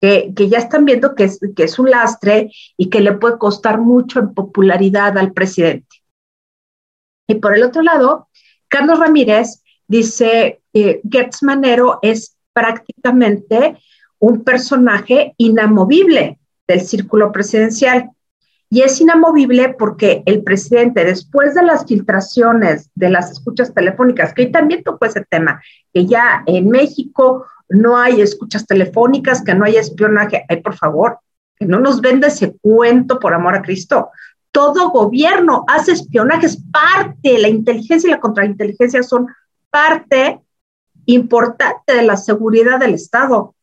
que, 0.02 0.34
ya 0.36 0.58
están 0.58 0.86
viendo 0.86 1.16
que 1.16 1.26
es, 1.26 1.40
que 1.56 1.64
es 1.64 1.80
un 1.80 1.92
lastre 1.92 2.52
y 2.78 2.90
que 2.90 3.02
le 3.02 3.14
puede 3.14 3.38
costar 3.38 3.80
mucho 3.80 4.20
en 4.20 4.34
popularidad 4.34 5.18
al 5.18 5.32
presidente. 5.32 6.04
Y 7.28 7.36
por 7.36 7.56
el 7.56 7.64
otro 7.64 7.82
lado, 7.82 8.30
Carlos 8.68 9.00
Ramírez 9.00 9.64
dice 9.88 10.62
que 10.74 11.02
Gertz 11.10 11.44
Manero 11.44 12.00
es 12.02 12.36
prácticamente 12.54 13.78
un 14.20 14.44
personaje 14.44 15.34
inamovible 15.38 16.40
del 16.68 16.82
círculo 16.82 17.32
presidencial. 17.32 18.12
Y 18.70 18.82
es 18.82 19.00
inamovible 19.00 19.76
porque 19.78 20.24
el 20.26 20.44
presidente, 20.44 21.06
después 21.06 21.54
de 21.54 21.64
las 21.64 21.86
filtraciones 21.86 22.90
de 22.96 23.10
las 23.10 23.32
escuchas 23.32 23.74
telefónicas, 23.74 24.34
que 24.34 24.44
hoy 24.44 24.52
también 24.52 24.84
tocó 24.84 25.06
ese 25.06 25.24
tema, 25.30 25.62
que 25.94 26.06
ya 26.06 26.44
en 26.46 26.70
México 26.70 27.46
no 27.70 27.98
hay 27.98 28.22
escuchas 28.22 28.66
telefónicas, 28.66 29.44
que 29.44 29.56
no 29.56 29.66
hay 29.66 29.78
espionaje, 29.78 30.46
ay, 30.50 30.62
por 30.62 30.76
favor, 30.76 31.20
que 31.58 31.66
no 31.66 31.80
nos 31.80 32.02
venda 32.02 32.28
ese 32.28 32.56
cuento 32.58 33.20
por 33.20 33.34
amor 33.34 33.56
a 33.56 33.62
Cristo. 33.62 34.10
Todo 34.52 34.90
gobierno 34.90 35.64
hace 35.68 35.94
espionaje, 35.94 36.48
es 36.48 36.58
parte, 36.72 37.38
la 37.38 37.48
inteligencia 37.48 38.08
y 38.08 38.12
la 38.12 38.20
contrainteligencia 38.20 39.04
son 39.04 39.28
parte 39.70 40.40
importante 41.06 41.96
de 41.96 42.04
la 42.04 42.18
seguridad 42.18 42.80
del 42.80 42.94
Estado. 42.94 43.55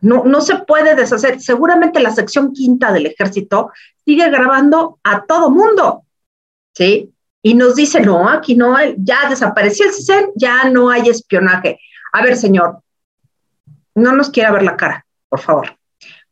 No, 0.00 0.24
no 0.24 0.40
se 0.40 0.56
puede 0.58 0.94
deshacer. 0.94 1.40
Seguramente 1.40 2.00
la 2.00 2.10
sección 2.10 2.52
quinta 2.52 2.92
del 2.92 3.06
ejército 3.06 3.70
sigue 4.04 4.28
grabando 4.30 4.98
a 5.04 5.24
todo 5.24 5.50
mundo, 5.50 6.04
¿sí? 6.74 7.12
Y 7.42 7.54
nos 7.54 7.76
dice, 7.76 8.00
no, 8.00 8.28
aquí 8.28 8.54
no, 8.54 8.76
ya 8.98 9.28
desapareció 9.28 9.86
el 9.86 9.92
CISEN, 9.92 10.30
ya 10.36 10.68
no 10.68 10.90
hay 10.90 11.08
espionaje. 11.08 11.78
A 12.12 12.22
ver, 12.22 12.36
señor, 12.36 12.80
no 13.94 14.12
nos 14.12 14.30
quiera 14.30 14.52
ver 14.52 14.62
la 14.62 14.76
cara, 14.76 15.06
por 15.28 15.40
favor. 15.40 15.76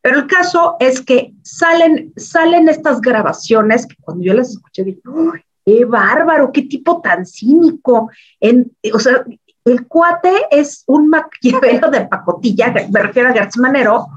Pero 0.01 0.19
el 0.21 0.27
caso 0.27 0.77
es 0.81 1.01
que 1.01 1.33
salen, 1.43 2.13
salen 2.17 2.69
estas 2.69 3.01
grabaciones 3.01 3.87
que 3.87 3.97
cuando 4.01 4.25
yo 4.25 4.35
las 4.35 4.51
escuché 4.51 4.85
dije, 4.85 5.01
¡Uy, 5.07 5.43
qué 5.65 5.85
bárbaro, 5.85 6.53
qué 6.53 6.63
tipo 6.63 7.01
tan 7.01 7.27
cínico! 7.27 8.11
En, 8.41 8.71
o 8.93 8.99
sea, 8.99 9.25
el 9.71 9.87
cuate 9.87 10.47
es 10.51 10.85
un 10.87 11.09
maquiavelo 11.09 11.91
de 11.91 12.07
pacotilla, 12.07 12.75
me 12.91 13.03
refiero 13.03 13.29
a 13.29 13.33
Gertz 13.33 13.59
Manero, 13.59 14.09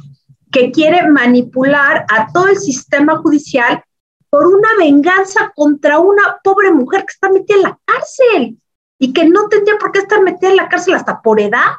que 0.52 0.72
quiere 0.72 1.08
manipular 1.08 2.06
a 2.10 2.32
todo 2.32 2.47
el 2.47 2.58
sistema 2.58 3.18
judicial 3.18 3.84
por 4.30 4.47
una 4.47 4.70
venganza 4.78 5.52
contra 5.56 5.99
una 5.99 6.39
pobre 6.43 6.72
mujer 6.72 7.02
que 7.02 7.12
está 7.12 7.30
metida 7.30 7.58
en 7.58 7.64
la 7.64 7.80
cárcel 7.86 8.58
y 8.99 9.14
que 9.14 9.26
no 9.26 9.47
tendría 9.49 9.78
por 9.78 9.91
qué 9.91 9.99
estar 9.99 10.22
metida 10.22 10.49
en 10.49 10.58
la 10.58 10.70
cárcel 10.70 10.95
hasta 10.95 11.22
por 11.22 11.39
edad. 11.39 11.72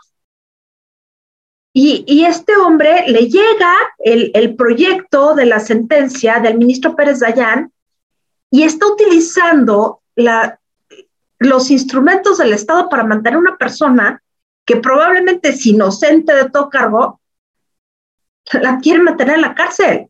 Y, 1.75 2.25
este 2.25 2.55
hombre 2.57 3.05
le 3.09 3.31
llega 3.31 3.75
el, 3.99 4.31
el, 4.35 4.57
proyecto 4.57 5.35
de 5.35 5.47
la 5.47 5.59
sentencia 5.59 6.39
del 6.39 6.59
ministro 6.59 6.95
Pérez 6.95 7.21
Dayán 7.21 7.73
y 8.51 8.65
está 8.65 8.87
utilizando 8.87 10.03
la, 10.15 10.61
los 11.43 11.71
instrumentos 11.71 12.39
del 12.39 12.53
Estado 12.53 12.89
para 12.89 13.05
mantener 13.05 13.39
una 13.39 13.57
persona 13.57 14.23
que 14.65 14.77
probablemente 14.77 15.51
es 15.51 15.67
inocente 15.67 16.35
de 16.35 16.51
todo 16.51 16.71
cargo, 16.71 17.21
la 18.53 18.79
quieren 18.79 19.05
mantener 19.05 19.37
en 19.37 19.43
la 19.43 19.55
cárcel. 19.55 20.09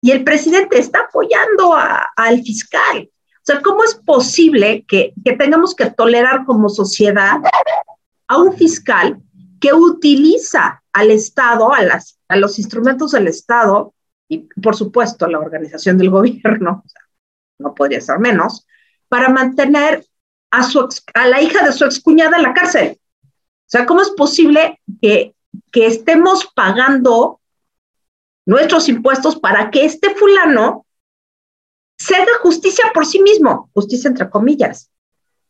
Y 0.00 0.10
el 0.10 0.24
presidente 0.24 0.78
está 0.78 1.00
apoyando 1.00 1.74
al 1.74 2.42
fiscal. 2.42 3.10
O 3.10 3.42
sea, 3.42 3.62
¿cómo 3.62 3.84
es 3.84 3.94
posible 3.94 4.84
que, 4.86 5.14
que 5.24 5.32
tengamos 5.32 5.74
que 5.74 5.90
tolerar 5.90 6.44
como 6.44 6.68
sociedad 6.68 7.40
a 8.28 8.36
un 8.38 8.56
fiscal 8.56 9.20
que 9.60 9.72
utiliza 9.72 10.82
al 10.92 11.10
Estado, 11.10 11.72
a, 11.72 11.82
las, 11.82 12.18
a 12.28 12.36
los 12.36 12.58
instrumentos 12.58 13.12
del 13.12 13.28
Estado 13.28 13.94
y, 14.28 14.48
por 14.62 14.76
supuesto, 14.76 15.24
a 15.24 15.30
la 15.30 15.38
organización 15.38 15.98
del 15.98 16.10
gobierno, 16.10 16.84
no 17.58 17.74
podría 17.74 18.00
ser 18.00 18.18
menos, 18.18 18.66
para 19.08 19.28
mantener 19.28 20.04
a, 20.50 20.62
su 20.62 20.88
a 21.14 21.26
la 21.26 21.40
hija 21.40 21.64
de 21.64 21.72
su 21.72 21.84
excuñada 21.84 22.36
en 22.36 22.42
la 22.42 22.54
cárcel. 22.54 22.98
O 23.22 23.68
sea, 23.68 23.86
¿cómo 23.86 24.02
es 24.02 24.10
posible 24.10 24.80
que, 25.00 25.34
que 25.72 25.86
estemos 25.86 26.46
pagando 26.54 27.40
nuestros 28.44 28.88
impuestos 28.88 29.36
para 29.36 29.70
que 29.70 29.84
este 29.84 30.14
fulano 30.14 30.86
se 31.98 32.14
haga 32.14 32.38
justicia 32.42 32.84
por 32.94 33.06
sí 33.06 33.20
mismo, 33.20 33.70
justicia 33.74 34.08
entre 34.08 34.30
comillas, 34.30 34.90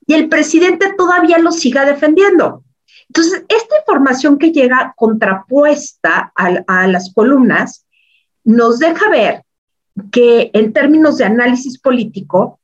y 0.07 0.15
el 0.15 0.29
presidente 0.29 0.95
todavía 0.97 1.39
lo 1.39 1.53
siga 1.53 1.85
defendiendo? 1.85 2.65
Entonces, 3.09 3.45
esta 3.49 3.79
información 3.79 4.39
que 4.39 4.51
llega 4.51 4.95
contrapuesta 4.97 6.33
a, 6.35 6.47
a 6.67 6.87
las 6.89 7.13
columnas 7.13 7.87
nos 8.45 8.79
deja 8.79 9.11
ver 9.11 9.43
que 10.11 10.51
en 10.53 10.73
términos 10.73 11.19
de 11.19 11.25
análisis 11.25 11.79
político, 11.79 12.56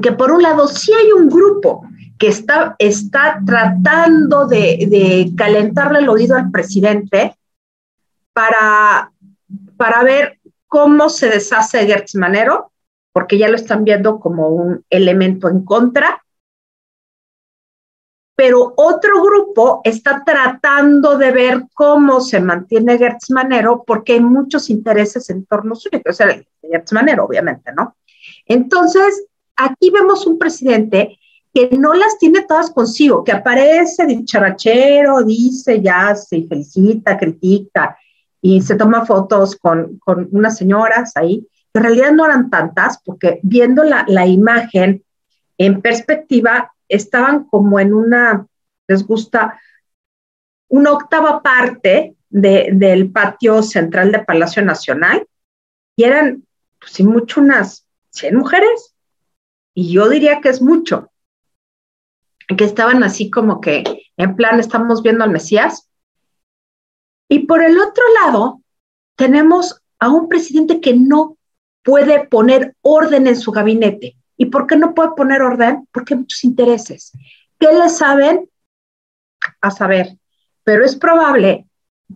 que 0.00 0.12
por 0.12 0.30
un 0.30 0.42
lado 0.42 0.68
sí 0.68 0.92
hay 0.92 1.12
un 1.12 1.28
grupo 1.28 1.82
que 2.18 2.28
está, 2.28 2.76
está 2.78 3.40
tratando 3.44 4.46
de, 4.46 5.32
calentarle 5.36 6.00
el 6.00 6.08
oído 6.08 6.36
al 6.36 6.50
presidente 6.50 7.34
para, 8.32 9.10
para 9.76 10.02
ver 10.04 10.38
cómo 10.66 11.08
se 11.08 11.30
deshace 11.30 11.86
Gertz 11.86 12.14
Manero, 12.14 12.72
porque 13.12 13.38
ya 13.38 13.48
lo 13.48 13.56
están 13.56 13.84
viendo 13.84 14.20
como 14.20 14.48
un 14.48 14.84
elemento 14.90 15.48
en 15.48 15.64
contra. 15.64 16.22
Pero 18.36 18.74
otro 18.76 19.22
grupo 19.22 19.80
está 19.84 20.22
tratando 20.24 21.16
de 21.16 21.30
ver 21.30 21.64
cómo 21.74 22.20
se 22.20 22.40
mantiene 22.40 22.98
Gertz 22.98 23.30
Manero, 23.30 23.82
porque 23.86 24.12
hay 24.12 24.20
muchos 24.20 24.68
intereses 24.68 25.28
en 25.30 25.46
torno 25.46 25.74
suyo, 25.74 26.00
o 26.06 26.12
sea, 26.12 26.40
Gertz 26.62 26.92
Manero, 26.92 27.24
obviamente, 27.24 27.72
¿no? 27.72 27.96
Entonces, 28.46 29.26
aquí 29.64 29.90
vemos 29.90 30.26
un 30.26 30.38
presidente 30.38 31.18
que 31.52 31.70
no 31.76 31.94
las 31.94 32.18
tiene 32.18 32.42
todas 32.42 32.70
consigo, 32.70 33.24
que 33.24 33.32
aparece 33.32 34.06
dicharachero, 34.06 35.22
dice, 35.22 35.80
ya 35.80 36.14
se 36.14 36.46
felicita, 36.46 37.18
critica 37.18 37.96
y 38.40 38.62
se 38.62 38.76
toma 38.76 39.04
fotos 39.04 39.56
con, 39.56 39.98
con, 39.98 40.28
unas 40.32 40.56
señoras 40.56 41.12
ahí, 41.16 41.46
que 41.72 41.78
en 41.78 41.82
realidad 41.82 42.12
no 42.12 42.24
eran 42.24 42.50
tantas, 42.50 43.00
porque 43.04 43.40
viendo 43.42 43.82
la, 43.82 44.04
la 44.08 44.26
imagen 44.26 45.04
en 45.58 45.82
perspectiva, 45.82 46.72
estaban 46.88 47.44
como 47.44 47.78
en 47.80 47.94
una, 47.94 48.46
les 48.88 49.06
gusta, 49.06 49.60
una 50.68 50.92
octava 50.92 51.42
parte 51.42 52.16
de, 52.30 52.70
del 52.72 53.10
patio 53.10 53.62
central 53.62 54.12
de 54.12 54.20
Palacio 54.20 54.64
Nacional, 54.64 55.26
y 55.96 56.04
eran, 56.04 56.44
pues, 56.78 56.92
sin 56.92 57.08
mucho, 57.08 57.40
unas 57.40 57.86
100 58.10 58.36
mujeres, 58.36 58.89
y 59.74 59.92
yo 59.92 60.08
diría 60.08 60.40
que 60.40 60.48
es 60.48 60.60
mucho, 60.60 61.10
que 62.56 62.64
estaban 62.64 63.02
así 63.02 63.30
como 63.30 63.60
que 63.60 63.84
en 64.16 64.36
plan 64.36 64.60
estamos 64.60 65.02
viendo 65.02 65.24
al 65.24 65.30
Mesías. 65.30 65.88
Y 67.28 67.40
por 67.40 67.62
el 67.62 67.78
otro 67.78 68.02
lado, 68.22 68.62
tenemos 69.16 69.80
a 69.98 70.08
un 70.08 70.28
presidente 70.28 70.80
que 70.80 70.94
no 70.94 71.36
puede 71.82 72.26
poner 72.26 72.74
orden 72.82 73.26
en 73.26 73.36
su 73.36 73.52
gabinete. 73.52 74.16
¿Y 74.36 74.46
por 74.46 74.66
qué 74.66 74.76
no 74.76 74.94
puede 74.94 75.10
poner 75.16 75.42
orden? 75.42 75.86
Porque 75.92 76.14
hay 76.14 76.20
muchos 76.20 76.44
intereses. 76.44 77.12
¿Qué 77.58 77.72
le 77.72 77.88
saben? 77.88 78.48
A 79.60 79.70
saber. 79.70 80.16
Pero 80.64 80.84
es 80.84 80.96
probable 80.96 81.66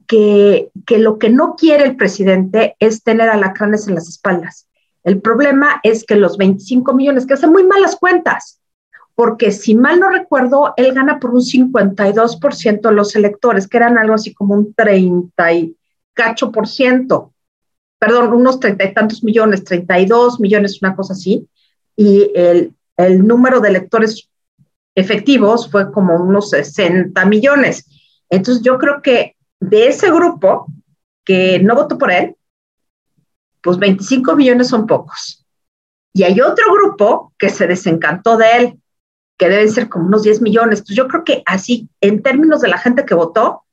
que, 0.06 0.70
que 0.86 0.98
lo 0.98 1.18
que 1.18 1.30
no 1.30 1.54
quiere 1.54 1.84
el 1.84 1.96
presidente 1.96 2.76
es 2.78 3.02
tener 3.02 3.28
alacranes 3.28 3.86
en 3.86 3.94
las 3.94 4.08
espaldas. 4.08 4.68
El 5.04 5.20
problema 5.20 5.80
es 5.82 6.04
que 6.04 6.16
los 6.16 6.36
25 6.36 6.94
millones, 6.94 7.26
que 7.26 7.34
hacen 7.34 7.52
muy 7.52 7.64
malas 7.64 7.96
cuentas, 7.96 8.60
porque 9.14 9.52
si 9.52 9.74
mal 9.74 10.00
no 10.00 10.10
recuerdo, 10.10 10.74
él 10.76 10.92
gana 10.92 11.20
por 11.20 11.30
un 11.30 11.42
52% 11.42 12.90
los 12.90 13.14
electores, 13.14 13.68
que 13.68 13.76
eran 13.76 13.96
algo 13.96 14.14
así 14.14 14.34
como 14.34 14.54
un 14.54 14.74
30 14.74 15.52
y 15.52 15.76
cacho 16.14 16.50
por 16.50 16.66
ciento 16.66 17.34
perdón, 18.04 18.34
unos 18.34 18.60
treinta 18.60 18.84
y 18.84 18.92
tantos 18.92 19.24
millones, 19.24 19.64
32 19.64 20.38
millones, 20.38 20.82
una 20.82 20.94
cosa 20.94 21.14
así, 21.14 21.48
y 21.96 22.30
el, 22.34 22.74
el 22.98 23.26
número 23.26 23.60
de 23.60 23.70
electores 23.70 24.28
efectivos 24.94 25.70
fue 25.70 25.90
como 25.90 26.14
unos 26.16 26.50
60 26.50 27.24
millones. 27.24 27.86
Entonces 28.28 28.62
yo 28.62 28.76
creo 28.76 29.00
que 29.00 29.36
de 29.58 29.88
ese 29.88 30.10
grupo 30.10 30.66
que 31.24 31.58
no 31.60 31.74
votó 31.74 31.96
por 31.96 32.12
él, 32.12 32.36
pues 33.64 33.78
25 33.78 34.36
millones 34.36 34.68
son 34.68 34.86
pocos. 34.86 35.44
Y 36.12 36.22
hay 36.22 36.38
otro 36.42 36.66
grupo 36.72 37.32
que 37.38 37.48
se 37.48 37.66
desencantó 37.66 38.36
de 38.36 38.46
él, 38.58 38.80
que 39.38 39.48
deben 39.48 39.70
ser 39.70 39.88
como 39.88 40.06
unos 40.06 40.22
10 40.22 40.42
millones. 40.42 40.80
Entonces 40.80 40.96
yo 40.96 41.08
creo 41.08 41.24
que 41.24 41.42
así, 41.46 41.88
en 42.02 42.22
términos 42.22 42.60
de 42.60 42.68
la 42.68 42.76
gente 42.76 43.06
que 43.06 43.14
votó, 43.14 43.64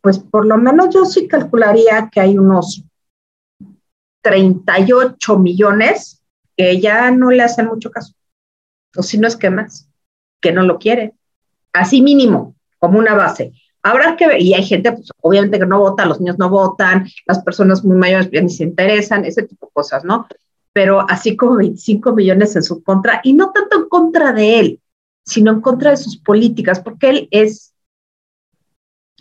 pues 0.00 0.18
por 0.18 0.46
lo 0.46 0.56
menos 0.56 0.88
yo 0.92 1.04
sí 1.04 1.28
calcularía 1.28 2.08
que 2.10 2.20
hay 2.20 2.38
unos 2.38 2.82
38 4.22 5.38
millones 5.38 6.22
que 6.56 6.80
ya 6.80 7.10
no 7.10 7.30
le 7.30 7.42
hacen 7.42 7.66
mucho 7.66 7.90
caso. 7.90 8.14
O 8.96 9.02
si 9.02 9.18
no 9.18 9.28
es 9.28 9.36
que 9.36 9.50
más, 9.50 9.86
que 10.40 10.50
no 10.50 10.62
lo 10.62 10.78
quiere. 10.78 11.12
Así 11.74 12.00
mínimo, 12.00 12.56
como 12.78 12.98
una 12.98 13.14
base. 13.14 13.52
Habrá 13.86 14.16
que 14.16 14.26
ver, 14.26 14.42
y 14.42 14.52
hay 14.52 14.64
gente, 14.64 14.90
pues, 14.90 15.10
obviamente 15.20 15.60
que 15.60 15.66
no 15.66 15.78
vota, 15.78 16.06
los 16.06 16.18
niños 16.18 16.38
no 16.38 16.50
votan, 16.50 17.06
las 17.24 17.38
personas 17.44 17.84
muy 17.84 17.96
mayores 17.96 18.30
ni 18.42 18.50
se 18.50 18.64
interesan, 18.64 19.24
ese 19.24 19.44
tipo 19.44 19.66
de 19.66 19.72
cosas, 19.72 20.04
¿no? 20.04 20.26
Pero 20.72 21.08
así 21.08 21.36
como 21.36 21.58
25 21.58 22.12
millones 22.12 22.56
en 22.56 22.64
su 22.64 22.82
contra, 22.82 23.20
y 23.22 23.32
no 23.32 23.52
tanto 23.52 23.76
en 23.76 23.88
contra 23.88 24.32
de 24.32 24.58
él, 24.58 24.80
sino 25.24 25.52
en 25.52 25.60
contra 25.60 25.92
de 25.92 25.98
sus 25.98 26.16
políticas, 26.16 26.80
porque 26.80 27.10
él 27.10 27.28
es, 27.30 27.74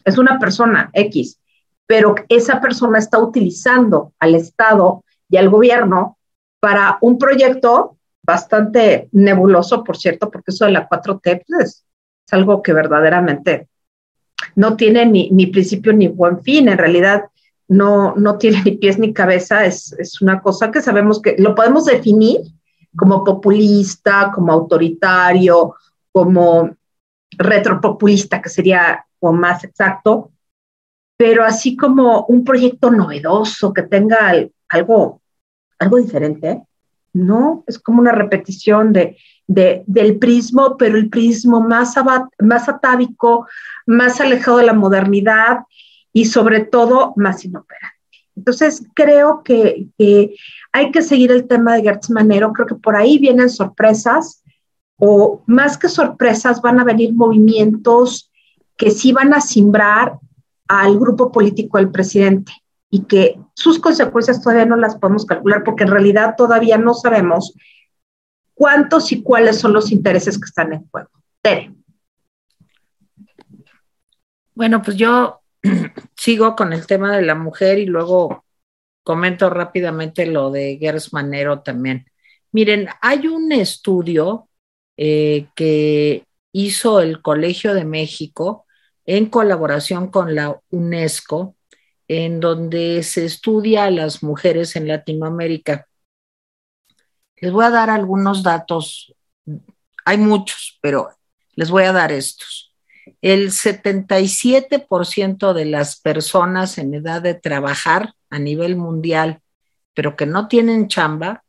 es 0.04 0.18
una 0.18 0.40
persona 0.40 0.90
X, 0.94 1.40
pero 1.86 2.16
esa 2.28 2.60
persona 2.60 2.98
está 2.98 3.20
utilizando 3.20 4.14
al 4.18 4.34
Estado 4.34 5.04
y 5.30 5.38
al 5.38 5.50
gobierno 5.50 6.18
para 6.60 6.98
un 7.02 7.20
proyecto 7.20 7.98
bastante 8.24 9.10
nebuloso, 9.12 9.84
por 9.84 9.96
cierto, 9.96 10.32
porque 10.32 10.50
eso 10.50 10.66
de 10.66 10.72
la 10.72 10.90
4T 10.90 11.44
pues, 11.48 11.86
es, 12.26 12.34
algo 12.34 12.64
que 12.64 12.74
verdaderamente 12.74 13.68
no 14.56 14.76
tiene 14.76 15.06
ni, 15.06 15.48
principio 15.48 15.94
ni 15.94 16.08
buen 16.08 16.42
fin, 16.42 16.70
en 16.70 16.78
realidad 16.78 17.26
no, 17.68 18.16
no 18.16 18.38
tiene 18.38 18.62
ni 18.64 18.72
pies 18.72 19.00
ni 19.00 19.14
cabeza, 19.14 19.66
es, 19.66 19.94
es 19.94 20.22
una 20.22 20.42
cosa 20.42 20.72
que 20.72 20.82
sabemos 20.82 21.22
que 21.22 21.36
lo 21.38 21.56
podemos 21.56 21.86
definir 21.86 22.42
como 22.96 23.24
populista, 23.24 24.32
como 24.34 24.54
autoritario, 24.54 25.76
como 26.12 26.76
retropopulista, 27.38 28.42
que 28.42 28.50
sería 28.50 29.06
o 29.20 29.34
más 29.34 29.64
exacto, 29.64 30.32
pero 31.18 31.44
así 31.44 31.76
como 31.76 32.26
un 32.28 32.44
proyecto 32.44 32.92
novedoso 32.92 33.74
que 33.74 33.84
tenga 33.84 34.34
algo, 34.70 35.22
algo 35.80 35.98
diferente, 35.98 36.64
no, 37.14 37.64
es 37.68 37.80
como 37.80 38.02
una 38.02 38.12
repetición 38.12 38.92
de, 38.92 39.18
del 39.48 40.18
prismo, 40.18 40.76
pero 40.78 40.98
el 40.98 41.10
prismo 41.10 41.62
más, 41.62 41.98
atávico, 41.98 43.48
más 43.86 44.20
alejado 44.20 44.58
de 44.58 44.66
la 44.66 44.74
modernidad 44.74 45.60
y 46.12 46.26
sobre 46.26 46.62
todo 46.62 47.14
más 47.16 47.46
inoperante. 47.46 47.96
Entonces, 48.36 48.84
creo 48.94 49.44
que, 49.44 49.88
que, 49.98 50.36
hay 50.74 50.92
que 50.92 51.02
seguir 51.02 51.32
el 51.32 51.48
tema 51.48 51.76
de 51.76 51.84
Gertz 51.84 52.10
Manero, 52.10 52.52
creo 52.54 52.68
que 52.68 52.76
por 52.76 52.96
ahí 52.96 53.18
vienen 53.18 53.50
sorpresas, 53.50 54.44
o 54.98 55.42
más 55.46 55.78
que 55.78 55.90
sorpresas, 55.90 56.62
van 56.62 56.80
a 56.80 56.84
venir 56.84 57.14
movimientos 57.14 58.32
que 58.78 58.92
sí 58.92 59.12
van 59.12 59.34
a 59.34 59.42
simbrar 59.42 60.20
al 60.68 60.98
grupo 60.98 61.32
político 61.32 61.78
del 61.78 61.92
presidente 61.92 62.52
y 62.90 63.02
que 63.02 63.40
sus 63.54 63.80
consecuencias 63.80 64.42
todavía 64.42 64.66
no 64.66 64.76
las 64.76 64.98
podemos 64.98 65.26
calcular 65.26 65.64
porque 65.64 65.84
en 65.84 65.92
realidad 65.92 66.36
todavía 66.38 66.78
no 66.78 66.94
sabemos 66.94 67.54
cuántos 68.56 69.12
y 69.12 69.22
cuáles 69.22 69.60
son 69.60 69.74
los 69.74 69.92
intereses 69.92 70.40
que 70.40 70.46
están 70.46 70.74
en 70.74 70.88
juego. 70.90 71.10
Tere. 71.42 71.72
Bueno, 74.56 74.82
pues 74.82 74.98
yo 74.98 75.42
sigo 76.18 76.56
con 76.56 76.74
el 76.74 76.88
tema 76.88 77.16
de 77.16 77.22
la 77.22 77.36
mujer 77.36 77.78
y 77.78 77.86
luego 77.86 78.46
comento 79.04 79.50
rápidamente 79.52 80.26
lo 80.26 80.50
de 80.50 80.78
Gers 80.80 81.14
Manero 81.14 81.62
también. 81.62 82.06
Miren, 82.52 82.88
hay 83.02 83.28
un 83.28 83.52
estudio 83.52 84.50
eh, 84.98 85.48
que 85.56 86.26
hizo 86.54 87.02
el 87.02 87.22
Colegio 87.22 87.74
de 87.74 87.84
México 87.84 88.66
en 89.06 89.28
colaboración 89.28 90.08
con 90.10 90.34
la 90.34 90.60
UNESCO, 90.72 91.56
en 92.08 92.40
donde 92.40 93.04
se 93.04 93.26
estudia 93.26 93.86
a 93.86 93.92
las 93.92 94.24
mujeres 94.24 94.76
en 94.76 94.88
Latinoamérica. 94.88 95.88
Les 97.38 97.52
voy 97.52 97.66
a 97.66 97.70
dar 97.70 97.90
algunos 97.90 98.44
datos, 98.44 99.14
hay 100.06 100.18
muchos, 100.18 100.78
pero 100.82 101.10
les 101.56 101.70
voy 101.70 101.84
a 101.84 101.92
dar 101.92 102.12
estos. 102.12 102.74
El 103.22 103.52
77% 103.52 105.54
de 105.54 105.66
las 105.66 106.00
personas 106.00 106.78
en 106.78 106.94
edad 106.94 107.22
de 107.22 107.34
trabajar 107.34 108.14
a 108.30 108.40
nivel 108.40 108.76
mundial, 108.76 109.42
pero 109.94 110.16
que 110.16 110.26
no 110.26 110.48
tienen 110.48 110.88
chamba 110.88 111.44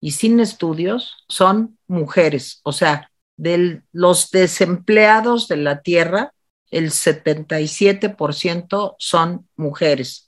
y 0.00 0.12
sin 0.12 0.40
estudios, 0.40 1.24
son 1.28 1.78
mujeres. 1.86 2.60
O 2.62 2.72
sea, 2.72 3.10
de 3.36 3.82
los 3.92 4.30
desempleados 4.30 5.48
de 5.48 5.56
la 5.56 5.82
Tierra, 5.82 6.32
el 6.70 6.90
77% 6.90 8.94
son 8.98 9.48
mujeres. 9.56 10.27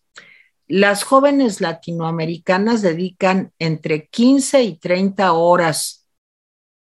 Las 0.73 1.03
jóvenes 1.03 1.61
latinoamericanas 1.61 2.81
dedican 2.81 3.53
entre 3.59 4.07
15 4.07 4.63
y 4.63 4.77
30 4.77 5.33
horas 5.33 6.07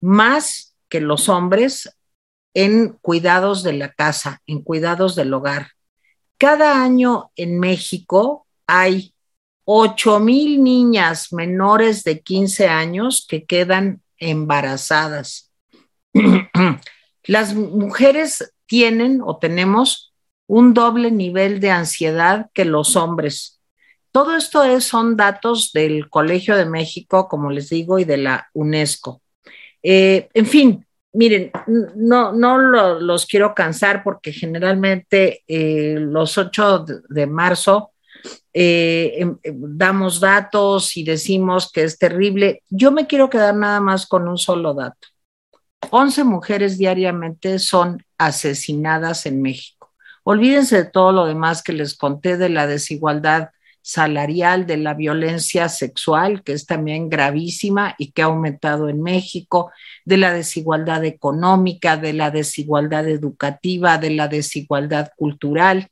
más 0.01 0.75
que 0.89 0.99
los 0.99 1.29
hombres 1.29 1.95
en 2.55 2.97
cuidados 3.01 3.61
de 3.61 3.73
la 3.73 3.91
casa, 3.91 4.41
en 4.47 4.63
cuidados 4.63 5.15
del 5.15 5.31
hogar. 5.31 5.73
Cada 6.39 6.83
año 6.83 7.29
en 7.35 7.59
México 7.59 8.47
hay 8.65 9.13
8 9.65 10.21
mil 10.21 10.63
niñas 10.63 11.31
menores 11.31 12.03
de 12.03 12.21
15 12.21 12.69
años 12.69 13.27
que 13.29 13.45
quedan 13.45 14.01
embarazadas. 14.17 15.51
Las 17.25 17.53
mujeres 17.53 18.55
tienen 18.65 19.21
o 19.23 19.37
tenemos 19.37 20.15
un 20.47 20.73
doble 20.73 21.11
nivel 21.11 21.59
de 21.59 21.69
ansiedad 21.69 22.49
que 22.55 22.65
los 22.65 22.95
hombres. 22.95 23.56
Todo 24.17 24.35
esto 24.35 24.63
es, 24.63 24.83
son 24.83 25.15
datos 25.15 25.71
del 25.73 26.09
Colegio 26.09 26.57
de 26.57 26.65
México, 26.65 27.27
como 27.27 27.51
les 27.51 27.69
digo, 27.69 27.99
y 27.99 28.03
de 28.03 28.17
la 28.17 28.49
UNESCO. 28.55 29.21
Eh, 29.83 30.27
en 30.33 30.47
fin, 30.47 30.87
miren, 31.13 31.51
no, 31.95 32.33
no 32.33 32.57
los 32.57 33.27
quiero 33.27 33.53
cansar 33.53 34.01
porque 34.03 34.33
generalmente 34.33 35.43
eh, 35.47 35.97
los 35.99 36.35
8 36.35 36.85
de, 37.07 37.27
marzo 37.27 37.91
eh, 38.51 39.17
em, 39.19 39.37
damos 39.43 40.19
datos 40.19 40.97
y 40.97 41.03
decimos 41.03 41.71
que 41.71 41.83
es 41.83 41.99
terrible. 41.99 42.63
Yo 42.71 42.91
me 42.91 43.05
quiero 43.05 43.29
quedar 43.29 43.53
nada 43.53 43.81
más 43.81 44.07
con 44.07 44.27
un 44.27 44.39
solo 44.39 44.73
dato. 44.73 45.09
11 45.91 46.23
mujeres 46.23 46.79
diariamente 46.79 47.59
son 47.59 48.03
asesinadas 48.17 49.27
en 49.27 49.43
México. 49.43 49.93
Olvídense 50.23 50.77
de 50.77 50.85
todo 50.85 51.11
lo 51.11 51.27
demás 51.27 51.61
que 51.61 51.73
les 51.73 51.95
conté 51.95 52.35
de 52.37 52.49
la 52.49 52.65
desigualdad 52.65 53.49
salarial, 53.87 54.67
de 54.67 54.75
la 54.75 54.93
violencia 54.93 55.69
sexual, 55.69 56.43
que 56.43 56.51
es 56.51 56.65
también 56.65 57.07
gravísima 57.07 57.95
y 57.97 58.11
que 58.11 58.21
ha 58.21 58.25
aumentado 58.25 58.89
en 58.89 59.01
México, 59.01 59.71
de 60.03 60.17
la 60.17 60.33
desigualdad 60.33 61.05
económica, 61.05 61.95
de 61.95 62.11
la 62.11 62.29
desigualdad 62.29 63.07
educativa, 63.07 63.97
de 63.97 64.09
la 64.09 64.27
desigualdad 64.27 65.11
cultural. 65.15 65.87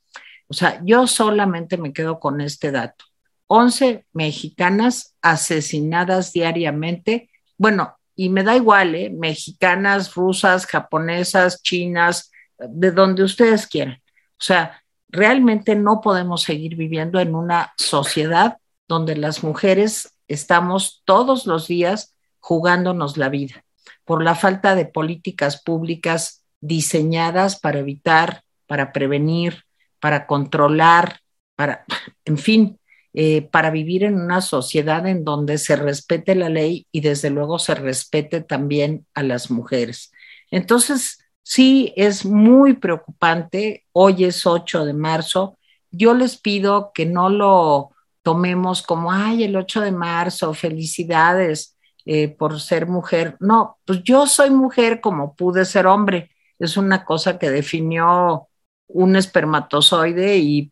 O 0.50 0.54
sea, 0.54 0.82
yo 0.84 1.08
solamente 1.08 1.78
me 1.78 1.94
quedo 1.94 2.20
con 2.20 2.42
este 2.42 2.74
dato. 2.74 3.06
11 3.48 4.04
mexicanas 4.12 5.16
asesinadas 5.22 6.34
diariamente. 6.34 7.30
Bueno, 7.58 7.96
y 8.14 8.28
me 8.28 8.44
da 8.44 8.58
igual, 8.58 8.94
¿eh? 8.96 9.10
mexicanas, 9.10 10.16
rusas, 10.16 10.66
japonesas, 10.66 11.64
chinas, 11.64 12.30
de 12.60 12.92
donde 12.92 13.24
ustedes 13.24 13.66
quieran. 13.68 14.02
O 14.32 14.44
sea, 14.44 14.84
realmente 15.16 15.76
no 15.76 16.02
podemos 16.02 16.44
seguir 16.44 16.76
viviendo 16.76 17.20
en 17.20 17.36
una 17.36 17.74
sociedad 17.78 18.58
donde 18.88 19.16
las 19.16 19.44
mujeres 19.44 20.18
estamos 20.28 21.02
todos 21.06 21.46
los 21.46 21.68
días 21.68 22.16
jugándonos 22.40 23.18
la 23.18 23.30
vida 23.30 23.66
por 24.06 24.24
la 24.24 24.36
falta 24.36 24.76
de 24.76 24.86
políticas 24.86 25.62
públicas 25.62 26.44
diseñadas 26.62 27.60
para 27.60 27.80
evitar, 27.80 28.44
para 28.68 28.94
prevenir, 28.94 29.64
para 30.00 30.28
controlar, 30.28 31.20
para, 31.56 31.86
en 32.26 32.38
fin, 32.38 32.80
eh, 33.14 33.44
para 33.44 33.72
vivir 33.72 34.04
en 34.04 34.20
una 34.20 34.42
sociedad 34.42 35.08
en 35.08 35.24
donde 35.24 35.58
se 35.58 35.76
respete 35.76 36.36
la 36.36 36.50
ley 36.50 36.86
y 36.92 37.02
desde 37.02 37.30
luego 37.30 37.60
se 37.60 37.76
respete 37.76 38.42
también 38.42 39.06
a 39.14 39.24
las 39.24 39.50
mujeres. 39.50 40.12
Entonces, 40.52 41.25
sí, 41.46 41.94
es 41.96 42.26
muy 42.26 42.74
preocupante. 42.74 43.86
Hoy 43.94 44.26
es 44.26 44.46
8 44.46 44.84
de 44.86 44.94
marzo. 44.94 45.58
Yo 45.92 46.14
les 46.14 46.38
pido 46.38 46.92
que 46.94 47.06
no 47.06 47.30
lo 47.30 47.92
tomemos 48.24 48.82
como, 48.82 49.12
ay, 49.12 49.44
el 49.44 49.56
8 49.56 49.82
de 49.82 49.92
marzo, 49.92 50.54
felicidades 50.54 51.78
eh, 52.06 52.30
por 52.30 52.60
ser 52.60 52.88
mujer. 52.88 53.38
No, 53.40 53.78
pues 53.86 54.02
yo 54.04 54.26
soy 54.26 54.50
mujer 54.50 55.00
como 55.02 55.36
pude 55.36 55.66
ser 55.66 55.86
hombre. 55.86 56.32
Es 56.58 56.76
una 56.78 57.06
cosa 57.06 57.38
que 57.38 57.52
definió 57.52 58.48
un 58.88 59.16
espermatozoide 59.16 60.38
y, 60.38 60.72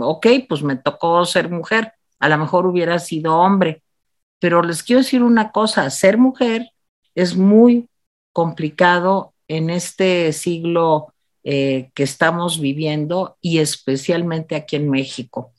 ok, 0.00 0.26
pues 0.48 0.62
me 0.62 0.76
tocó 0.76 1.24
ser 1.24 1.50
mujer, 1.50 1.92
a 2.18 2.28
lo 2.28 2.38
mejor 2.38 2.66
hubiera 2.66 2.98
sido 2.98 3.36
hombre, 3.36 3.82
pero 4.38 4.62
les 4.62 4.82
quiero 4.82 5.02
decir 5.02 5.22
una 5.22 5.50
cosa, 5.50 5.90
ser 5.90 6.18
mujer 6.18 6.70
es 7.14 7.36
muy 7.36 7.88
complicado 8.32 9.34
en 9.48 9.70
este 9.70 10.32
siglo 10.32 11.12
eh, 11.44 11.90
que 11.94 12.02
estamos 12.02 12.60
viviendo 12.60 13.38
y 13.40 13.58
especialmente 13.58 14.54
aquí 14.54 14.76
en 14.76 14.90
México. 14.90 15.52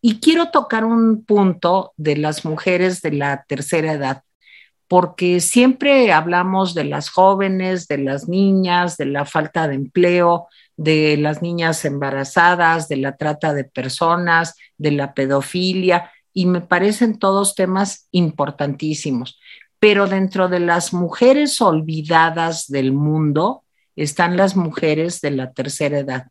Y 0.00 0.20
quiero 0.20 0.50
tocar 0.50 0.84
un 0.84 1.24
punto 1.24 1.92
de 1.96 2.16
las 2.16 2.44
mujeres 2.44 3.02
de 3.02 3.12
la 3.12 3.44
tercera 3.48 3.92
edad, 3.92 4.22
porque 4.88 5.40
siempre 5.40 6.12
hablamos 6.12 6.74
de 6.74 6.84
las 6.84 7.08
jóvenes, 7.08 7.88
de 7.88 7.98
las 7.98 8.28
niñas, 8.28 8.96
de 8.96 9.06
la 9.06 9.24
falta 9.24 9.68
de 9.68 9.74
empleo, 9.74 10.48
de 10.76 11.16
las 11.16 11.42
niñas 11.42 11.84
embarazadas, 11.84 12.88
de 12.88 12.96
la 12.96 13.16
trata 13.16 13.52
de 13.54 13.64
personas, 13.64 14.54
de 14.78 14.92
la 14.92 15.14
pedofilia, 15.14 16.10
y 16.32 16.46
me 16.46 16.60
parecen 16.60 17.18
todos 17.18 17.54
temas 17.54 18.08
importantísimos. 18.10 19.38
Pero 19.78 20.06
dentro 20.06 20.48
de 20.48 20.60
las 20.60 20.92
mujeres 20.92 21.60
olvidadas 21.60 22.66
del 22.68 22.92
mundo 22.92 23.64
están 23.94 24.36
las 24.36 24.56
mujeres 24.56 25.20
de 25.20 25.30
la 25.30 25.52
tercera 25.52 25.98
edad, 25.98 26.26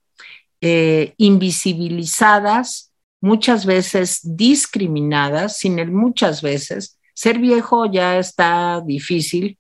eh, 0.62 1.14
invisibilizadas, 1.18 2.94
muchas 3.22 3.66
veces 3.66 4.20
discriminadas, 4.24 5.58
sin 5.58 5.80
el 5.80 5.92
muchas 5.92 6.42
veces. 6.42 7.00
Ser 7.14 7.40
viejo 7.40 7.86
ya 7.86 8.18
está 8.18 8.82
difícil, 8.86 9.58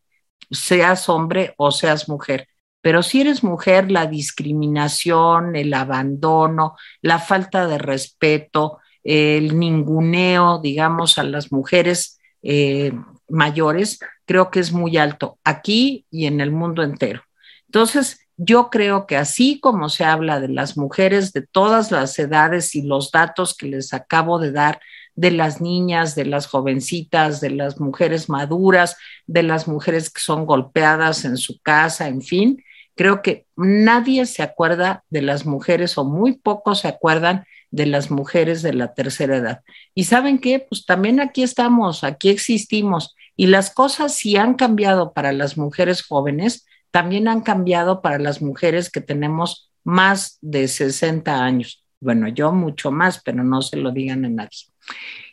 seas 0.51 1.09
hombre 1.09 1.53
o 1.57 1.71
seas 1.71 2.09
mujer 2.09 2.47
pero 2.85 3.01
si 3.01 3.21
eres 3.21 3.43
mujer, 3.43 3.89
la 3.89 4.05
discriminación, 4.05 5.55
el 5.55 5.73
abandono, 5.73 6.75
la 7.01 7.17
falta 7.17 7.65
de 7.65 7.79
respeto, 7.79 8.77
el 9.03 9.57
ninguneo, 9.57 10.59
digamos, 10.59 11.17
a 11.17 11.23
las 11.23 11.51
mujeres 11.51 12.19
eh, 12.43 12.93
mayores, 13.29 13.99
creo 14.25 14.51
que 14.51 14.59
es 14.59 14.71
muy 14.71 14.97
alto 14.97 15.39
aquí 15.43 16.05
y 16.11 16.25
en 16.25 16.41
el 16.41 16.51
mundo 16.51 16.83
entero. 16.83 17.21
Entonces, 17.67 18.19
yo 18.37 18.69
creo 18.69 19.07
que 19.07 19.17
así 19.17 19.59
como 19.59 19.89
se 19.89 20.03
habla 20.03 20.39
de 20.39 20.49
las 20.49 20.77
mujeres 20.77 21.31
de 21.31 21.41
todas 21.41 21.91
las 21.91 22.17
edades 22.19 22.75
y 22.75 22.81
los 22.81 23.11
datos 23.11 23.55
que 23.55 23.67
les 23.67 23.93
acabo 23.93 24.39
de 24.39 24.51
dar, 24.51 24.79
de 25.15 25.31
las 25.31 25.61
niñas, 25.61 26.15
de 26.15 26.25
las 26.25 26.47
jovencitas, 26.47 27.39
de 27.39 27.51
las 27.51 27.79
mujeres 27.79 28.27
maduras, 28.27 28.97
de 29.25 29.43
las 29.43 29.67
mujeres 29.67 30.09
que 30.09 30.19
son 30.19 30.45
golpeadas 30.45 31.23
en 31.23 31.37
su 31.37 31.61
casa, 31.61 32.09
en 32.09 32.21
fin, 32.21 32.61
Creo 32.95 33.21
que 33.21 33.45
nadie 33.57 34.25
se 34.25 34.41
acuerda 34.41 35.03
de 35.09 35.21
las 35.21 35.45
mujeres 35.45 35.97
o 35.97 36.05
muy 36.05 36.37
pocos 36.37 36.79
se 36.79 36.87
acuerdan 36.87 37.45
de 37.75 37.85
las 37.85 38.09
mujeres 38.09 38.61
de 38.61 38.73
la 38.73 38.93
tercera 38.93 39.35
edad. 39.35 39.61
Y 39.93 40.05
saben 40.05 40.39
qué, 40.39 40.59
pues 40.59 40.85
también 40.85 41.19
aquí 41.19 41.43
estamos, 41.43 42.05
aquí 42.05 42.29
existimos 42.29 43.15
y 43.35 43.47
las 43.47 43.69
cosas 43.69 44.15
si 44.15 44.37
han 44.37 44.53
cambiado 44.53 45.11
para 45.11 45.33
las 45.33 45.57
mujeres 45.57 46.01
jóvenes, 46.01 46.65
también 46.91 47.27
han 47.27 47.41
cambiado 47.41 48.01
para 48.01 48.17
las 48.17 48.41
mujeres 48.41 48.89
que 48.89 49.01
tenemos 49.01 49.71
más 49.83 50.37
de 50.39 50.69
60 50.69 51.43
años. 51.43 51.83
Bueno, 51.99 52.29
yo 52.29 52.53
mucho 52.53 52.91
más, 52.91 53.21
pero 53.21 53.43
no 53.43 53.61
se 53.61 53.75
lo 53.75 53.91
digan 53.91 54.23
a 54.23 54.29
nadie. 54.29 54.69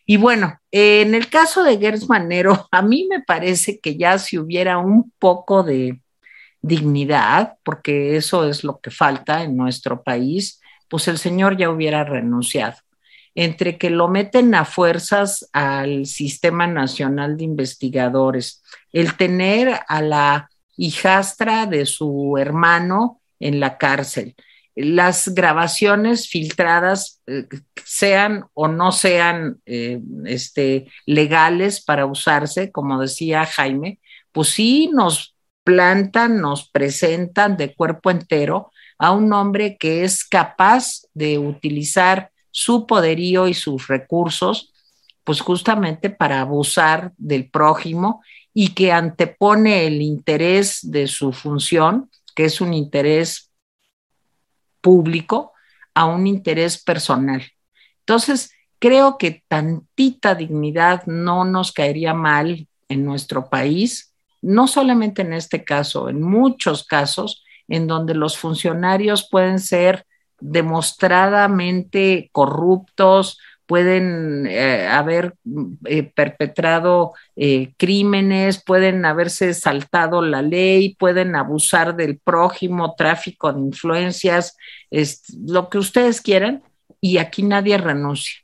Y 0.05 0.17
bueno, 0.17 0.59
en 0.73 1.15
el 1.15 1.29
caso 1.29 1.63
de 1.63 1.79
Gers 1.79 2.09
Manero, 2.09 2.67
a 2.73 2.83
mí 2.83 3.07
me 3.09 3.23
parece 3.23 3.79
que 3.79 3.97
ya 3.97 4.19
si 4.19 4.37
hubiera 4.37 4.79
un 4.79 5.13
poco 5.21 5.63
de, 5.63 6.03
dignidad, 6.63 7.57
porque 7.65 8.17
eso 8.17 8.49
es 8.49 8.63
lo 8.63 8.81
que 8.81 8.91
falta 8.91 9.43
en 9.43 9.57
nuestro 9.57 10.03
país, 10.03 10.61
pues 10.93 11.09
el 11.09 11.17
señor 11.17 11.57
ya 11.57 11.71
hubiera 11.71 12.05
renunciado. 12.05 12.77
Entre 13.35 13.79
que 13.79 13.89
lo 13.89 14.09
meten 14.09 14.55
a 14.55 14.67
fuerzas 14.67 15.49
al 15.55 16.05
Sistema 16.05 16.67
Nacional 16.67 17.39
de 17.39 17.45
Investigadores, 17.45 18.63
el 18.93 19.17
tener 19.17 19.81
a 19.89 20.03
la 20.03 20.51
hijastra 20.77 21.65
de 21.65 21.87
su 21.87 22.37
hermano 22.39 23.23
en 23.41 23.59
la 23.59 23.79
cárcel, 23.79 24.37
las 24.75 25.29
grabaciones 25.35 26.29
filtradas 26.29 27.23
eh, 27.27 27.47
sean 27.87 28.45
o 28.53 28.69
no 28.69 28.93
sean 28.93 29.63
eh, 29.65 29.99
este, 30.27 30.89
legales 31.07 31.83
para 31.83 32.05
usarse, 32.05 32.71
como 32.71 33.01
decía 33.01 33.47
Jaime, 33.47 33.99
pues 34.31 34.49
sí 34.49 34.91
nos 34.93 35.35
plantan, 35.65 36.39
nos 36.43 36.69
presentan 36.69 37.57
de 37.57 37.75
cuerpo 37.75 38.11
entero 38.11 38.72
a 39.03 39.11
un 39.11 39.33
hombre 39.33 39.77
que 39.79 40.05
es 40.05 40.25
capaz 40.25 41.03
de 41.13 41.37
utilizar 41.37 42.31
su 42.53 42.87
poderío 42.87 43.49
y 43.49 43.55
sus 43.55 43.89
recursos, 43.89 44.73
pues 45.25 45.41
justamente 45.41 46.09
para 46.09 46.41
abusar 46.41 47.13
del 47.17 47.51
prójimo 47.51 48.23
y 48.55 48.75
que 48.75 48.93
antepone 48.93 49.89
el 49.89 50.03
interés 50.03 50.79
de 50.89 51.09
su 51.09 51.33
función, 51.33 52.13
que 52.37 52.45
es 52.45 52.61
un 52.61 52.73
interés 52.73 53.51
público, 54.81 55.53
a 55.95 56.05
un 56.05 56.29
interés 56.29 56.81
personal. 56.81 57.43
Entonces, 58.03 58.53
creo 58.79 59.19
que 59.19 59.43
tantita 59.49 60.37
dignidad 60.37 61.07
no 61.07 61.45
nos 61.45 61.73
caería 61.73 62.15
mal 62.15 62.69
en 62.89 63.05
nuestro 63.05 63.51
país 63.51 64.13
no 64.43 64.67
solamente 64.67 65.23
en 65.23 65.33
este 65.33 65.65
caso, 65.65 66.09
en 66.09 66.21
muchos 66.21 66.85
casos 66.85 67.42
en 67.69 67.87
donde 67.87 68.15
los 68.15 68.37
funcionarios 68.39 69.29
pueden 69.31 69.59
ser 69.59 70.07
demostradamente 70.41 72.29
corruptos, 72.33 73.39
pueden 73.67 74.47
eh, 74.47 74.87
haber 74.87 75.35
eh, 75.87 76.03
perpetrado 76.03 77.15
eh, 77.37 77.73
crímenes, 77.79 78.63
pueden 78.63 79.05
haberse 79.05 79.55
saltado 79.55 80.21
la 80.21 80.43
ley, 80.43 80.95
pueden 80.97 81.37
abusar 81.37 81.97
del 81.97 82.19
prójimo, 82.19 82.95
tráfico 82.97 83.53
de 83.53 83.61
influencias, 83.61 84.57
lo 85.47 85.71
que 85.71 85.79
ustedes 85.79 86.21
quieran, 86.21 86.63
y 87.01 87.17
aquí 87.19 87.43
nadie 87.43 87.79
renuncia. 87.79 88.43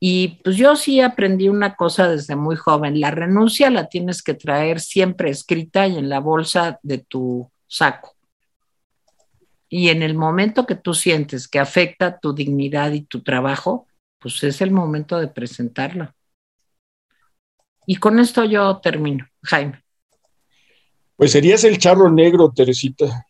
Y 0.00 0.40
pues 0.42 0.56
yo 0.56 0.76
sí 0.76 1.00
aprendí 1.00 1.48
una 1.48 1.76
cosa 1.76 2.08
desde 2.08 2.36
muy 2.36 2.56
joven, 2.56 3.00
la 3.00 3.10
renuncia 3.10 3.70
la 3.70 3.88
tienes 3.88 4.22
que 4.22 4.34
traer 4.34 4.80
siempre 4.80 5.30
escrita 5.30 5.86
y 5.86 5.96
en 5.96 6.08
la 6.08 6.20
bolsa 6.20 6.78
de 6.82 6.98
tu 6.98 7.50
saco. 7.66 8.13
Y 9.68 9.88
en 9.88 10.02
el 10.02 10.14
momento 10.14 10.66
que 10.66 10.74
tú 10.74 10.94
sientes 10.94 11.48
que 11.48 11.58
afecta 11.58 12.18
tu 12.18 12.34
dignidad 12.34 12.92
y 12.92 13.02
tu 13.02 13.22
trabajo, 13.22 13.86
pues 14.18 14.42
es 14.44 14.60
el 14.60 14.70
momento 14.70 15.18
de 15.18 15.28
presentarla. 15.28 16.14
Y 17.86 17.96
con 17.96 18.18
esto 18.18 18.44
yo 18.44 18.78
termino, 18.78 19.26
Jaime. 19.42 19.82
Pues 21.16 21.32
serías 21.32 21.64
el 21.64 21.78
charro 21.78 22.10
negro, 22.10 22.52
Teresita. 22.54 23.26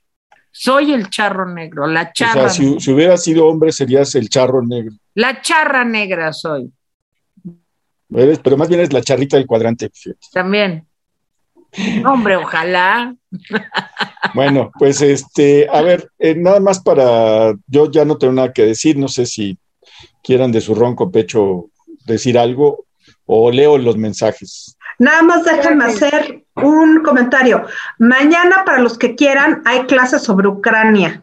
Soy 0.50 0.92
el 0.92 1.10
charro 1.10 1.52
negro, 1.52 1.86
la 1.86 2.12
charra. 2.12 2.46
O 2.46 2.48
sea, 2.48 2.78
si, 2.78 2.92
hubiera 2.92 3.16
sido 3.16 3.46
hombre, 3.46 3.72
serías 3.72 4.14
el 4.14 4.28
charro 4.28 4.62
negro. 4.64 4.94
La 5.14 5.42
charra 5.42 5.84
negra 5.84 6.32
soy. 6.32 6.72
pero 8.42 8.56
más 8.56 8.68
bien 8.68 8.80
es 8.80 8.92
la 8.92 9.02
charrita 9.02 9.36
del 9.36 9.46
cuadrante. 9.46 9.90
También. 10.32 10.86
Hombre, 12.06 12.36
ojalá. 12.36 13.14
Bueno, 14.34 14.70
pues 14.78 15.00
este, 15.02 15.68
a 15.70 15.82
ver, 15.82 16.10
eh, 16.18 16.34
nada 16.34 16.60
más 16.60 16.80
para, 16.80 17.54
yo 17.66 17.90
ya 17.90 18.04
no 18.04 18.18
tengo 18.18 18.32
nada 18.32 18.52
que 18.52 18.66
decir, 18.66 18.96
no 18.96 19.08
sé 19.08 19.26
si 19.26 19.58
quieran 20.22 20.52
de 20.52 20.60
su 20.60 20.74
ronco 20.74 21.10
pecho 21.10 21.66
decir 22.04 22.38
algo 22.38 22.86
o 23.26 23.50
leo 23.50 23.78
los 23.78 23.96
mensajes. 23.96 24.76
Nada 24.98 25.22
más 25.22 25.44
déjenme 25.44 25.84
hacer 25.84 26.44
un 26.56 27.02
comentario. 27.02 27.66
Mañana, 27.98 28.64
para 28.64 28.78
los 28.78 28.96
que 28.96 29.14
quieran, 29.14 29.62
hay 29.64 29.86
clases 29.86 30.22
sobre 30.22 30.48
Ucrania. 30.48 31.22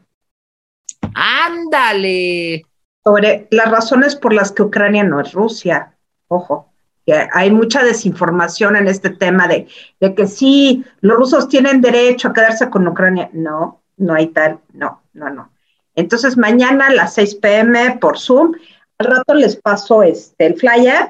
Ándale. 1.14 2.66
Sobre 3.04 3.48
las 3.50 3.72
razones 3.72 4.16
por 4.16 4.34
las 4.34 4.52
que 4.52 4.64
Ucrania 4.64 5.04
no 5.04 5.22
es 5.22 5.34
Rusia. 5.34 5.96
ojo, 6.28 6.71
que 7.12 7.28
hay 7.34 7.52
mucha 7.52 7.84
desinformación 7.84 8.78
en 8.78 8.88
este 8.88 9.10
tema 9.10 9.46
de, 9.46 9.68
de 10.00 10.16
que 10.16 10.28
sí, 10.28 10.86
los 11.02 11.18
rusos 11.18 11.50
tienen 11.50 11.82
derecho 11.82 12.30
a 12.30 12.34
quedarse 12.34 12.70
con 12.70 12.88
Ucrania. 12.88 13.30
No, 13.34 13.82
no 13.98 14.14
hay 14.14 14.28
tal, 14.28 14.60
no, 14.72 15.02
no, 15.12 15.30
no. 15.30 15.52
Entonces 15.94 16.38
mañana 16.38 16.88
a 16.88 16.94
las 16.94 17.16
6 17.16 17.36
pm 17.36 17.98
por 18.00 18.18
Zoom, 18.18 18.54
al 18.98 19.08
rato 19.08 19.34
les 19.34 19.58
paso 19.58 20.04
este, 20.04 20.46
el 20.46 20.56
flyer 20.56 21.10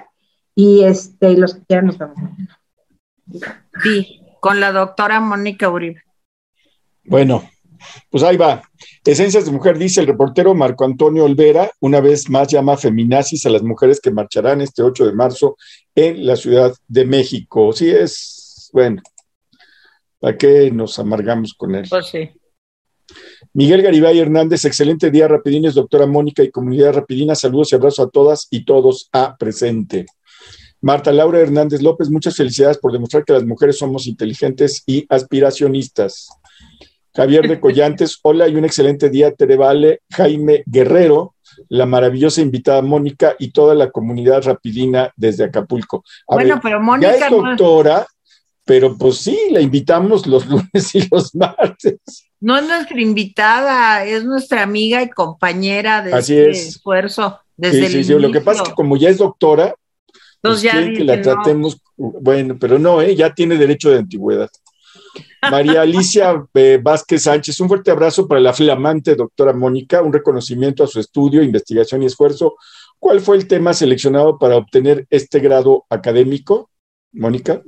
y 0.56 0.84
este, 0.86 1.38
los 1.38 1.54
que 1.54 1.62
quieran 1.66 1.86
nos 1.86 2.00
vemos. 2.00 2.18
Sí, 3.84 4.24
con 4.40 4.60
la 4.60 4.72
doctora 4.72 5.20
Mónica 5.20 5.70
Uribe. 5.70 6.02
Bueno, 7.04 7.48
pues 8.10 8.24
ahí 8.24 8.38
va. 8.38 8.62
Esencias 9.06 9.46
de 9.46 9.52
Mujer, 9.52 9.78
dice 9.78 10.02
el 10.02 10.08
reportero 10.08 10.54
Marco 10.54 10.86
Antonio 10.86 11.26
Olvera, 11.26 11.72
una 11.80 12.02
vez 12.02 12.30
más 12.30 12.48
llama 12.48 12.78
feminazis 12.78 13.46
a 13.46 13.50
las 13.50 13.64
mujeres 13.64 14.00
que 14.00 14.12
marcharán 14.12 14.62
este 14.62 14.84
8 14.84 15.08
de 15.08 15.14
marzo 15.14 15.58
en 15.96 16.26
la 16.26 16.36
Ciudad 16.36 16.74
de 16.88 17.06
México. 17.06 17.74
Sí 17.74 17.90
es, 17.90 18.70
bueno, 18.74 19.02
¿para 20.20 20.38
qué 20.38 20.72
nos 20.72 20.98
amargamos 21.00 21.54
con 21.54 21.76
él? 21.76 21.86
Pues 21.90 22.08
sí. 22.08 22.30
Miguel 23.54 23.82
Garibay 23.82 24.20
Hernández, 24.20 24.64
excelente 24.66 25.12
día, 25.12 25.28
Rapidines, 25.28 25.74
doctora 25.74 26.06
Mónica 26.06 26.44
y 26.44 26.52
comunidad 26.52 26.94
Rapidina, 26.94 27.36
saludos 27.36 27.72
y 27.72 27.76
abrazo 27.76 28.04
a 28.04 28.10
todas 28.10 28.48
y 28.50 28.64
todos 28.64 29.10
a 29.12 29.36
presente. 29.38 30.06
Marta 30.80 31.12
Laura 31.12 31.40
Hernández 31.40 31.82
López, 31.82 32.10
muchas 32.10 32.36
felicidades 32.36 32.78
por 32.78 32.92
demostrar 32.92 33.24
que 33.24 33.34
las 33.34 33.44
mujeres 33.44 33.78
somos 33.78 34.08
inteligentes 34.08 34.84
y 34.88 35.06
aspiracionistas. 35.10 36.30
Javier 37.14 37.48
de 37.48 37.60
Collantes, 37.62 38.20
hola 38.24 38.48
y 38.48 38.56
un 38.56 38.66
excelente 38.66 39.10
día, 39.10 39.32
Terevale, 39.32 40.02
Jaime 40.10 40.64
Guerrero, 40.66 41.36
la 41.70 41.86
maravillosa 41.86 42.42
invitada 42.42 42.82
Mónica 42.82 43.36
y 43.40 43.52
toda 43.52 43.76
la 43.76 43.92
comunidad 43.92 44.44
rapidina 44.44 45.12
desde 45.16 45.46
Acapulco. 45.46 46.04
bueno, 46.28 46.60
pero 46.62 46.82
Mónica. 46.82 47.18
Ya 47.18 47.26
es 47.26 47.32
doctora, 47.32 48.08
pero 48.66 48.98
pues 48.98 49.18
sí, 49.18 49.38
la 49.52 49.62
invitamos 49.62 50.28
los 50.28 50.46
lunes 50.48 50.96
y 50.96 51.08
los 51.10 51.34
martes. 51.36 52.00
No 52.40 52.58
es 52.58 52.68
nuestra 52.68 53.02
invitada, 53.02 54.06
es 54.06 54.24
nuestra 54.24 54.64
amiga 54.64 55.02
y 55.04 55.10
compañera 55.10 56.02
de 56.02 56.14
Así 56.14 56.38
este 56.38 56.52
esfuerzo. 56.52 57.40
Desde 57.56 57.88
sí, 57.88 57.94
sí, 57.94 58.04
sí. 58.06 58.14
Lo 58.20 58.32
que 58.32 58.42
pasa 58.42 58.64
es 58.64 58.70
que 58.70 58.76
como 58.76 58.98
ya 58.98 59.10
es 59.10 59.20
doctora, 59.20 59.76
pues 60.42 60.62
ya 60.64 60.74
que 60.74 61.04
la 61.04 61.22
tratemos, 61.22 61.78
bueno, 61.96 62.58
pero 62.60 62.80
no, 62.80 63.02
¿eh? 63.02 63.16
ya 63.16 63.34
tiene 63.34 63.58
derecho 63.58 63.92
de 63.92 64.00
antigüedad. 64.00 64.50
María 65.50 65.82
Alicia 65.82 66.46
eh, 66.54 66.80
Vázquez 66.82 67.24
Sánchez, 67.24 67.60
un 67.62 67.68
fuerte 67.68 67.90
abrazo 67.90 68.28
para 68.28 68.40
la 68.40 68.54
flamante 68.54 69.16
doctora 69.16 69.54
Mónica, 69.54 70.02
un 70.02 70.14
reconocimiento 70.14 70.84
a 70.84 70.88
su 70.88 71.00
estudio, 71.00 71.42
investigación 71.42 72.04
y 72.04 72.06
esfuerzo. 72.06 72.56
¿Cuál 73.00 73.22
fue 73.22 73.38
el 73.38 73.48
tema 73.48 73.74
seleccionado 73.74 74.38
para 74.38 74.58
obtener 74.58 75.08
este 75.10 75.40
grado 75.40 75.86
académico, 75.90 76.70
Mónica? 77.14 77.62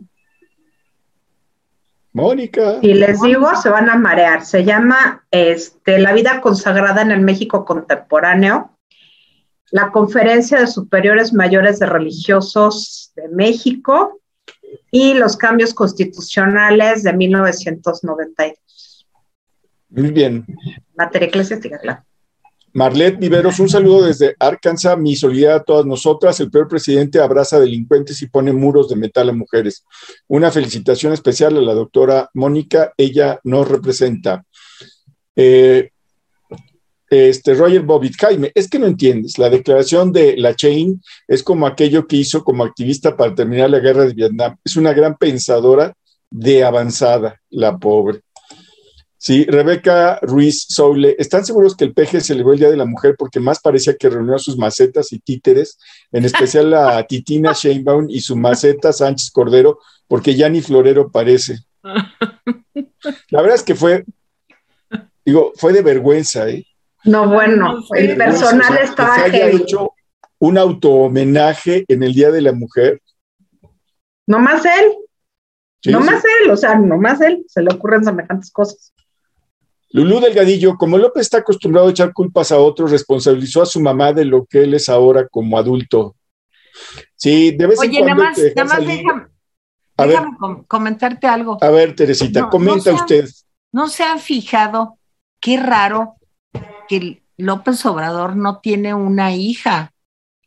Mónica. 2.12 2.78
Y 2.82 2.94
les 2.94 3.20
digo, 3.22 3.50
se 3.56 3.70
van 3.70 3.90
a 3.90 3.96
marear. 3.96 4.46
Se 4.46 4.64
llama 4.64 5.26
este, 5.32 5.98
La 5.98 6.14
vida 6.14 6.42
consagrada 6.42 7.02
en 7.02 7.12
el 7.12 7.22
México 7.22 7.66
contemporáneo, 7.66 8.78
la 9.72 9.92
Conferencia 9.92 10.60
de 10.60 10.68
Superiores 10.68 11.34
Mayores 11.34 11.80
de 11.80 11.88
Religiosos 11.88 13.12
de 13.16 13.30
México, 13.30 14.22
y 14.92 15.14
los 15.14 15.38
cambios 15.38 15.74
constitucionales 15.74 17.04
de 17.04 17.14
1992. 17.14 19.08
Muy 19.90 20.12
bien. 20.12 20.46
Materia 20.96 21.28
eclesiástica, 21.28 21.78
claro. 21.80 22.04
Marlet 22.76 23.20
Viveros, 23.20 23.60
un 23.60 23.70
saludo 23.70 24.08
desde 24.08 24.36
Arkansas, 24.40 24.98
mi 24.98 25.16
solidaridad 25.16 25.58
a 25.58 25.64
todas 25.64 25.86
nosotras. 25.86 26.40
El 26.40 26.50
peor 26.50 26.68
presidente 26.68 27.20
abraza 27.20 27.60
delincuentes 27.60 28.20
y 28.24 28.28
pone 28.28 28.52
muros 28.52 28.90
de 28.90 28.96
metal 28.96 29.30
a 29.30 29.34
mujeres. 29.34 29.86
Una 30.28 30.50
felicitación 30.50 31.14
especial 31.14 31.56
a 31.56 31.62
la 31.62 31.76
doctora 31.76 32.32
Mónica, 32.34 32.92
ella 32.98 33.40
nos 33.44 33.68
representa. 33.68 34.44
Eh, 35.36 35.92
este, 37.14 37.54
Roger 37.54 37.82
Bobbitt, 37.82 38.16
Jaime, 38.20 38.52
es 38.56 38.70
que 38.70 38.80
no 38.80 38.88
entiendes, 38.88 39.38
la 39.38 39.50
declaración 39.50 40.12
de 40.12 40.38
la 40.38 40.56
Chain 40.56 41.02
es 41.28 41.44
como 41.44 41.68
aquello 41.68 42.08
que 42.08 42.18
hizo 42.18 42.44
como 42.44 42.64
activista 42.64 43.18
para 43.18 43.36
terminar 43.36 43.70
la 43.70 43.80
guerra 43.80 44.06
de 44.06 44.14
Vietnam. 44.14 44.58
Es 44.64 44.76
una 44.76 44.94
gran 44.94 45.18
pensadora 45.18 45.94
de 46.30 46.64
avanzada, 46.64 47.40
la 47.50 47.78
pobre. 47.78 48.22
Sí, 49.18 49.46
Rebeca 49.46 50.20
Ruiz 50.22 50.66
Soule, 50.68 51.16
¿están 51.18 51.46
seguros 51.46 51.78
que 51.78 51.86
el 51.86 51.94
peje 51.94 52.20
celebró 52.20 52.52
el 52.52 52.60
Día 52.60 52.70
de 52.70 52.76
la 52.76 52.86
Mujer 52.86 53.16
porque 53.18 53.40
más 53.40 53.62
parecía 53.62 53.96
que 53.96 54.10
reunió 54.10 54.38
sus 54.38 54.58
macetas 54.58 55.14
y 55.14 55.20
títeres, 55.20 55.78
en 56.12 56.26
especial 56.26 56.74
a 56.74 57.02
Titina 57.08 57.54
Sheinbaum 57.54 58.08
y 58.10 58.20
su 58.20 58.36
maceta 58.36 58.92
Sánchez 58.92 59.32
Cordero, 59.32 59.80
porque 60.10 60.36
ya 60.36 60.50
ni 60.50 60.62
florero 60.62 61.10
parece? 61.10 61.60
La 63.30 63.42
verdad 63.42 63.56
es 63.56 63.64
que 63.64 63.76
fue, 63.76 64.04
digo, 65.24 65.54
fue 65.56 65.72
de 65.72 65.84
vergüenza, 65.84 66.50
¿eh? 66.50 66.66
No, 67.06 67.28
bueno, 67.28 67.84
el 67.96 68.18
personal 68.18 68.78
estaba 68.78 69.26
que 69.26 69.32
se 69.32 69.56
hecho 69.56 69.92
un 70.40 70.58
auto-homenaje 70.58 71.86
en 71.88 72.04
el 72.04 72.14
Día 72.14 72.32
de 72.32 72.42
la 72.42 72.54
Mujer. 72.54 73.02
No 74.28 74.40
más 74.40 74.66
él. 74.66 74.94
no 75.92 76.00
más 76.00 76.24
él, 76.24 76.52
o 76.52 76.58
sea, 76.58 76.76
no 76.76 76.98
más 76.98 77.22
él. 77.22 77.46
Se 77.48 77.62
le 77.62 77.74
ocurren 77.74 78.04
semejantes 78.04 78.52
cosas. 78.52 78.94
Lulú 79.90 80.20
Delgadillo, 80.20 80.76
como 80.76 80.98
López 80.98 81.22
está 81.22 81.38
acostumbrado 81.38 81.88
a 81.88 81.92
echar 81.92 82.14
culpas 82.14 82.52
a 82.52 82.58
otros, 82.58 82.92
responsabilizó 82.92 83.62
a 83.62 83.66
su 83.66 83.80
mamá 83.80 84.12
de 84.12 84.26
lo 84.26 84.46
que 84.46 84.64
él 84.64 84.74
es 84.74 84.90
ahora 84.90 85.28
como 85.28 85.58
adulto. 85.58 86.16
Sí, 87.16 87.52
de 87.52 87.68
vez 87.68 87.80
Oye, 87.80 88.00
en 88.00 88.08
nada 88.08 88.24
más, 88.24 88.38
nada 88.56 88.64
más 88.66 88.88
déjame, 88.88 89.28
a 89.98 90.08
déjame 90.08 90.32
ver, 90.42 90.66
comentarte 90.68 91.28
algo. 91.28 91.58
A 91.62 91.70
ver, 91.70 91.96
Teresita, 91.96 92.42
no, 92.42 92.50
comenta 92.50 92.92
no 92.92 92.98
se 92.98 93.04
usted. 93.04 93.30
¿No 93.72 93.88
se 93.88 94.04
han 94.04 94.20
fijado 94.20 94.98
qué 95.40 95.58
raro 95.58 96.16
que 96.88 97.24
López 97.38 97.86
Obrador 97.86 98.36
no 98.36 98.60
tiene 98.60 98.94
una 98.94 99.34
hija? 99.34 99.94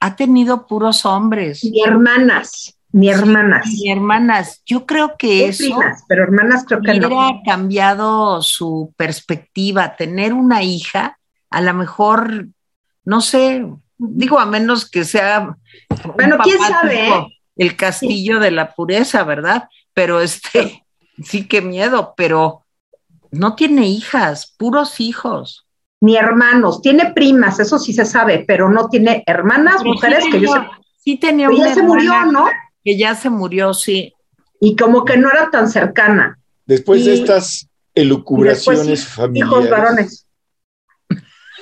Ha 0.01 0.17
tenido 0.17 0.67
puros 0.67 1.07
hombres. 1.07 1.65
Ni 1.65 1.83
hermanas. 1.83 2.79
Ni 2.93 3.11
hermanas. 3.11 3.67
Ni 3.67 3.91
hermanas. 3.91 4.63
Yo 4.65 4.87
creo 4.87 5.17
que 5.19 5.49
eso. 5.49 5.65
Primas, 5.65 6.05
pero 6.09 6.23
hermanas 6.23 6.65
creo 6.67 6.81
que 6.81 6.91
hubiera 6.93 7.09
no. 7.09 7.43
cambiado 7.45 8.41
su 8.43 8.95
perspectiva. 8.97 9.97
Tener 9.97 10.33
una 10.33 10.63
hija, 10.63 11.19
a 11.51 11.61
lo 11.61 11.75
mejor, 11.75 12.49
no 13.05 13.21
sé, 13.21 13.67
digo, 13.99 14.39
a 14.39 14.47
menos 14.47 14.89
que 14.89 15.05
sea. 15.05 15.57
Bueno, 16.15 16.39
quién 16.43 16.59
sabe. 16.59 17.09
¿eh? 17.09 17.27
El 17.57 17.77
castillo 17.77 18.37
sí. 18.37 18.43
de 18.43 18.51
la 18.51 18.75
pureza, 18.75 19.25
¿verdad? 19.25 19.69
Pero 19.93 20.21
este, 20.21 20.85
sí, 21.23 21.47
qué 21.47 21.63
miedo, 21.63 22.15
pero 22.17 22.65
no 23.31 23.55
tiene 23.55 23.89
hijas, 23.89 24.55
puros 24.57 25.01
hijos. 25.01 25.66
Ni 26.01 26.17
hermanos, 26.17 26.83
tiene 26.83 27.13
primas, 27.13 27.59
eso 27.59 27.79
sí 27.79 27.93
se 27.93 28.05
sabe, 28.05 28.45
pero 28.47 28.69
no 28.71 28.89
tiene 28.89 29.23
hermanas, 29.27 29.77
pero 29.79 29.95
mujeres 29.95 30.25
sí 30.25 30.31
que 30.31 30.41
yo 30.41 30.53
sé. 30.53 30.61
Sí 30.99 31.17
tenía 31.17 31.49
una 31.49 31.69
ya 31.69 31.75
se 31.75 31.83
murió, 31.83 32.25
¿no? 32.27 32.47
Que 32.85 32.99
ya 32.99 33.15
se 33.15 33.31
murió, 33.31 33.73
sí. 33.73 34.13
Y 34.61 34.77
como 34.77 35.05
que 35.05 35.17
no 35.17 35.31
era 35.31 35.51
tan 35.51 35.69
cercana. 35.71 36.39
Después 36.67 37.05
de 37.05 37.15
estas 37.15 37.69
Y 37.95 38.01
elucubraciones 38.03 38.87
después, 38.87 39.01
hijos 39.01 39.15
familiares. 39.15 39.71
varones. 39.71 40.27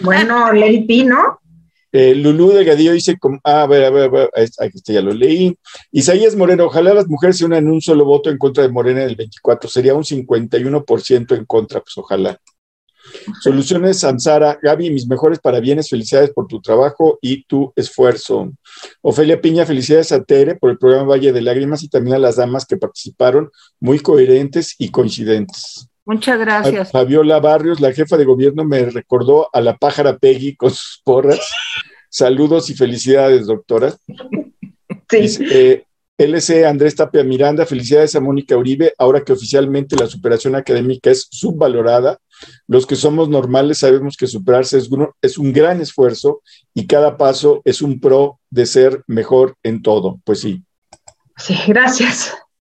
Bueno, 0.01 0.53
Lady 0.53 0.85
P, 0.87 1.05
¿no? 1.05 1.39
Eh, 1.93 2.14
Lulú 2.16 2.51
Delgadillo 2.51 2.93
dice, 2.93 3.16
como- 3.18 3.39
ah, 3.45 3.62
a 3.62 3.66
ver, 3.68 3.85
a 3.85 3.91
ver, 3.91 4.05
a 4.05 4.09
ver, 4.09 4.30
aquí 4.35 4.78
está, 4.78 4.93
ya 4.93 5.01
lo 5.01 5.12
leí. 5.12 5.57
Isaías 5.93 6.35
Moreno, 6.35 6.64
ojalá 6.64 6.93
las 6.93 7.07
mujeres 7.07 7.39
se 7.39 7.45
unan 7.45 7.61
en 7.64 7.70
un 7.70 7.80
solo 7.80 8.05
voto 8.05 8.30
en 8.30 8.39
contra 8.39 8.64
de 8.64 8.68
Morena 8.70 9.03
en 9.05 9.11
el 9.11 9.16
24, 9.16 9.70
sería 9.70 9.95
un 9.95 10.03
51% 10.03 11.37
en 11.37 11.45
contra, 11.45 11.80
pues 11.80 11.97
ojalá. 11.97 12.37
Soluciones 13.40 14.04
Ansara, 14.04 14.58
Gaby, 14.62 14.90
mis 14.90 15.06
mejores 15.06 15.38
parabienes, 15.38 15.88
felicidades 15.88 16.30
por 16.30 16.46
tu 16.46 16.60
trabajo 16.60 17.18
y 17.20 17.44
tu 17.44 17.72
esfuerzo. 17.76 18.52
Ofelia 19.02 19.40
Piña, 19.40 19.66
felicidades 19.66 20.12
a 20.12 20.22
Tere 20.22 20.56
por 20.56 20.70
el 20.70 20.78
programa 20.78 21.10
Valle 21.10 21.32
de 21.32 21.40
Lágrimas 21.40 21.82
y 21.82 21.88
también 21.88 22.16
a 22.16 22.18
las 22.20 22.36
damas 22.36 22.66
que 22.66 22.76
participaron, 22.76 23.50
muy 23.80 24.00
coherentes 24.00 24.74
y 24.78 24.90
coincidentes. 24.90 25.88
Muchas 26.06 26.38
gracias. 26.38 26.90
Fabiola 26.90 27.40
Barrios, 27.40 27.80
la 27.80 27.92
jefa 27.92 28.16
de 28.16 28.24
gobierno, 28.24 28.64
me 28.64 28.84
recordó 28.84 29.48
a 29.52 29.60
la 29.60 29.76
pájara 29.76 30.18
Peggy 30.18 30.54
con 30.54 30.70
sus 30.70 31.00
porras. 31.02 31.40
Saludos 32.10 32.68
y 32.70 32.74
felicidades, 32.74 33.46
doctora. 33.46 33.94
Sí. 35.08 35.16
Dice, 35.20 35.44
eh, 35.50 35.84
LC 36.16 36.64
Andrés 36.64 36.94
Tapia 36.94 37.24
Miranda, 37.24 37.66
felicidades 37.66 38.14
a 38.14 38.20
Mónica 38.20 38.56
Uribe, 38.56 38.94
ahora 38.98 39.24
que 39.24 39.32
oficialmente 39.32 39.96
la 39.96 40.06
superación 40.06 40.54
académica 40.54 41.10
es 41.10 41.26
subvalorada. 41.30 42.18
Los 42.66 42.87
que 42.87 42.97
somos 42.97 43.28
normales 43.28 43.78
sabemos 43.78 44.16
que 44.16 44.26
superarse 44.26 44.78
es, 44.78 44.91
gru- 44.91 45.12
es 45.22 45.39
un 45.39 45.53
gran 45.53 45.80
esfuerzo 45.80 46.43
y 46.74 46.87
cada 46.87 47.16
paso 47.16 47.62
es 47.64 47.82
un 47.82 48.01
pro 48.01 48.41
de 48.51 48.66
ser 48.66 49.03
mejor 49.07 49.57
en 49.62 49.82
todo. 49.82 50.20
Pues 50.24 50.41
sí. 50.41 50.62
Sí, 51.37 51.57
gracias. 51.66 52.32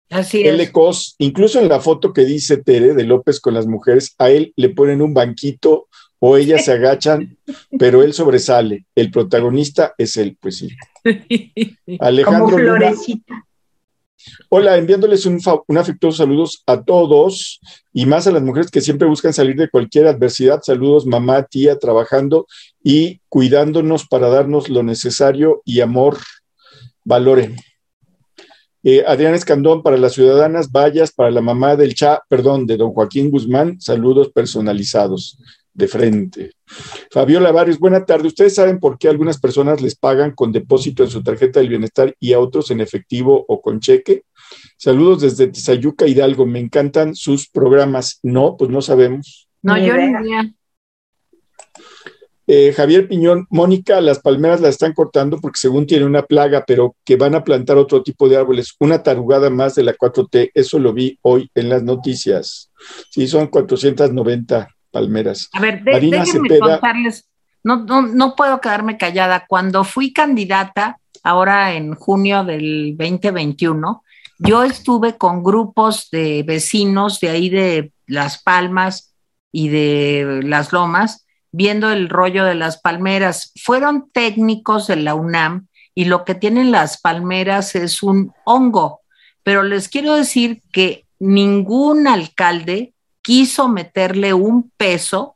Así 0.10 0.42
L. 0.44 0.62
es. 0.64 0.72
Cos, 0.72 1.16
incluso 1.18 1.60
en 1.60 1.68
la 1.68 1.80
foto 1.80 2.14
que 2.14 2.26
dice 2.26 2.58
Tere 2.58 2.94
de 2.94 3.04
López 3.04 3.40
con 3.40 3.54
las 3.54 3.66
mujeres, 3.68 4.14
a 4.20 4.30
él 4.30 4.54
le 4.56 4.70
ponen 4.70 5.02
un 5.02 5.14
banquito 5.14 5.88
o 6.20 6.38
ellas 6.38 6.66
se 6.66 6.72
agachan, 6.74 7.38
pero 7.80 8.04
él 8.04 8.14
sobresale. 8.14 8.86
El 8.96 9.12
protagonista 9.12 9.94
es 9.98 10.16
él, 10.18 10.38
pues 10.40 10.58
sí. 10.60 10.70
Alejandro 12.00 12.46
Como 12.46 12.58
florecita. 12.58 13.45
Hola, 14.50 14.78
enviándoles 14.78 15.26
un, 15.26 15.40
afectuoso 15.78 16.18
saludos 16.18 16.64
a 16.66 16.84
todos 16.84 17.60
y 17.94 18.06
más 18.06 18.28
a 18.28 18.32
las 18.32 18.44
mujeres 18.44 18.72
que 18.72 18.82
siempre 18.82 19.08
buscan 19.08 19.34
salir 19.34 19.56
de 19.56 19.70
cualquier 19.70 20.08
adversidad. 20.08 20.62
Saludos, 20.64 21.06
mamá, 21.06 21.44
tía, 21.44 21.78
trabajando 21.78 22.48
y 22.84 23.22
cuidándonos 23.30 24.08
para 24.08 24.30
darnos 24.30 24.70
lo 24.70 24.84
necesario 24.84 25.62
y 25.66 25.82
amor. 25.82 26.18
Valoren. 27.04 27.56
Eh, 28.84 29.04
Adrián 29.08 29.34
Escandón 29.34 29.82
para 29.82 29.98
las 29.98 30.14
ciudadanas, 30.14 30.72
vallas 30.72 31.12
para 31.12 31.32
la 31.32 31.42
mamá 31.42 31.76
del 31.76 31.96
Cha, 31.96 32.22
perdón, 32.30 32.68
de 32.68 32.78
don 32.78 32.94
Joaquín 32.94 33.32
Guzmán, 33.32 33.82
saludos 33.82 34.30
personalizados 34.32 35.38
de 35.76 35.88
frente. 35.88 36.52
Fabiola 37.12 37.52
Barrios, 37.52 37.78
buena 37.78 38.06
tarde. 38.06 38.28
¿Ustedes 38.28 38.56
saben 38.56 38.80
por 38.80 38.98
qué 38.98 39.10
algunas 39.10 39.40
personas 39.40 39.82
les 39.82 39.96
pagan 39.96 40.32
con 40.32 40.52
depósito 40.52 41.04
en 41.04 41.10
su 41.10 41.22
tarjeta 41.22 41.60
del 41.60 41.70
bienestar 41.70 42.16
y 42.20 42.34
a 42.34 42.40
otros 42.40 42.72
en 42.72 42.82
efectivo 42.82 43.46
o 43.48 43.62
con 43.62 43.80
cheque? 43.80 44.24
Saludos 44.78 45.22
desde 45.22 45.48
Tizayuca 45.48 46.08
Hidalgo. 46.08 46.46
Me 46.46 46.60
encantan 46.60 47.14
sus 47.14 47.50
programas. 47.50 48.20
No, 48.24 48.56
pues 48.58 48.72
no 48.72 48.82
sabemos. 48.82 49.50
No, 49.62 49.78
yo 49.78 49.96
ni 49.96 50.14
eh, 52.48 52.74
Javier 52.74 53.08
Piñón, 53.08 53.48
Mónica, 53.50 54.00
las 54.02 54.20
palmeras 54.20 54.62
las 54.62 54.76
están 54.76 54.94
cortando 54.94 55.40
porque 55.42 55.58
según 55.58 55.88
tiene 55.88 56.06
una 56.06 56.22
plaga, 56.22 56.64
pero 56.66 56.96
que 57.04 57.16
van 57.16 57.34
a 57.34 57.44
plantar 57.44 57.78
otro 57.78 58.04
tipo 58.04 58.30
de 58.30 58.38
árboles, 58.38 58.76
una 58.80 59.02
tarugada 59.02 59.50
más 59.50 59.74
de 59.74 59.82
la 59.82 59.96
4T, 59.96 60.52
eso 60.54 60.78
lo 60.78 60.94
vi 60.94 61.18
hoy 61.24 61.50
en 61.56 61.70
las 61.70 61.82
noticias. 61.82 62.72
Sí, 63.10 63.28
son 63.28 63.48
490 63.48 64.75
palmeras. 64.96 65.50
A 65.52 65.60
ver, 65.60 65.84
de, 65.84 65.92
Marina 65.92 66.20
déjenme 66.20 66.48
Cepeda, 66.48 66.80
contarles, 66.80 67.30
no, 67.64 67.84
no, 67.84 68.02
no 68.04 68.34
puedo 68.34 68.62
quedarme 68.62 68.98
callada. 68.98 69.46
Cuando 69.46 69.84
fui 69.84 70.14
candidata, 70.14 70.98
ahora 71.22 71.74
en 71.74 71.96
junio 71.96 72.46
del 72.46 72.96
2021, 72.98 74.04
yo 74.40 74.64
estuve 74.64 75.18
con 75.18 75.44
grupos 75.44 76.10
de 76.12 76.44
vecinos 76.44 77.20
de 77.20 77.30
ahí 77.30 77.50
de 77.50 77.92
Las 78.08 78.42
Palmas 78.42 79.14
y 79.52 79.68
de 79.68 80.42
Las 80.44 80.72
Lomas, 80.72 81.26
viendo 81.52 81.92
el 81.92 82.08
rollo 82.08 82.46
de 82.46 82.56
las 82.56 82.80
palmeras. 82.80 83.52
Fueron 83.62 84.10
técnicos 84.12 84.88
de 84.88 84.96
la 84.96 85.14
UNAM 85.14 85.68
y 85.94 86.06
lo 86.06 86.24
que 86.24 86.36
tienen 86.36 86.72
las 86.72 87.02
palmeras 87.02 87.76
es 87.76 88.02
un 88.02 88.32
hongo, 88.46 89.02
pero 89.44 89.62
les 89.62 89.90
quiero 89.90 90.16
decir 90.16 90.62
que 90.72 91.06
ningún 91.20 92.08
alcalde 92.08 92.95
quiso 93.26 93.68
meterle 93.68 94.36
un 94.36 94.70
peso 94.78 95.36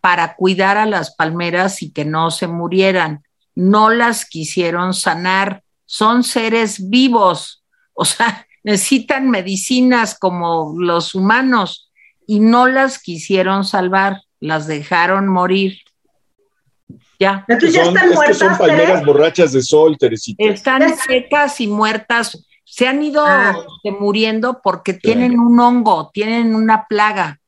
para 0.00 0.36
cuidar 0.36 0.76
a 0.76 0.86
las 0.86 1.16
palmeras 1.16 1.82
y 1.82 1.90
que 1.90 2.04
no 2.04 2.30
se 2.30 2.46
murieran. 2.46 3.24
No 3.56 3.90
las 3.90 4.24
quisieron 4.24 4.94
sanar. 4.94 5.64
Son 5.84 6.22
seres 6.22 6.88
vivos, 6.88 7.64
o 7.92 8.04
sea, 8.04 8.46
necesitan 8.62 9.30
medicinas 9.30 10.16
como 10.16 10.74
los 10.78 11.16
humanos 11.16 11.90
y 12.24 12.38
no 12.38 12.68
las 12.68 13.00
quisieron 13.00 13.64
salvar 13.64 14.22
las 14.44 14.66
dejaron 14.66 15.26
morir. 15.26 15.78
Ya. 17.18 17.44
Entonces 17.48 17.74
ya 17.74 17.84
están 17.84 18.10
muertas. 18.10 18.38
son 18.38 18.58
palmeras 18.58 19.04
borrachas 19.04 19.52
de 19.52 19.62
sol, 19.62 19.96
Teresita. 19.98 20.44
Están 20.44 20.96
secas 20.98 21.60
y 21.60 21.66
muertas. 21.66 22.46
Se 22.64 22.88
han 22.88 23.02
ido 23.02 23.24
ah. 23.26 23.54
muriendo 24.00 24.60
porque 24.62 24.94
tienen 24.94 25.38
un 25.38 25.60
hongo, 25.60 26.10
tienen 26.12 26.54
una 26.54 26.86
plaga. 26.86 27.40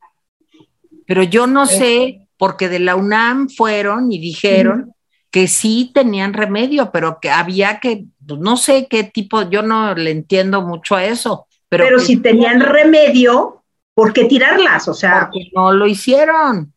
Pero 1.07 1.23
yo 1.23 1.47
no 1.47 1.67
sé, 1.67 2.29
porque 2.37 2.69
de 2.69 2.81
la 2.81 2.97
UNAM 2.97 3.49
fueron 3.49 4.13
y 4.13 4.19
dijeron 4.19 4.95
que 5.31 5.49
sí 5.49 5.91
tenían 5.93 6.33
remedio, 6.33 6.91
pero 6.91 7.19
que 7.21 7.31
había 7.31 7.81
que, 7.81 8.07
no 8.27 8.57
sé 8.57 8.87
qué 8.89 9.05
tipo, 9.05 9.43
yo 9.49 9.63
no 9.63 9.95
le 9.95 10.11
entiendo 10.11 10.63
mucho 10.63 10.97
a 10.97 11.05
eso. 11.05 11.47
Pero, 11.69 11.85
pero 11.85 11.99
si 11.99 12.19
tenían 12.19 12.61
remedio, 12.61 13.63
¿por 13.95 14.13
qué 14.13 14.25
tirarlas? 14.25 14.89
O 14.89 14.95
sea. 14.95 15.29
Porque 15.31 15.51
no 15.55 15.73
lo 15.73 15.87
hicieron. 15.87 16.73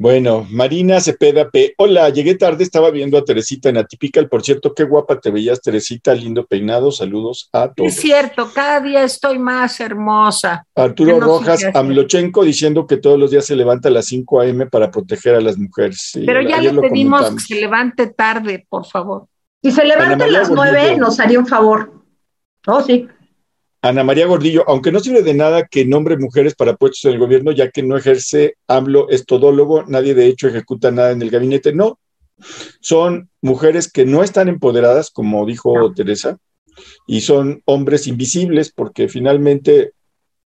Bueno, 0.00 0.46
Marina 0.48 1.00
Cepeda 1.00 1.50
P. 1.50 1.74
Hola, 1.76 2.08
llegué 2.10 2.36
tarde, 2.36 2.62
estaba 2.62 2.92
viendo 2.92 3.18
a 3.18 3.24
Teresita 3.24 3.68
en 3.68 3.78
Atypical. 3.78 4.28
Por 4.28 4.44
cierto, 4.44 4.72
qué 4.72 4.84
guapa 4.84 5.18
te 5.18 5.32
veías, 5.32 5.60
Teresita, 5.60 6.14
lindo 6.14 6.46
peinado. 6.46 6.92
Saludos 6.92 7.48
a 7.52 7.72
todos. 7.72 7.88
Es 7.90 8.00
cierto, 8.00 8.48
cada 8.54 8.78
día 8.78 9.02
estoy 9.02 9.40
más 9.40 9.80
hermosa. 9.80 10.64
Arturo 10.76 11.18
Rojas 11.18 11.64
Amlochenko 11.74 12.44
diciendo 12.44 12.86
que 12.86 12.98
todos 12.98 13.18
los 13.18 13.32
días 13.32 13.44
se 13.44 13.56
levanta 13.56 13.88
a 13.88 13.92
las 13.92 14.06
5 14.06 14.40
a.m. 14.40 14.66
para 14.66 14.88
proteger 14.88 15.34
a 15.34 15.40
las 15.40 15.58
mujeres. 15.58 16.12
Pero 16.24 16.42
ya 16.42 16.60
le 16.60 16.80
pedimos 16.80 17.32
que 17.32 17.40
se 17.40 17.54
levante 17.56 18.06
tarde, 18.06 18.64
por 18.68 18.86
favor. 18.86 19.26
Si 19.60 19.72
se 19.72 19.84
levanta 19.84 20.26
a 20.26 20.28
las 20.28 20.48
9, 20.48 20.96
nos 20.96 21.18
haría 21.18 21.40
un 21.40 21.46
favor. 21.48 21.92
Oh, 22.68 22.82
sí. 22.82 23.08
Ana 23.80 24.02
María 24.02 24.26
Gordillo, 24.26 24.64
aunque 24.66 24.90
no 24.90 24.98
sirve 24.98 25.22
de 25.22 25.34
nada 25.34 25.66
que 25.66 25.84
nombre 25.84 26.18
mujeres 26.18 26.54
para 26.54 26.76
puestos 26.76 27.04
en 27.04 27.12
el 27.12 27.18
gobierno, 27.18 27.52
ya 27.52 27.70
que 27.70 27.82
no 27.82 27.96
ejerce 27.96 28.56
AMLO, 28.66 29.08
es 29.08 29.24
todólogo, 29.24 29.84
nadie 29.86 30.14
de 30.14 30.26
hecho 30.26 30.48
ejecuta 30.48 30.90
nada 30.90 31.12
en 31.12 31.22
el 31.22 31.30
gabinete. 31.30 31.72
No, 31.72 32.00
son 32.80 33.30
mujeres 33.40 33.90
que 33.90 34.04
no 34.04 34.24
están 34.24 34.48
empoderadas, 34.48 35.10
como 35.10 35.46
dijo 35.46 35.92
Teresa, 35.94 36.38
y 37.06 37.20
son 37.20 37.62
hombres 37.66 38.08
invisibles, 38.08 38.72
porque 38.72 39.08
finalmente, 39.08 39.92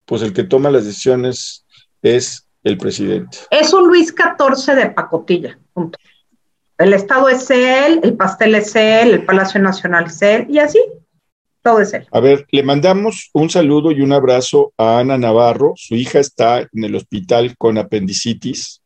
pues 0.05 0.21
el 0.23 0.33
que 0.33 0.43
toma 0.43 0.69
las 0.69 0.85
decisiones 0.85 1.65
es 2.01 2.47
el 2.63 2.77
presidente. 2.77 3.37
Es 3.49 3.73
un 3.73 3.87
Luis 3.87 4.13
XIV 4.13 4.75
de 4.75 4.89
pacotilla, 4.89 5.57
punto. 5.73 5.97
El 6.77 6.93
Estado 6.93 7.29
es 7.29 7.49
él, 7.49 8.01
el 8.03 8.15
pastel 8.15 8.55
es 8.55 8.75
él, 8.75 9.11
el 9.11 9.25
Palacio 9.25 9.61
Nacional 9.61 10.07
es 10.07 10.21
él, 10.21 10.47
y 10.49 10.59
así 10.59 10.79
todo 11.61 11.79
es 11.79 11.93
él. 11.93 12.07
A 12.11 12.19
ver, 12.19 12.45
le 12.51 12.63
mandamos 12.63 13.29
un 13.33 13.49
saludo 13.49 13.91
y 13.91 14.01
un 14.01 14.13
abrazo 14.13 14.73
a 14.77 14.99
Ana 14.99 15.17
Navarro. 15.17 15.73
Su 15.75 15.95
hija 15.95 16.19
está 16.19 16.61
en 16.61 16.83
el 16.83 16.95
hospital 16.95 17.55
con 17.57 17.77
apendicitis. 17.77 18.81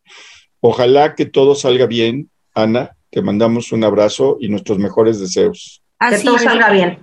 Ojalá 0.60 1.16
que 1.16 1.26
todo 1.26 1.56
salga 1.56 1.86
bien, 1.86 2.30
Ana. 2.54 2.96
Te 3.10 3.22
mandamos 3.22 3.72
un 3.72 3.84
abrazo 3.84 4.38
y 4.40 4.50
nuestros 4.50 4.78
mejores 4.78 5.20
deseos. 5.20 5.82
que 6.10 6.20
todo 6.20 6.38
salga 6.38 6.70
bien. 6.70 7.00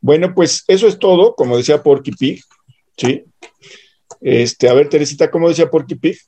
Bueno, 0.00 0.34
pues 0.34 0.64
eso 0.68 0.86
es 0.86 0.98
todo, 0.98 1.34
como 1.34 1.56
decía 1.56 1.82
Porky 1.82 2.12
Pig, 2.12 2.42
¿sí? 2.96 3.24
Este, 4.20 4.68
a 4.68 4.74
ver, 4.74 4.88
Teresita, 4.88 5.30
¿cómo 5.30 5.48
decía 5.48 5.70
Porky 5.70 5.96
Pig? 5.96 6.18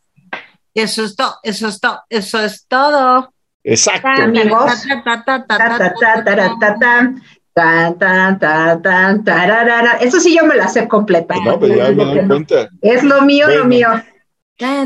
Eso 0.75 1.05
es 1.05 1.17
todo, 1.17 1.35
eso 1.43 1.69
es 1.69 1.81
todo, 1.81 2.01
eso 2.09 2.41
es 2.41 2.67
todo. 2.67 3.33
Exacto. 3.63 4.09
Amigos. 4.09 4.85
Tan, 7.61 7.99
tan, 7.99 8.39
tan, 8.39 8.81
tan, 8.81 9.23
tararara. 9.23 9.99
Eso 10.01 10.19
sí 10.19 10.35
yo 10.35 10.47
me 10.47 10.57
la 10.57 10.67
sé 10.67 10.89
completa. 10.89 11.35
No, 11.45 11.61
pero 11.61 11.77
ya 11.77 11.91
me 11.91 12.05
doy 12.07 12.27
cuenta. 12.27 12.71
Es 12.81 13.05
lo 13.05 13.21
mío, 13.21 13.51
lo 13.51 13.67
mío. 13.67 13.89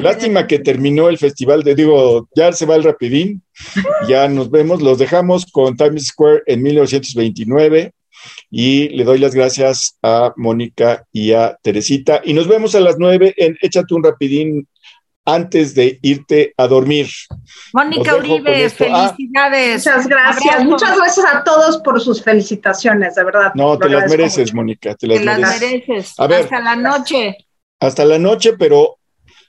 Lástima 0.01 0.49
que 0.49 0.59
terminó 0.59 1.09
el 1.09 1.17
festival 1.19 1.63
de, 1.63 1.77
digo, 1.77 2.29
ya 2.35 2.53
se 2.53 2.67
va 2.67 2.75
el 2.75 2.83
rapidín, 2.83 3.45
ya 4.09 4.27
nos 4.27 4.51
vemos, 4.51 4.83
los 4.83 4.99
dejamos 4.99 5.47
con 5.53 5.77
Times 5.77 6.09
Square 6.09 6.43
en 6.47 6.63
1929 6.65 7.93
y 8.51 8.89
le 8.89 9.05
doy 9.05 9.19
las 9.19 9.37
gracias 9.37 9.97
a 10.03 10.33
Mónica 10.37 11.05
y 11.13 11.31
a 11.31 11.57
Teresita 11.63 12.23
y 12.25 12.35
nos 12.35 12.49
vemos 12.49 12.75
a 12.75 12.81
las 12.81 12.97
nueve 12.99 13.35
en 13.37 13.57
Échate 13.63 13.95
un 13.95 14.03
rapidín 14.03 14.67
antes 15.25 15.75
de 15.75 15.99
irte 16.03 16.53
a 16.57 16.67
dormir. 16.67 17.09
Mónica 17.73 18.17
Uribe, 18.17 18.67
ah, 18.67 19.15
felicidades. 19.15 19.87
muchas 19.87 20.07
gracias. 20.07 20.65
Muchas 20.65 20.97
gracias 20.97 21.27
a 21.27 21.45
todos 21.45 21.79
por 21.79 22.01
sus 22.01 22.23
felicitaciones, 22.23 23.15
de 23.15 23.25
verdad. 23.25 23.53
No, 23.55 23.79
te 23.79 23.89
las 23.89 24.11
mereces, 24.11 24.53
Mónica, 24.53 24.95
te 24.95 25.07
las, 25.07 25.21
mereces. 25.61 26.15
hasta 26.19 26.61
la 26.61 26.77
noche. 26.77 27.37
Hasta 27.81 28.05
la 28.05 28.19
noche, 28.19 28.55
pero 28.59 28.99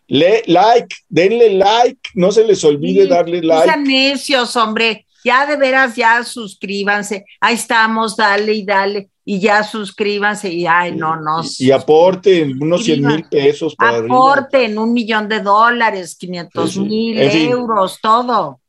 le 0.07 0.43
like, 0.45 0.95
denle 1.09 1.51
like, 1.51 1.99
no 2.15 2.31
se 2.31 2.43
les 2.43 2.63
olvide 2.63 3.07
darle 3.07 3.41
like. 3.41 3.65
Sean 3.65 3.83
necios, 3.83 4.55
hombre. 4.55 5.05
Ya 5.23 5.45
de 5.45 5.57
veras, 5.57 5.95
ya 5.95 6.23
suscríbanse. 6.23 7.25
Ahí 7.41 7.55
estamos, 7.55 8.15
dale 8.15 8.53
y 8.53 8.63
dale 8.63 9.09
y 9.27 9.39
ya 9.39 9.63
suscríbanse 9.63 10.53
y 10.53 10.67
ay, 10.67 10.95
no, 10.95 11.19
no. 11.19 11.41
Y, 11.57 11.71
aporten 11.71 12.61
unos 12.61 12.85
100 12.85 13.01
mil 13.01 13.23
pesos. 13.23 13.75
Para 13.75 13.97
aporten 13.97 14.77
un 14.77 14.93
millón 14.93 15.27
de 15.27 15.39
dólares, 15.39 16.15
500 16.15 16.77
mil 16.77 17.17
euros, 17.17 17.99
todo. 17.99 18.59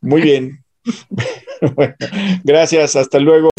Muy 0.00 0.22
bien. 0.22 0.64
bueno, 1.74 1.94
gracias, 2.42 2.96
hasta 2.96 3.18
luego. 3.18 3.50